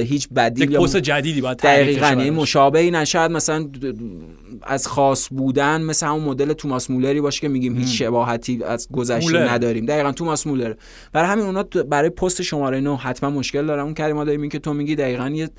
هیچ 0.04 0.28
بدیل 0.28 0.70
یا 0.70 0.80
پست 0.80 0.96
جدیدی 0.96 1.40
باید 1.40 1.58
دقیقاً 1.58 2.06
یعنی 2.06 2.30
مشابهی 2.30 2.90
نشد. 2.90 3.30
مثلا 3.30 3.68
از 4.62 4.86
خاص 4.86 5.28
بودن 5.30 5.82
مثل 5.82 6.06
همون 6.06 6.24
مدل 6.24 6.52
توماس 6.52 6.90
مولری 6.90 7.20
باشه 7.20 7.40
که 7.40 7.48
میگیم 7.48 7.76
هیچ 7.76 7.98
شباهتی 7.98 8.64
از 8.64 8.88
گذشته 8.92 9.52
نداریم. 9.52 9.86
دقیقاً 9.86 10.12
توماس 10.12 10.46
مولر. 10.46 10.74
برای 11.12 11.28
همین 11.28 11.44
اونا 11.44 11.62
برای 11.62 12.10
پست 12.10 12.42
شماره 12.42 12.80
9 12.80 12.96
حتما 12.96 13.30
مشکل 13.30 13.66
دارن. 13.66 13.82
اون 13.82 13.94
کریم 13.94 14.24
داریم 14.24 14.48
که 14.48 14.58
تو 14.58 14.74
میگی 14.74 14.94
دقیقاً 14.94 15.28
یه 15.28 15.50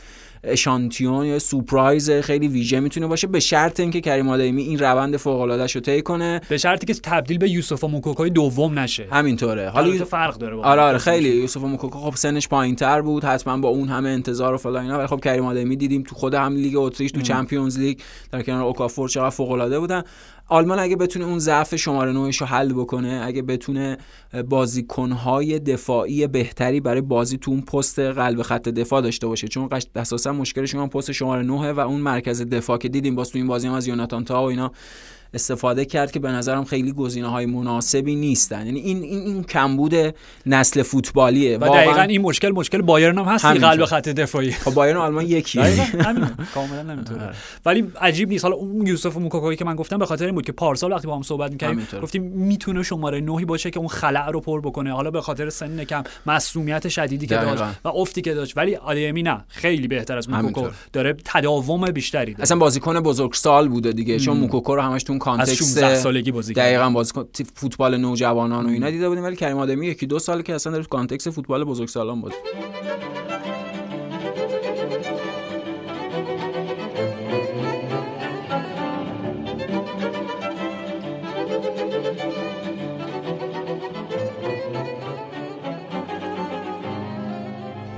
اشانتیون 0.44 1.26
یا 1.26 1.40
سورپرایز 1.40 2.12
خیلی 2.12 2.48
ویژه 2.48 2.80
می‌تونه 2.80 3.08
باشه 3.08 3.28
به 3.28 3.40
شرط 3.40 3.80
اینکه 3.80 4.02
کریم 4.02 4.30
آدیمی 4.30 4.62
این 4.62 4.80
روند 4.80 5.18
فوق 5.18 5.42
العاده 5.42 5.66
رو 5.74 5.82
طی 5.82 6.02
کنه. 6.02 6.42
به 6.50 6.58
شرطی 6.58 6.86
که 6.86 6.94
تبدیل 6.94 7.38
به 7.38 7.50
یوسف 7.50 7.84
موکوکوی 7.84 8.30
دوم 8.30 8.80
نشه. 8.80 9.08
همینطوره. 9.12 9.70
حالا 9.70 10.06
فرق 10.06 10.38
داره 10.38 10.56
آره 10.56 10.82
آره 10.82 10.98
خیلی. 10.98 11.30
یوسف 11.30 11.62
موکوکو 11.62 12.00
خب 12.00 12.16
سنش 12.16 12.48
پایینتر 12.48 13.02
بود 13.02 13.24
حتما 13.24 13.58
با 13.58 13.70
اون 13.70 13.90
همه 13.90 14.10
انتظار 14.10 14.54
و 14.54 14.58
فلان 14.58 14.84
اینا 14.84 14.98
ولی 14.98 15.08
خب 15.08 15.20
کریم 15.20 15.46
آدیمی 15.45 15.76
دیدیم 15.76 16.04
تو 16.04 16.16
خود 16.16 16.34
هم 16.34 16.56
لیگ 16.56 16.76
اتریش 16.78 17.12
تو 17.12 17.22
Champions 17.22 17.80
League 17.80 17.99
در 18.32 18.42
کنار 18.42 18.64
اوکافور 18.64 19.10
چقدر 19.10 19.30
فوق 19.30 19.52
العاده 19.52 19.80
بودن. 19.80 20.04
آلمان 20.50 20.80
اگه 20.80 20.95
بتونه 20.95 21.26
اون 21.26 21.39
ضعف 21.39 21.76
شماره 21.76 22.12
9 22.12 22.32
رو 22.32 22.45
حل 22.45 22.74
بکنه 22.74 23.22
اگه 23.26 23.41
بتونه 23.41 23.98
بازیکنهای 24.50 25.60
دفاعی 25.60 26.28
بهتری 26.28 26.80
برای 26.80 27.02
بازی 27.02 27.38
تو 27.38 27.52
اون 27.52 27.62
پست 27.62 28.00
قلب 28.00 28.41
خط 28.41 28.70
دفاع 28.70 29.02
داشته 29.02 29.28
باشه. 29.28 29.48
چون 29.48 29.70
اساسا 29.95 30.34
مشکلشون 30.34 30.80
اون 30.80 30.89
پست 30.89 31.12
شماره 31.12 31.43
9 31.43 31.72
و 31.72 31.80
اون 31.80 32.02
مرکز 32.02 32.41
دفاع 32.41 32.78
که 32.78 32.89
دیدیم 32.89 33.16
باز 33.16 33.30
تو 33.30 33.38
این 33.38 33.48
بازی 33.48 33.68
هم 33.68 33.74
از 33.74 33.88
یوناتان 33.88 34.26
تا 34.26 34.43
و 34.43 34.45
اینا 34.45 34.72
استفاده 35.34 35.86
کرد 35.86 36.11
که 36.11 36.19
به 36.19 36.32
نظرم 36.32 36.63
خیلی 36.63 36.91
گزینه 36.91 37.28
های 37.28 37.45
مناسبی 37.45 38.15
نیستن. 38.15 38.65
یعنی 38.65 38.80
این 38.80 39.03
این, 39.03 39.19
این 39.19 39.43
کمبود 39.43 39.93
نسل 40.45 40.84
فوتبالیه 40.84 41.57
و 41.57 41.69
دقیقا 41.69 42.01
این 42.01 42.21
مشکل 42.21 42.49
مشکل 42.49 42.82
بایرن 42.82 43.17
هم 43.17 43.25
هست 43.25 43.45
قلب 43.45 43.86
خط 43.86 44.09
دفاعی. 44.09 44.51
خب 44.51 44.73
بایرن 44.73 44.97
آلمان 44.97 45.25
یکیه. 45.25 45.63
کاملا 46.53 46.82
نمی‌تونه. 46.82 47.23
آره. 47.23 47.36
ولی 47.65 47.91
عجیب 48.01 48.30
نیست. 48.30 48.43
حالا 48.45 48.55
اون 48.55 48.88
یوسف 48.88 49.17
موکوکوی 49.17 49.55
که 49.55 49.65
من 49.65 49.75
گفتم 49.75 49.97
به 49.97 50.05
خاطر 50.05 50.25
این 50.25 50.36
بود 50.36 50.45
که 50.45 50.51
پارسال 50.51 50.91
وقتی 50.91 51.07
با 51.07 51.15
هم 51.15 51.21
صحبت 51.21 51.51
می‌کردیم 51.51 51.88
گفتیم 52.01 52.23
می‌تونه 52.23 52.84
شماره 52.84 53.21
نهی 53.21 53.45
باشه 53.45 53.71
که 53.71 53.80
اون 53.80 53.88
خلع 53.88 54.30
رو 54.30 54.41
پر 54.41 54.61
بکنه. 54.61 54.93
حالا 54.93 55.11
به 55.11 55.21
خاطر 55.21 55.49
سن 55.49 55.84
کم 55.84 56.03
مسئولیت 56.25 56.88
شدیدی 56.88 57.28
که 57.28 57.36
داشت 57.36 57.63
و 57.86 57.88
افتی 57.88 58.21
که 58.21 58.34
داشت. 58.34 58.57
ولی 58.57 58.75
آلیمی 58.75 59.23
نه. 59.23 59.45
خیلی 59.47 59.88
بهتر 59.88 60.17
از 60.17 60.30
موکوکو 60.30 60.67
داره 60.93 61.15
تداوم 61.25 61.91
بیشتری 61.91 62.32
داره. 62.32 62.43
اصلا 62.43 62.57
بازیکن 62.57 62.99
بزرگسال 62.99 63.67
بوده 63.67 63.91
دیگه. 63.91 64.19
چون 64.19 64.38
موکوکو 64.38 64.75
رو 64.75 64.82
همش 64.82 65.03
تو 65.03 65.16
context 65.18 65.53
16 65.53 65.95
سالگی 65.95 66.32
بازی 66.32 66.53
دقیقاً 66.53 66.89
بازیکن 66.89 67.26
فوتبال 67.55 67.97
نوجوانان 67.97 68.65
و 68.65 68.70
اینا 68.70 68.89
دیده 68.89 69.09
بودیم 69.09 69.24
ولی 69.24 69.36
کریم 69.36 69.57
آدیمی 69.58 69.88
یکی 69.88 70.05
دو 70.05 70.20
ساله 70.20 70.43
که 70.43 70.55
اصلا 70.55 70.78
در 70.78 70.84
context 70.84 71.30
فوتبال 71.30 71.63
بزرگسالان 71.63 72.22
بود 72.22 72.34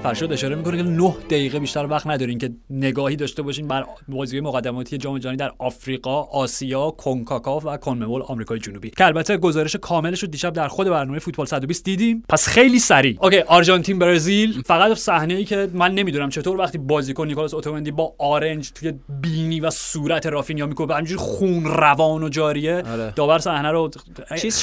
فرشاد 0.04 0.34
اشاره 0.34 0.56
می‌کنه 0.56 0.78
که 0.78 0.84
9 0.84 1.16
دقیقه 1.30 1.60
بیشتر 1.60 1.86
وقت 1.86 2.08
ندارین 2.08 2.38
که 2.38 2.52
نگاهی 2.70 3.16
داشته 3.16 3.42
باشین 3.42 3.68
بر 3.68 3.86
بازی 4.08 4.40
مقدماتی 4.40 4.98
جام 4.98 5.18
جهانی 5.18 5.38
در 5.38 5.52
آفریقا، 5.58 6.22
آسیا، 6.22 6.92
کنکاکاف 6.92 7.66
و 7.66 7.78
کنمبل 7.78 8.22
آمریکای 8.22 8.60
جنوبی. 8.60 8.90
که 8.90 9.06
البته 9.06 9.38
گزارش 9.38 9.76
کاملش 9.76 10.20
رو 10.24 10.28
دیشب 10.28 10.54
در 10.54 10.68
خود 10.68 10.88
برنامه 10.88 11.20
فوتبال 11.20 11.46
120 11.46 11.84
دیدیم. 11.84 12.24
پس 12.30 12.48
خیلی 12.48 12.80
سریع. 12.80 13.18
اوکی 13.22 13.40
آرژانتین 13.40 14.00
برزیل. 14.00 14.62
فقط 14.66 14.98
صحنه 14.98 15.34
ای 15.34 15.46
که 15.46 15.70
من 15.74 15.94
نمی‌دونم 15.94 16.30
چطور 16.30 16.58
وقتی 16.58 16.78
بازیکن 16.78 17.28
نیکولاس 17.28 17.54
اوتومندی 17.54 17.92
با 17.92 18.14
آرنج 18.18 18.72
توی 18.72 18.94
بینی 19.22 19.60
و 19.60 19.70
صورت 19.70 20.26
رافینیا 20.26 20.66
می‌کنه 20.66 20.94
همینجوری 20.94 21.20
خون 21.20 21.64
روان 21.64 22.24
و 22.24 22.30
جاریه. 22.30 22.84
آره. 22.92 23.14
داور 23.16 23.40
صحنه 23.40 23.72
رو 23.72 23.92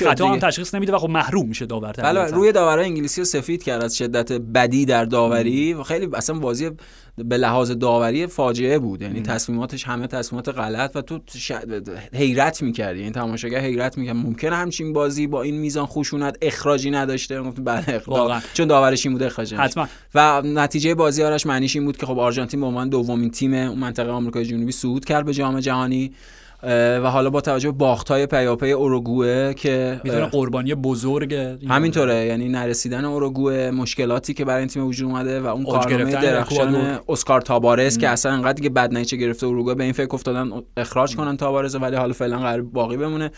خطا 0.05 0.28
هم 0.28 0.39
تشخیص 0.39 0.74
نمیده 0.74 0.93
و 0.93 0.99
خب 0.99 1.09
محروم 1.09 1.49
میشه 1.49 1.66
داور 1.66 1.93
بله 1.93 2.20
روی 2.20 2.53
داورای 2.53 2.84
انگلیسی 2.84 3.24
سفید 3.24 3.62
کرد 3.62 3.82
از 3.82 3.97
شدت 3.97 4.32
بدی 4.32 4.84
در 4.84 5.05
داوری 5.29 5.74
و 5.74 5.83
خیلی 5.83 6.09
اصلا 6.14 6.39
بازی 6.39 6.70
به 7.16 7.37
لحاظ 7.37 7.70
داوری 7.70 8.27
فاجعه 8.27 8.79
بود. 8.79 9.03
یعنی 9.03 9.22
تصمیماتش 9.22 9.85
همه 9.85 10.07
تصمیمات 10.07 10.49
غلط 10.49 10.97
و 10.97 11.03
تو 11.03 11.20
حیرت 12.12 12.62
می‌کردی. 12.62 12.99
یعنی 12.99 13.12
تماشاگر 13.12 13.61
حیرت 13.61 13.99
می‌کرد. 13.99 14.16
ممکن 14.16 14.53
همچین 14.53 14.93
بازی 14.93 15.27
با 15.27 15.43
این 15.43 15.57
میزان 15.57 15.87
خشونت 15.87 16.37
اخراجی 16.43 16.91
نداشته. 16.91 17.43
گفتم 17.43 17.64
بله 17.64 18.03
چون 18.55 18.66
داورش 18.66 19.07
این 19.07 19.12
بود 19.12 19.22
اخراج. 19.22 19.55
حتما. 19.55 19.89
و 20.14 20.43
نتیجه 20.43 20.95
بازی 20.95 21.22
آرش 21.22 21.47
معنیش 21.47 21.77
این 21.77 21.85
بود 21.85 21.97
که 21.97 22.07
خب 22.07 22.18
آرژانتین 22.18 22.61
به 22.61 22.66
عنوان 22.66 22.89
دومین 22.89 23.31
تیم 23.31 23.68
منطقه 23.68 24.11
آمریکای 24.11 24.45
جنوبی 24.45 24.72
صعود 24.72 25.05
کرد 25.05 25.27
به 25.27 25.35
جام 25.35 25.61
جهانی. 25.61 26.12
و 26.74 27.10
حالا 27.10 27.30
با 27.30 27.40
توجه 27.40 27.70
به 27.70 27.78
باخت‌های 27.78 28.26
پیاپی 28.26 28.70
اوروگوئه 28.72 29.54
که 29.54 30.00
می‌تونه 30.04 30.24
قربانی 30.24 30.74
بزرگ 30.74 31.34
همینطوره 31.68 32.26
یعنی 32.26 32.48
نرسیدن 32.48 33.04
اوروگوئه 33.04 33.70
مشکلاتی 33.70 34.34
که 34.34 34.44
برای 34.44 34.58
این 34.58 34.68
تیم 34.68 34.86
وجود 34.86 35.10
اومده 35.10 35.40
و 35.40 35.46
اون 35.46 35.64
کارنامه 35.64 36.12
درخشان 36.12 36.98
اسکار 37.08 37.40
تابارز 37.40 37.98
که 37.98 38.08
اصلا 38.08 38.32
انقدر 38.32 38.62
که 38.62 38.70
بد 38.70 38.92
نتیجه 38.92 39.16
گرفته 39.16 39.46
اوروگوئه 39.46 39.74
به 39.74 39.84
این 39.84 39.92
فکر 39.92 40.14
افتادن 40.14 40.50
اخراج 40.76 41.16
کنن 41.16 41.36
تابارز 41.36 41.76
ولی 41.76 41.96
حالا 41.96 42.12
فعلا 42.12 42.38
قرار 42.38 42.62
باقی 42.62 42.96
بمونه. 42.96 43.30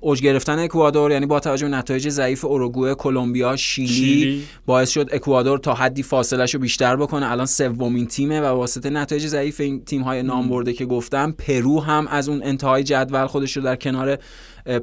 اوج 0.00 0.22
گرفتن 0.22 0.58
اکوادور 0.58 1.10
یعنی 1.10 1.26
با 1.26 1.40
توجه 1.40 1.68
به 1.68 1.76
نتایج 1.76 2.08
ضعیف 2.08 2.44
اوروگوئه 2.44 2.94
کلمبیا 2.94 3.56
شیلی, 3.56 3.88
شیلی, 3.88 4.42
باعث 4.66 4.90
شد 4.90 5.08
اکوادور 5.12 5.58
تا 5.58 5.74
حدی 5.74 6.02
فاصله 6.02 6.44
رو 6.44 6.60
بیشتر 6.60 6.96
بکنه. 6.96 7.30
الان 7.30 7.46
سومین 7.46 8.06
تیمه 8.06 8.40
و 8.40 8.44
واسطه 8.44 8.90
نتایج 8.90 9.26
ضعیف 9.26 9.60
این 9.60 9.84
تیم 9.84 10.02
های 10.02 10.22
نام 10.22 10.48
برده 10.48 10.72
که 10.72 10.86
گفتم 10.86 11.32
پرو 11.32 11.80
هم 11.80 12.06
از 12.06 12.28
اون 12.28 12.40
انتهای 12.72 13.04
جدول 13.04 13.26
خودش 13.26 13.56
رو 13.56 13.62
در 13.62 13.76
کنار 13.76 14.18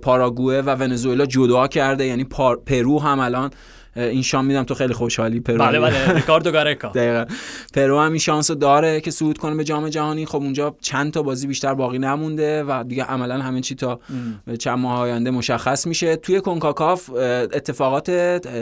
پاراگوئه 0.01 0.61
و 0.61 0.69
ونزوئلا 0.69 1.25
جدا 1.25 1.67
کرده. 1.67 2.05
یعنی 2.05 2.23
پرو 2.65 2.99
هم 2.99 3.19
الان 3.19 3.51
این 3.95 4.21
شام 4.21 4.45
میدم 4.45 4.63
تو 4.63 4.73
خیلی 4.73 4.93
خوشحالی. 4.93 5.39
پرو 5.39 5.57
بله 5.57 5.79
بله 5.79 6.13
ریکاردو 6.13 6.51
گارکا. 6.51 6.87
دقیقا. 6.95 7.25
پرو 7.73 7.99
هم 7.99 8.09
این 8.09 8.19
شانس 8.19 8.51
داره 8.51 9.01
که 9.01 9.11
صعود 9.11 9.37
کنه 9.37 9.55
به 9.55 9.63
جام 9.63 9.89
جهانی. 9.89 10.25
خب 10.25 10.35
اونجا 10.35 10.75
چند 10.81 11.13
تا 11.13 11.21
بازی 11.21 11.47
بیشتر 11.47 11.73
باقی 11.73 11.99
نمونده 11.99 12.63
و 12.63 12.83
دیگه 12.83 13.03
عملا 13.03 13.37
همه 13.37 13.61
چی 13.61 13.75
تا 13.75 13.99
چند 14.59 14.79
ماه 14.79 14.99
آینده 14.99 15.31
مشخص 15.31 15.87
میشه. 15.87 16.15
توی 16.15 16.41
کنکاکاف 16.41 17.09
اتفاقات 17.09 18.09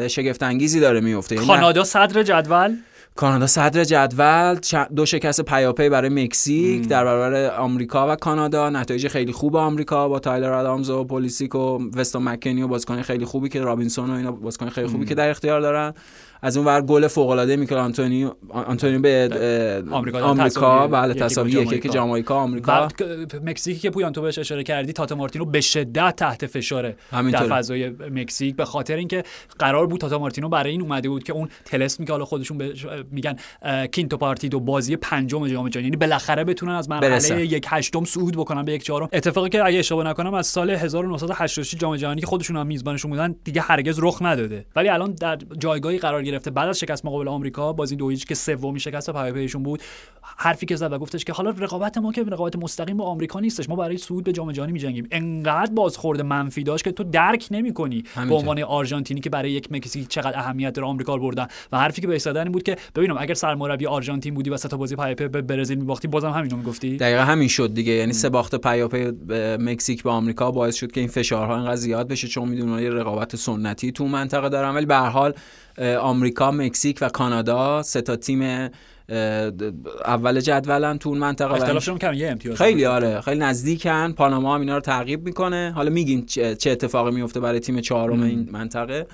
شگفت 0.07 0.43
انگیزی 0.43 0.79
داره 0.79 0.99
میفته 0.99 1.35
یعنی 1.35 1.47
کانادا 1.47 1.83
صدر 1.83 2.23
جدول. 2.23 2.77
کانادا 3.17 3.47
صدر 3.47 3.83
جدول 3.83 4.59
دو 4.95 5.05
شکست 5.05 5.41
پیاپی 5.41 5.89
برای 5.89 6.09
مکزیک 6.09 6.87
در 6.87 7.05
برابر 7.05 7.55
آمریکا 7.55 8.13
و 8.13 8.15
کانادا. 8.15 8.69
نتایج 8.69 9.07
خیلی 9.07 9.31
خوب 9.31 9.55
آمریکا 9.55 10.09
با 10.09 10.19
تایلر 10.19 10.53
آدامز 10.53 10.89
و 10.89 11.03
پولیسیک 11.03 11.55
و 11.55 11.79
وستون 11.95 12.23
مکنی 12.23 12.61
و 12.61 12.67
بازیکن 12.67 13.01
خیلی 13.01 13.25
خوبی 13.25 13.49
که 13.49 13.61
رابینسون 13.61 14.09
و 14.09 14.13
اینا 14.13 14.31
بازیکن 14.31 14.69
خیلی 14.69 14.87
خوبی 14.87 15.05
که 15.05 15.15
در 15.15 15.29
اختیار 15.29 15.61
دارن. 15.61 15.93
از 16.41 16.57
اون 16.57 16.65
ور 16.65 16.81
گل 16.81 17.07
فوق 17.07 17.29
العاده 17.29 17.55
میکل 17.55 17.75
آنتونی 17.75 18.31
آنتونی 18.49 18.97
به 18.97 19.29
آمریکا, 19.91 20.19
آمریکا 20.19 20.87
بله 20.87 21.13
تساوی 21.13 21.51
یکی 21.51 21.79
که 21.79 21.89
جامائیکا 21.89 22.35
آمریکا 22.35 22.87
مکزیکی 23.43 23.79
که 23.79 23.89
پویان 23.89 24.13
تو 24.13 24.21
بهش 24.21 24.39
اشاره 24.39 24.63
کردی 24.63 24.93
تاتا 24.93 25.15
مارتینو 25.15 25.45
به 25.45 25.61
شدت 25.61 26.15
تحت 26.15 26.45
فشاره 26.45 26.95
در 27.11 27.47
فضای 27.47 27.89
مکزیک 27.89 28.55
به 28.55 28.65
خاطر 28.65 28.95
اینکه 28.95 29.23
قرار 29.59 29.87
بود 29.87 30.01
تاتا 30.01 30.19
مارتینو 30.19 30.49
برای 30.49 30.71
این 30.71 30.81
اومده 30.81 31.09
بود 31.09 31.23
که 31.23 31.33
اون 31.33 31.49
تلسمی 31.65 32.05
که 32.05 32.11
حالا 32.11 32.25
خودشون 32.25 32.73
میگن 33.11 33.35
کینتو 33.91 34.17
پارتیدو 34.17 34.59
بازی 34.59 34.95
پنجم 34.95 35.47
جام 35.47 35.69
جهانی. 35.69 35.85
یعنی 35.85 35.97
بالاخره 35.97 36.43
بتونن 36.43 36.71
از 36.71 36.89
مرحله 36.89 37.45
یک 37.45 37.65
هشتم 37.69 38.03
صعود 38.03 38.37
بکنن 38.37 38.65
به 38.65 38.73
یک 38.73 38.83
چهارم. 38.83 39.09
اتفاقی 39.13 39.49
که 39.49 39.65
اگه 39.65 39.79
اشتباه 39.79 40.07
نکنم 40.07 40.33
از 40.33 40.47
سال 40.47 40.69
1986 40.69 41.75
جام 41.75 41.95
جهانی 41.95 42.21
که 42.21 42.27
خودشون 42.27 42.57
هم 42.57 42.67
میزبانشون 42.67 43.11
بودن 43.11 43.35
دیگه 43.43 43.61
هرگز 43.61 43.99
رخ 44.01 44.17
نداده. 44.21 44.65
ولی 44.75 44.89
الان 44.89 45.11
در 45.11 45.37
جایگاهی 45.57 45.97
قرار 45.97 46.21
گرفته. 46.27 46.51
بعد 46.51 46.69
از 46.69 46.79
شکست 46.79 47.05
مقابل 47.05 47.27
آمریکا 47.27 47.73
بازی 47.73 47.95
دو 47.95 48.13
که 48.13 48.35
سومی 48.35 48.79
شکست 48.79 49.09
پیاپیشون 49.09 49.63
بود 49.63 49.81
حرفی 50.37 50.65
که 50.65 50.75
زد 50.75 50.93
و 50.93 50.97
گفتش 50.97 51.23
که 51.23 51.33
حالا 51.33 51.49
رقابت 51.49 51.97
ما 51.97 52.11
که 52.11 52.23
رقابت 52.23 52.55
مستقیم 52.55 52.97
با 52.97 53.05
آمریکا 53.05 53.39
نیستش 53.39 53.69
ما 53.69 53.75
برای 53.75 53.97
صعود 53.97 54.23
به 54.23 54.31
جام 54.31 54.51
جهانی 54.51 54.71
می‌جنگیم. 54.71 55.07
انقدر 55.11 55.71
بازخورد 55.73 56.21
منفی 56.21 56.63
داشت 56.63 56.83
که 56.83 56.91
تو 56.91 57.03
درک 57.03 57.47
نمی‌کنی 57.51 58.03
به 58.29 58.35
عنوان 58.35 58.63
آرژانتینی 58.63 59.19
که 59.19 59.29
برای 59.29 59.51
یک 59.51 59.71
مکزیک 59.71 60.07
چقدر 60.07 60.39
اهمیت 60.39 60.73
داره 60.73 60.87
آمریکا 60.87 61.17
بردن. 61.17 61.47
و 61.71 61.77
حرفی 61.79 62.01
که 62.01 62.07
به 62.07 62.27
این 62.35 62.51
بود 62.51 62.63
که 62.63 62.77
ببینم 62.95 63.15
اگر 63.19 63.33
سرمربی 63.33 63.85
آرژانتین 63.85 64.33
بودی 64.33 64.49
و 64.49 64.57
تا 64.57 64.77
بازی 64.77 64.95
پیاپی 64.95 65.27
به 65.27 65.41
برزیل 65.41 65.77
می‌باختی 65.77 66.07
بازم 66.07 66.29
همینو 66.29 66.57
می‌گفتی؟ 66.57 66.97
دقیقا 66.97 67.21
همین 67.21 67.47
شد 67.47 67.73
دیگه. 67.73 67.93
یعنی 67.93 68.13
سه 68.13 68.29
باخت 68.29 68.55
پیاپی 68.55 69.11
مکزیک 69.59 70.03
به 70.03 70.09
آمریکا 70.09 70.51
باعث 70.51 70.75
شد 70.75 70.91
که 70.91 70.99
این 70.99 71.09
فشارها 71.09 71.55
انقدر 71.55 71.75
زیاد 71.75 72.07
بشه 72.07 72.27
چون 72.27 72.49
می‌دونن 72.49 72.83
یه 72.83 72.89
رقابت 72.89 73.35
سنتی 73.35 73.91
تو 73.91 74.07
منطقه 74.07 74.49
دارن. 74.49 74.75
ولی 74.75 74.85
به 74.85 74.95
هر 74.95 75.09
حال 75.09 75.33
آمریکا 76.01 76.51
مکزیک 76.51 76.97
و 77.01 77.09
کانادا 77.09 77.83
سه 77.83 78.01
تا 78.01 78.15
تیم 78.15 78.69
اول 80.05 80.39
جدولن 80.39 80.97
تو 80.97 81.09
اون 81.09 81.17
منطقه 81.17 81.53
اختلافشون 81.53 81.97
کم 81.97 82.13
یه 82.13 82.31
امتیاز 82.31 82.57
خیلی 82.57 82.85
آره 82.85 83.21
خیلی 83.21 83.39
نزدیکن. 83.39 84.11
پاناما 84.11 84.55
هم 84.55 84.61
اینا 84.61 84.75
رو 84.75 84.81
تعقیب 84.81 85.25
می‌کنه. 85.25 85.71
حالا 85.75 85.89
میگیم 85.89 86.25
چه 86.25 86.57
اتفاقی 86.71 87.11
میفته 87.11 87.39
برای 87.39 87.59
تیم 87.59 87.81
چهارم 87.81 88.21
این 88.21 88.49
منطقه. 88.51 89.07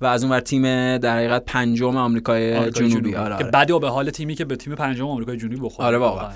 و 0.00 0.06
از 0.06 0.24
اونور 0.24 0.40
تیم 0.40 0.62
در 0.98 1.16
حقیقت 1.16 1.44
پنجم 1.46 1.96
آمریکای 1.96 2.70
جنوبی, 2.70 2.94
جنوبی. 2.94 3.14
آره, 3.14 3.34
آره. 3.34 3.44
که 3.44 3.50
بعدی 3.50 3.78
به 3.78 3.88
حال 3.88 4.10
تیمی 4.10 4.34
که 4.34 4.44
به 4.44 4.56
تیم 4.56 4.74
پنجم 4.74 5.06
آمریکای 5.06 5.36
جنوبی 5.36 5.56
بخوره. 5.56 5.86
آره 5.86 5.98
واقعا. 5.98 6.30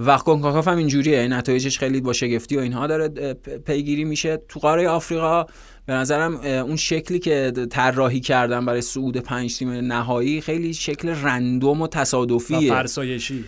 وقت 0.00 0.24
کنکاکاف 0.24 0.68
هم 0.68 0.76
اینجوریه. 0.76 1.28
نتایجش 1.28 1.78
خیلی 1.78 2.00
با 2.00 2.12
شگفتی 2.12 2.56
و 2.56 2.60
اینها 2.60 2.86
داره 2.86 3.34
پیگیری 3.66 4.04
میشه. 4.04 4.38
تو 4.48 4.60
قاره 4.60 4.88
آفریقا 4.88 5.46
به 5.86 5.92
نظرم 5.92 6.36
اون 6.36 6.76
شکلی 6.76 7.18
که 7.18 7.52
طراحی 7.70 8.20
کردن 8.20 8.64
برای 8.64 8.80
صعود 8.80 9.16
پنج 9.16 9.58
تیم 9.58 9.70
نهایی 9.70 10.40
خیلی 10.40 10.74
شکل 10.74 11.08
رندوم 11.08 11.82
و 11.82 11.86
تصادفیه. 11.86 12.72
و 12.72 12.74
فرسایشی. 12.74 13.44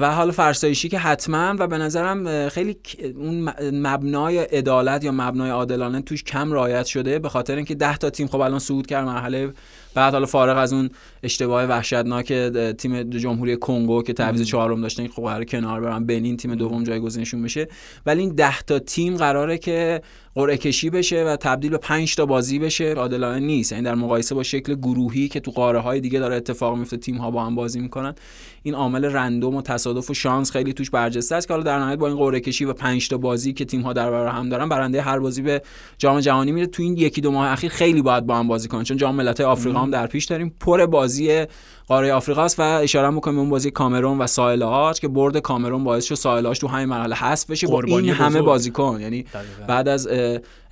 و 0.00 0.14
حالا 0.14 0.32
فرسایشی 0.32 0.88
که 0.88 0.98
حتما 0.98 1.56
و 1.58 1.66
به 1.66 1.78
نظرم 1.78 2.48
خیلی 2.48 2.76
اون 3.16 3.52
مبنای 3.72 4.38
عدالت 4.38 5.04
یا 5.04 5.12
مبنای 5.12 5.50
عادلانه 5.50 6.02
توش 6.02 6.24
کم 6.24 6.52
رعایت 6.52 6.86
شده 6.86 7.18
به 7.18 7.28
خاطر 7.28 7.56
اینکه 7.56 7.74
10 7.74 7.96
تا 7.96 8.10
تیم 8.10 8.26
خب 8.26 8.40
الان 8.40 8.58
صعود 8.58 8.86
کرد 8.86 9.04
مرحله 9.06 9.52
بعد 9.94 10.12
حالا 10.12 10.26
فارغ 10.26 10.58
از 10.58 10.72
اون 10.72 10.90
اشتباه 11.22 11.64
وحشتناک 11.64 12.32
تیم 12.78 13.02
جمهوری 13.02 13.56
کنگو 13.56 14.02
که 14.02 14.12
تعویض 14.12 14.42
چهارم 14.42 14.82
داشتن 14.82 15.08
خب 15.08 15.22
قرار 15.22 15.44
کنار 15.44 15.80
برن 15.80 16.06
بنین 16.06 16.36
تیم 16.36 16.54
دوم 16.54 16.84
جایگزینشون 16.84 17.42
بشه. 17.42 17.68
ولی 18.06 18.20
این 18.20 18.34
10 18.34 18.60
تا 18.60 18.78
تیم 18.78 19.16
قراره 19.16 19.58
که 19.58 20.02
قرعه 20.34 20.56
کشی 20.56 20.90
بشه 20.90 21.24
و 21.24 21.36
تبدیل 21.36 21.70
به 21.70 21.78
5 21.78 22.14
تا 22.14 22.26
بازی 22.26 22.58
بشه. 22.58 22.94
عادلانه 22.94 23.40
نیست. 23.40 23.72
یعنی 23.72 23.84
در 23.84 23.94
مقایسه 23.94 24.34
با 24.34 24.42
شکل 24.42 24.74
گروهی 24.74 25.28
که 25.28 25.40
تو 25.40 25.50
قاره 25.50 25.78
های 25.78 26.00
دیگه 26.00 26.18
داره 26.18 26.36
اتفاق 26.36 26.76
میفته 26.76 26.96
تیم 26.96 27.16
ها 27.16 27.30
با 27.30 27.44
هم 27.44 27.54
بازی 27.54 27.80
می‌کنن 27.80 28.14
این 28.62 28.74
عامل 28.74 29.04
رندوم 29.04 29.54
و 29.54 29.62
تصادف 29.62 30.10
و 30.10 30.14
شانس 30.14 30.50
خیلی 30.50 30.72
توش 30.72 30.90
برجسته 30.90 31.34
است 31.36 31.48
که 31.48 31.54
حالا 31.54 31.64
در 31.64 31.78
نهایت 31.78 31.98
با 31.98 32.08
این 32.08 32.16
قرعه 32.16 32.40
کشی 32.40 32.64
و 32.64 32.72
5 32.72 33.08
تا 33.08 33.18
بازی 33.18 33.52
که 33.52 33.64
تیم 33.64 33.80
ها 33.80 33.92
در 33.92 34.10
برابر 34.10 34.30
هم 34.30 34.48
دارن 34.48 34.68
برنده 34.68 35.02
هر 35.02 35.18
بازی 35.18 35.42
به 35.42 35.62
جام 35.98 36.20
جهانی 36.20 36.52
میره. 36.52 36.66
تو 36.66 36.82
این 36.82 36.96
یکی 36.96 37.20
دو 37.20 37.30
ماه 37.30 37.52
اخیر 37.52 37.70
خیلی 37.70 38.02
باید 38.02 38.26
با 38.26 38.38
هم 38.38 38.48
بازی 38.48 38.68
کنن 38.68 38.82
چون 38.82 38.96
جام 38.96 39.14
ملت‌های 39.14 39.46
آفریقا 39.46 39.81
هم 39.82 39.90
در 39.90 40.06
پیش 40.06 40.24
داریم. 40.24 40.54
پر 40.60 40.86
بازی 40.86 41.46
قاره 41.86 42.12
آفریقا 42.12 42.42
است 42.42 42.60
و 42.60 42.62
اشاره 42.62 43.10
می‌کنیم 43.10 43.38
اون 43.38 43.50
بازی 43.50 43.70
کامرون 43.70 44.18
و 44.18 44.26
ساحل 44.26 44.62
آج 44.62 45.00
که 45.00 45.08
برد 45.08 45.38
کامرون 45.38 45.84
باعث 45.84 46.04
شد 46.04 46.14
ساحل 46.14 46.54
تو 46.54 46.68
همین 46.68 46.86
مرحله 46.86 47.14
حذف 47.14 47.50
بشه. 47.50 47.66
با 47.66 47.82
این 47.98 48.08
همه 48.08 48.42
بازیکن. 48.42 48.98
یعنی 49.00 49.24
بعد 49.68 49.88
از 49.88 50.08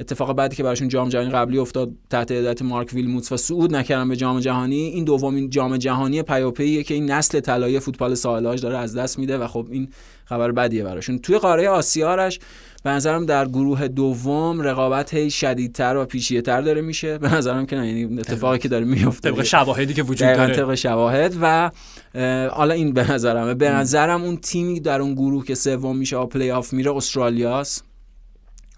اتفاق 0.00 0.32
بعدی 0.32 0.56
که 0.56 0.62
براشون 0.62 0.88
جام 0.88 1.08
جهانی 1.08 1.30
قبلی 1.30 1.58
افتاد 1.58 1.90
تحت 2.10 2.32
هدایت 2.32 2.62
مارک 2.62 2.92
ویلموتس 2.92 3.32
و 3.32 3.36
صعود 3.36 3.76
نکردن 3.76 4.08
به 4.08 4.16
جام 4.16 4.40
جهانی 4.40 4.76
این 4.76 5.04
دومین 5.04 5.50
جام 5.50 5.76
جهانی 5.76 6.22
پیاپیه 6.22 6.82
که 6.82 6.94
این 6.94 7.10
نسل 7.10 7.40
طلایی 7.40 7.80
فوتبال 7.80 8.14
ساحل 8.14 8.56
داره 8.56 8.78
از 8.78 8.96
دست 8.96 9.18
میده 9.18 9.38
و 9.38 9.46
خب 9.46 9.66
این 9.70 9.88
خبر 10.24 10.52
بدیه 10.52 10.84
براشون. 10.84 11.18
توی 11.18 11.38
قاره 11.38 11.68
آسیارش 11.68 12.38
به 12.82 12.90
نظرم 12.90 13.26
در 13.26 13.48
گروه 13.48 13.88
دوم 13.88 14.60
رقابت 14.60 15.14
هی 15.14 15.30
شدیدتر 15.30 15.96
و 15.96 16.04
پیچیده‌تر 16.04 16.60
داره 16.60 16.80
میشه. 16.80 17.18
به 17.18 17.34
نظرم 17.34 17.66
که 17.66 17.76
یعنی 17.76 18.18
اتفاقی 18.18 18.58
که 18.58 18.68
داره 18.68 18.84
میفته. 18.84 19.30
طبق 19.30 19.42
شواهدی 19.42 19.94
که 19.94 20.02
وجود 20.02 20.28
داره. 20.28 20.54
طبق 20.54 20.74
شواهد 20.74 21.36
و 21.40 21.70
حالا 22.52 22.74
این 22.74 22.92
به 22.92 23.12
نظرم 23.12 23.54
به 23.54 23.70
نظرم 23.70 24.22
اون 24.22 24.36
تیمی 24.36 24.80
در 24.80 25.00
اون 25.00 25.14
گروه 25.14 25.44
که 25.44 25.54
سوم 25.54 25.96
میشه 25.96 26.16
آ 26.16 26.26
پلی 26.26 26.50
آف 26.50 26.72
میره 26.72 26.96
استرالیاست. 26.96 27.84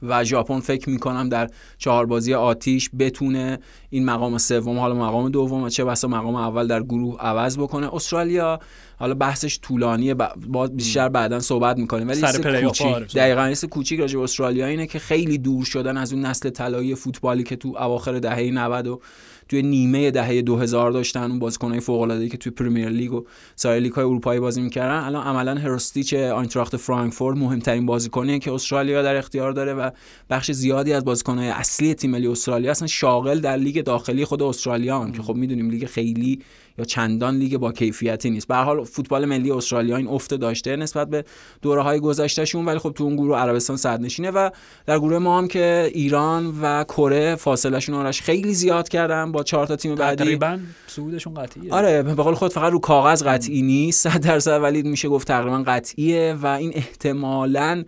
و 0.03 0.25
ژاپن 0.25 0.61
فکر 0.61 0.91
می‌کنم 0.91 1.29
در 1.29 1.51
چهار 1.79 2.07
بازی 2.07 2.35
آتیش 2.35 2.91
بتونه 2.99 3.59
این 3.91 4.05
مقام 4.05 4.39
سوم 4.39 4.79
حالا 4.79 4.95
مقام 4.95 5.29
دوم 5.29 5.63
و 5.63 5.69
چه 5.69 5.85
بسا 5.85 6.09
مقام 6.09 6.35
اول 6.35 6.67
در 6.67 6.83
گروه 6.83 7.21
عوض 7.21 7.59
بکنه. 7.59 7.95
استرالیا 7.95 8.61
حالا 8.99 9.15
بحثش 9.15 9.59
طولانیه 9.63 10.15
با 10.49 10.67
بیشتر 10.67 11.09
بعدا 11.09 11.41
صحبت 11.41 11.79
می‌کنیم. 11.79 12.09
ولی 12.09 12.21
سر 12.21 12.63
کوچیک 12.63 13.15
دقیقاً 13.15 13.49
یه 13.49 13.57
کوچیک 13.71 14.01
راجع 14.01 14.17
به 14.17 14.25
استرالیا 14.25 14.67
اینه 14.67 14.87
که 14.87 14.99
خیلی 14.99 15.39
دور 15.39 15.65
شدن 15.65 15.97
از 15.97 16.13
اون 16.13 16.27
نسل 16.27 16.51
طلایی 16.51 16.95
فوتبالی 16.95 17.43
که 17.43 17.57
تو 17.57 17.69
اواخر 17.69 18.19
دهه 18.19 18.51
90 18.51 18.87
و 18.87 19.01
توی 19.49 19.63
نیمه 19.63 20.11
دهه 20.11 20.43
2000 20.43 20.93
داشتن 20.93 21.31
اون 21.31 21.39
بازیکنای 21.39 21.81
فوق 21.81 22.01
العاده 22.01 22.29
که 22.29 22.37
توی 22.37 22.53
پرمیر 22.53 22.89
لیگ 22.89 23.13
و 23.13 23.25
سایر 23.57 23.83
لیگ 23.83 23.93
های 23.93 24.05
اروپایی 24.05 24.41
بازی 24.41 24.63
می‌کردن. 24.63 25.05
الان 25.05 25.27
عملا 25.27 25.55
هروستیچ 25.55 26.15
آینتراخت 26.15 26.77
فرانکفورت 26.77 27.39
مهمترین 27.39 27.87
بازیکنیه 27.87 28.39
که 28.39 28.53
استرالیا 28.53 29.03
در 29.03 29.17
اختیار 29.17 29.53
داره 29.53 29.75
و 29.75 29.91
بخش 30.31 30.51
زیادی 30.51 30.93
از 30.93 31.05
بازیکنهای 31.05 31.49
اصلی 31.49 31.95
تیم 31.95 32.11
ملی 32.11 32.27
استرالیا 32.27 32.71
اصلا 32.71 32.89
شاغل 32.89 33.41
در 33.41 33.57
لیگ 33.57 33.85
داخلی 33.85 34.25
خود 34.25 34.43
استرالیا 34.43 35.01
هم 35.01 35.13
که 35.13 35.23
خب 35.23 35.35
می‌دونیم 35.35 35.71
لیگ 35.71 35.87
خیلی 35.87 36.39
یا 36.79 36.85
چندان 36.85 37.37
لیگ 37.37 37.57
با 37.57 37.73
کیفیتی 37.73 38.31
نیست. 38.31 38.49
به 38.49 38.57
حال 38.57 38.85
فوتبال 38.85 39.25
ملی 39.25 39.51
استرالیا 39.51 39.97
این 39.97 40.09
افت 40.09 40.35
داشته 40.35 40.77
نسبت 40.77 41.09
به 41.09 41.25
دوره 41.63 41.83
های 41.83 42.01
گذشتهشون 42.01 42.65
ولی 42.65 42.79
خب 42.79 42.93
تو 42.93 43.05
اون 43.05 43.17
گروه 43.17 43.39
عربستان 43.39 43.77
صد 43.77 44.01
نشینه 44.01 44.31
و 44.31 44.51
در 44.87 44.99
گروه 44.99 45.19
ما 45.19 45.39
هم 45.39 45.49
که 45.49 45.91
ایران 45.95 46.55
و 46.63 46.85
کره 46.85 47.35
فاصلهشون 47.35 47.95
آرش 47.95 48.23
خیلی 48.23 48.55
زیاد 48.55 48.89
کردن 48.89 49.33
با 49.33 49.43
چهار 49.43 49.67
تا 49.67 49.77
تیم 49.77 49.95
بعدی. 49.95 50.25
تقریبا 50.25 50.59
صعودشون 50.87 51.35
قطعیه. 51.35 51.75
آره 51.75 52.03
به 52.03 52.15
قول 52.15 52.35
خود 52.35 52.53
فقط 52.53 52.73
رو 52.73 52.79
کاغذ 52.79 53.23
قطعی 53.23 53.63
نیست 53.63 54.09
100 54.09 54.21
درصد 54.21 54.63
ولی 54.63 54.83
میشه 54.83 55.09
گفت 55.09 55.29
تقریبا 55.29 55.63
قطعیه 55.67 56.37
و 56.43 56.47
این 56.47 56.73
احتمالاً 56.75 57.85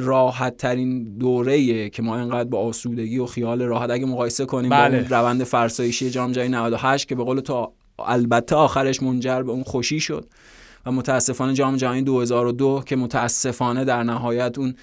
راحت 0.00 0.56
ترین 0.56 1.04
دوره 1.18 1.90
که 1.90 2.02
ما 2.02 2.18
اینقدر 2.18 2.48
با 2.48 2.58
آسودگی 2.58 3.18
و 3.18 3.26
خیال 3.26 3.62
راحت 3.62 3.90
اگه 3.90 4.06
مقایسه 4.06 4.44
کنیم 4.44 4.70
بله. 4.70 5.00
با 5.00 5.16
روند 5.16 5.44
فرسایشی 5.44 6.10
جام 6.10 6.32
جهانی 6.32 6.50
98 6.50 7.08
که 7.08 7.14
به 7.14 7.24
قول 7.24 7.40
تو 7.40 7.72
البته 7.98 8.56
آخرش 8.56 9.02
منجر 9.02 9.42
به 9.42 9.52
اون 9.52 9.62
خوشی 9.62 10.00
شد 10.00 10.26
و 10.86 10.92
متاسفانه 10.92 11.54
جام 11.54 11.76
جهانی 11.76 12.02
2002 12.02 12.82
که 12.86 12.96
متاسفانه 12.96 13.84
در 13.84 14.02
نهایت 14.02 14.58
اون 14.58 14.74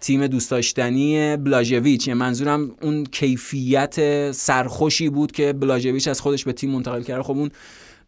تیم 0.00 0.26
دوست 0.26 0.50
داشتنی 0.50 1.36
بلاژویچ 1.36 2.08
یعنی 2.08 2.20
منظورم 2.20 2.70
اون 2.82 3.04
کیفیت 3.04 4.32
سرخوشی 4.32 5.08
بود 5.08 5.32
که 5.32 5.52
بلاژویچ 5.52 6.08
از 6.08 6.20
خودش 6.20 6.44
به 6.44 6.52
تیم 6.52 6.70
منتقل 6.70 7.02
کرد. 7.02 7.22
خب 7.22 7.30
اون 7.30 7.50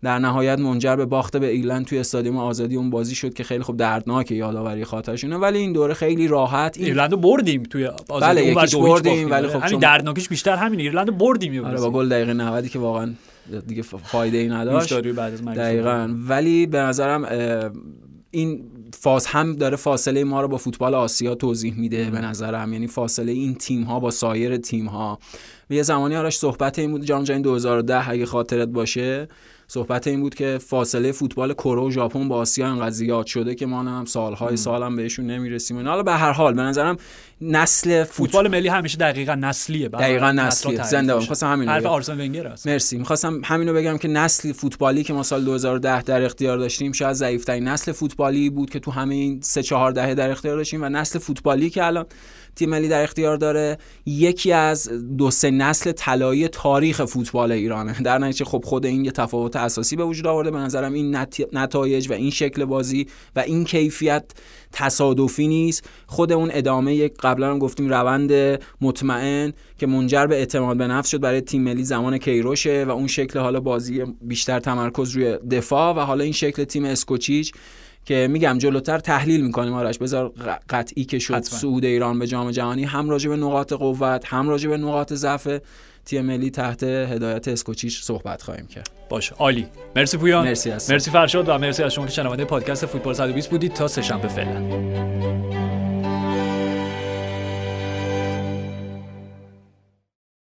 در 0.03 0.19
نهایت 0.19 0.59
منجر 0.59 0.97
به 0.97 1.07
باخته 1.07 1.39
به 1.39 1.47
ایرلند 1.47 1.87
توی 1.87 1.99
استادیوم 1.99 2.37
آزادی 2.37 2.77
اون 2.77 2.91
بازی 2.91 3.15
شد 3.15 3.35
که 3.35 3.45
خیلی 3.45 3.63
خوب 3.63 3.77
دردناکه 3.77 4.35
یادآوری 4.35 4.85
خاطرشونه. 4.85 5.37
ولی 5.37 5.59
این 5.59 5.73
دوره 5.73 5.95
خیلی 5.95 6.29
راحت 6.29 6.77
این... 6.77 6.87
ایرلند 6.87 7.21
بردیم 7.21 7.63
توی 7.63 7.87
آزادی 8.09 8.55
بله 8.55 8.79
بردیم 8.79 9.31
ولی 9.31 9.49
خب 9.49 9.63
همین 9.63 9.81
دردناکش 9.81 10.29
بیشتر 10.29 10.57
همین 10.57 10.81
ایرلند 10.81 11.19
بردیم 11.19 11.65
آره 11.65 11.81
با 11.81 11.91
گل 11.91 12.09
دقیقه 12.09 12.35
90 12.35 12.69
که 12.69 12.79
واقعا 12.79 13.13
دیگه 13.67 13.83
فایده 13.83 14.39
ای 14.39 14.49
نداشت. 14.49 14.89
دقیقاً. 15.57 16.15
ولی 16.29 16.67
به 16.67 16.79
نظرم 16.79 17.25
این 18.31 18.63
فاز 19.01 19.27
هم 19.27 19.57
داره 19.57 19.77
فاصله 19.77 20.25
ما 20.25 20.41
رو 20.41 20.49
با 20.49 20.57
فوتبال 20.57 20.95
آسیا 20.95 21.35
توضیح 21.35 21.79
میده 21.79 22.11
به 22.11 22.21
نظرم. 22.21 22.73
یعنی 22.73 22.87
فاصله 22.87 23.33
این 23.33 23.55
تیم 23.55 23.83
ها 23.83 24.01
با 24.01 24.11
سایر 24.11 24.57
تیم 24.57 24.87
ها 24.87 25.19
یه 25.71 25.83
زمانی 25.83 26.17
آرش 26.17 26.39
صحبت 26.39 26.79
این 26.79 26.91
بود 26.91 27.05
جام 27.05 27.25
جهانی 27.25 27.43
2010 27.43 28.11
اگه 28.11 28.27
خاطرت 28.27 28.69
باشه 28.69 29.29
صحبت 29.69 30.07
این 30.07 30.21
بود 30.21 30.35
که 30.35 30.59
فاصله 30.67 31.13
فوتبال 31.13 31.53
کره 31.53 31.81
و 31.81 31.91
ژاپن 31.91 32.29
با 32.29 32.37
آسیا 32.37 32.67
انقدر 32.67 32.91
زیاد 32.91 33.27
شده 33.27 33.55
که 33.55 33.67
ما 33.67 33.83
هم 33.83 34.05
سالهای 34.05 34.57
سالم 34.57 34.97
بهشون 34.97 35.27
نمی‌رسیم 35.27 35.89
حالا 35.89 36.03
به 36.03 36.13
هر 36.13 36.33
حال 36.33 36.55
به 36.55 36.63
نظرم 36.63 36.97
نسل 37.41 38.05
فوتبال 38.05 38.49
ملی 38.49 38.69
همیشه 38.69 38.99
دقیقا 38.99 39.35
نسلیه. 39.35 39.89
دقیقا 39.89 40.33
نسلیه. 40.33 40.83
زنده 40.83 41.15
می‌خواستم 41.15 41.53
همین 41.53 41.69
حرف 41.69 41.87
آرسن 41.87 42.21
ونگر 42.21 42.47
است. 42.47 42.67
مرسی. 42.67 42.99
می‌خواستم 42.99 43.41
همینو 43.45 43.75
بگم 43.75 43.99
که 43.99 44.09
نسل 44.09 44.53
فوتبالی 44.53 45.05
که 45.05 45.13
ما 45.13 45.23
سال 45.23 45.45
2010 45.45 46.03
در 46.03 46.23
اختیار 46.23 46.59
داشتیم 46.59 46.93
شاید 46.93 47.13
ضعیف‌ترین 47.13 47.69
نسل 47.69 47.93
فوتبالی 47.93 48.51
بود 48.51 48.71
که 48.71 48.79
تو 48.79 48.91
همه 48.91 49.15
این 49.15 49.41
3 49.43 49.63
4 49.63 49.93
دهه 49.93 50.15
در 50.15 50.31
اختیار 50.31 50.57
داشتیم 50.57 50.83
و 50.83 50.89
نسل 50.89 51.19
فوتبالی 51.19 51.71
که 51.71 51.85
الان 51.85 52.07
تیم 52.57 52.71
ملی 52.71 52.89
در 52.89 53.03
اختیار 53.03 53.37
داره. 53.37 53.79
یکی 54.07 54.53
از 54.53 54.89
دو 55.19 55.31
سه 55.31 55.51
نسل 55.51 55.93
طلایی 55.93 56.49
تاریخ 56.49 57.05
فوتبال 57.05 57.53
ایرانه. 57.53 58.03
در 58.03 58.19
نتیجه 58.19 58.45
خب 58.45 58.65
خود 58.65 58.87
این 58.87 59.05
یه 59.05 59.11
تفاوت 59.11 59.57
اساسی 59.57 59.97
به 59.97 60.05
وجود 60.05 60.27
آورده. 60.27 60.51
به 60.51 60.59
نظرم 60.59 60.93
این 60.93 61.17
نتایج 61.53 62.11
و 62.11 62.13
این 62.13 62.31
شکل 62.31 62.65
بازی 62.65 63.07
و 63.37 63.41
این 63.41 63.65
کیفیت 63.65 64.25
تصادفی 64.73 65.49
نیست. 65.49 65.89
خود 66.07 66.33
اون 66.33 66.51
ادامه 66.53 67.09
قبلا 67.09 67.51
هم 67.51 67.59
گفتیم 67.59 67.89
روند 67.89 68.61
مطمئن 68.81 69.53
که 69.79 69.87
منجر 69.87 70.27
به 70.27 70.37
اعتماد 70.37 70.77
به 70.77 70.87
نفس 70.87 71.09
شد 71.09 71.21
برای 71.21 71.41
تیم 71.41 71.63
ملی 71.63 71.85
زمان 71.85 72.19
کیروشه 72.19 72.85
و 72.89 72.91
اون 72.91 73.07
شکل 73.07 73.39
حالا 73.39 73.61
بازی 73.61 74.05
بیشتر 74.23 74.61
تمرکز 74.61 75.11
روی 75.11 75.39
دفاع 75.51 75.97
و 75.97 76.01
حالا 76.01 76.25
این 76.25 76.33
شکل 76.33 76.65
تیم 76.65 76.85
اسکوچیچ. 76.85 77.53
که 78.07 78.29
میگم 78.31 78.59
جلوتر 78.59 78.99
تحلیل 78.99 79.41
می‌کنیم. 79.41 79.73
آرش 79.75 79.99
بذار 79.99 80.33
قطعی 80.69 81.05
که 81.05 81.19
شد 81.19 81.43
صعود 81.43 81.85
ایران 81.85 82.19
به 82.19 82.27
جام 82.27 82.51
جهانی 82.51 82.85
هم 82.85 83.11
راجع 83.11 83.29
به 83.31 83.37
نقاط 83.37 83.73
قوت 83.73 84.25
هم 84.27 84.49
راجع 84.49 84.69
به 84.71 84.77
نقاط 84.77 85.13
ضعف 85.13 85.49
تیم 86.05 86.25
ملی 86.25 86.51
تحت 86.51 86.83
هدایت 86.83 87.49
اسکوچیش 87.49 88.03
صحبت 88.03 88.43
خواهیم 88.43 88.67
کرد. 88.67 88.91
باشه. 89.09 89.35
عالی. 89.35 89.67
مرسی 89.97 90.17
پویان. 90.17 90.45
مرسی 90.45 90.71
مرسی 90.71 91.11
فرشاد 91.11 91.49
و 91.49 91.59
مرسی 91.59 91.83
از 91.83 91.95
شما 91.95 92.07
که 92.07 92.13
شنونده 92.13 92.45
پادکست 92.45 92.87
فوتبال 92.87 93.15
120 93.15 93.51
بودید. 93.51 93.73
تا 93.73 93.89
سه 93.89 94.03
شنبه 94.03 94.29
فعلا. 94.29 94.61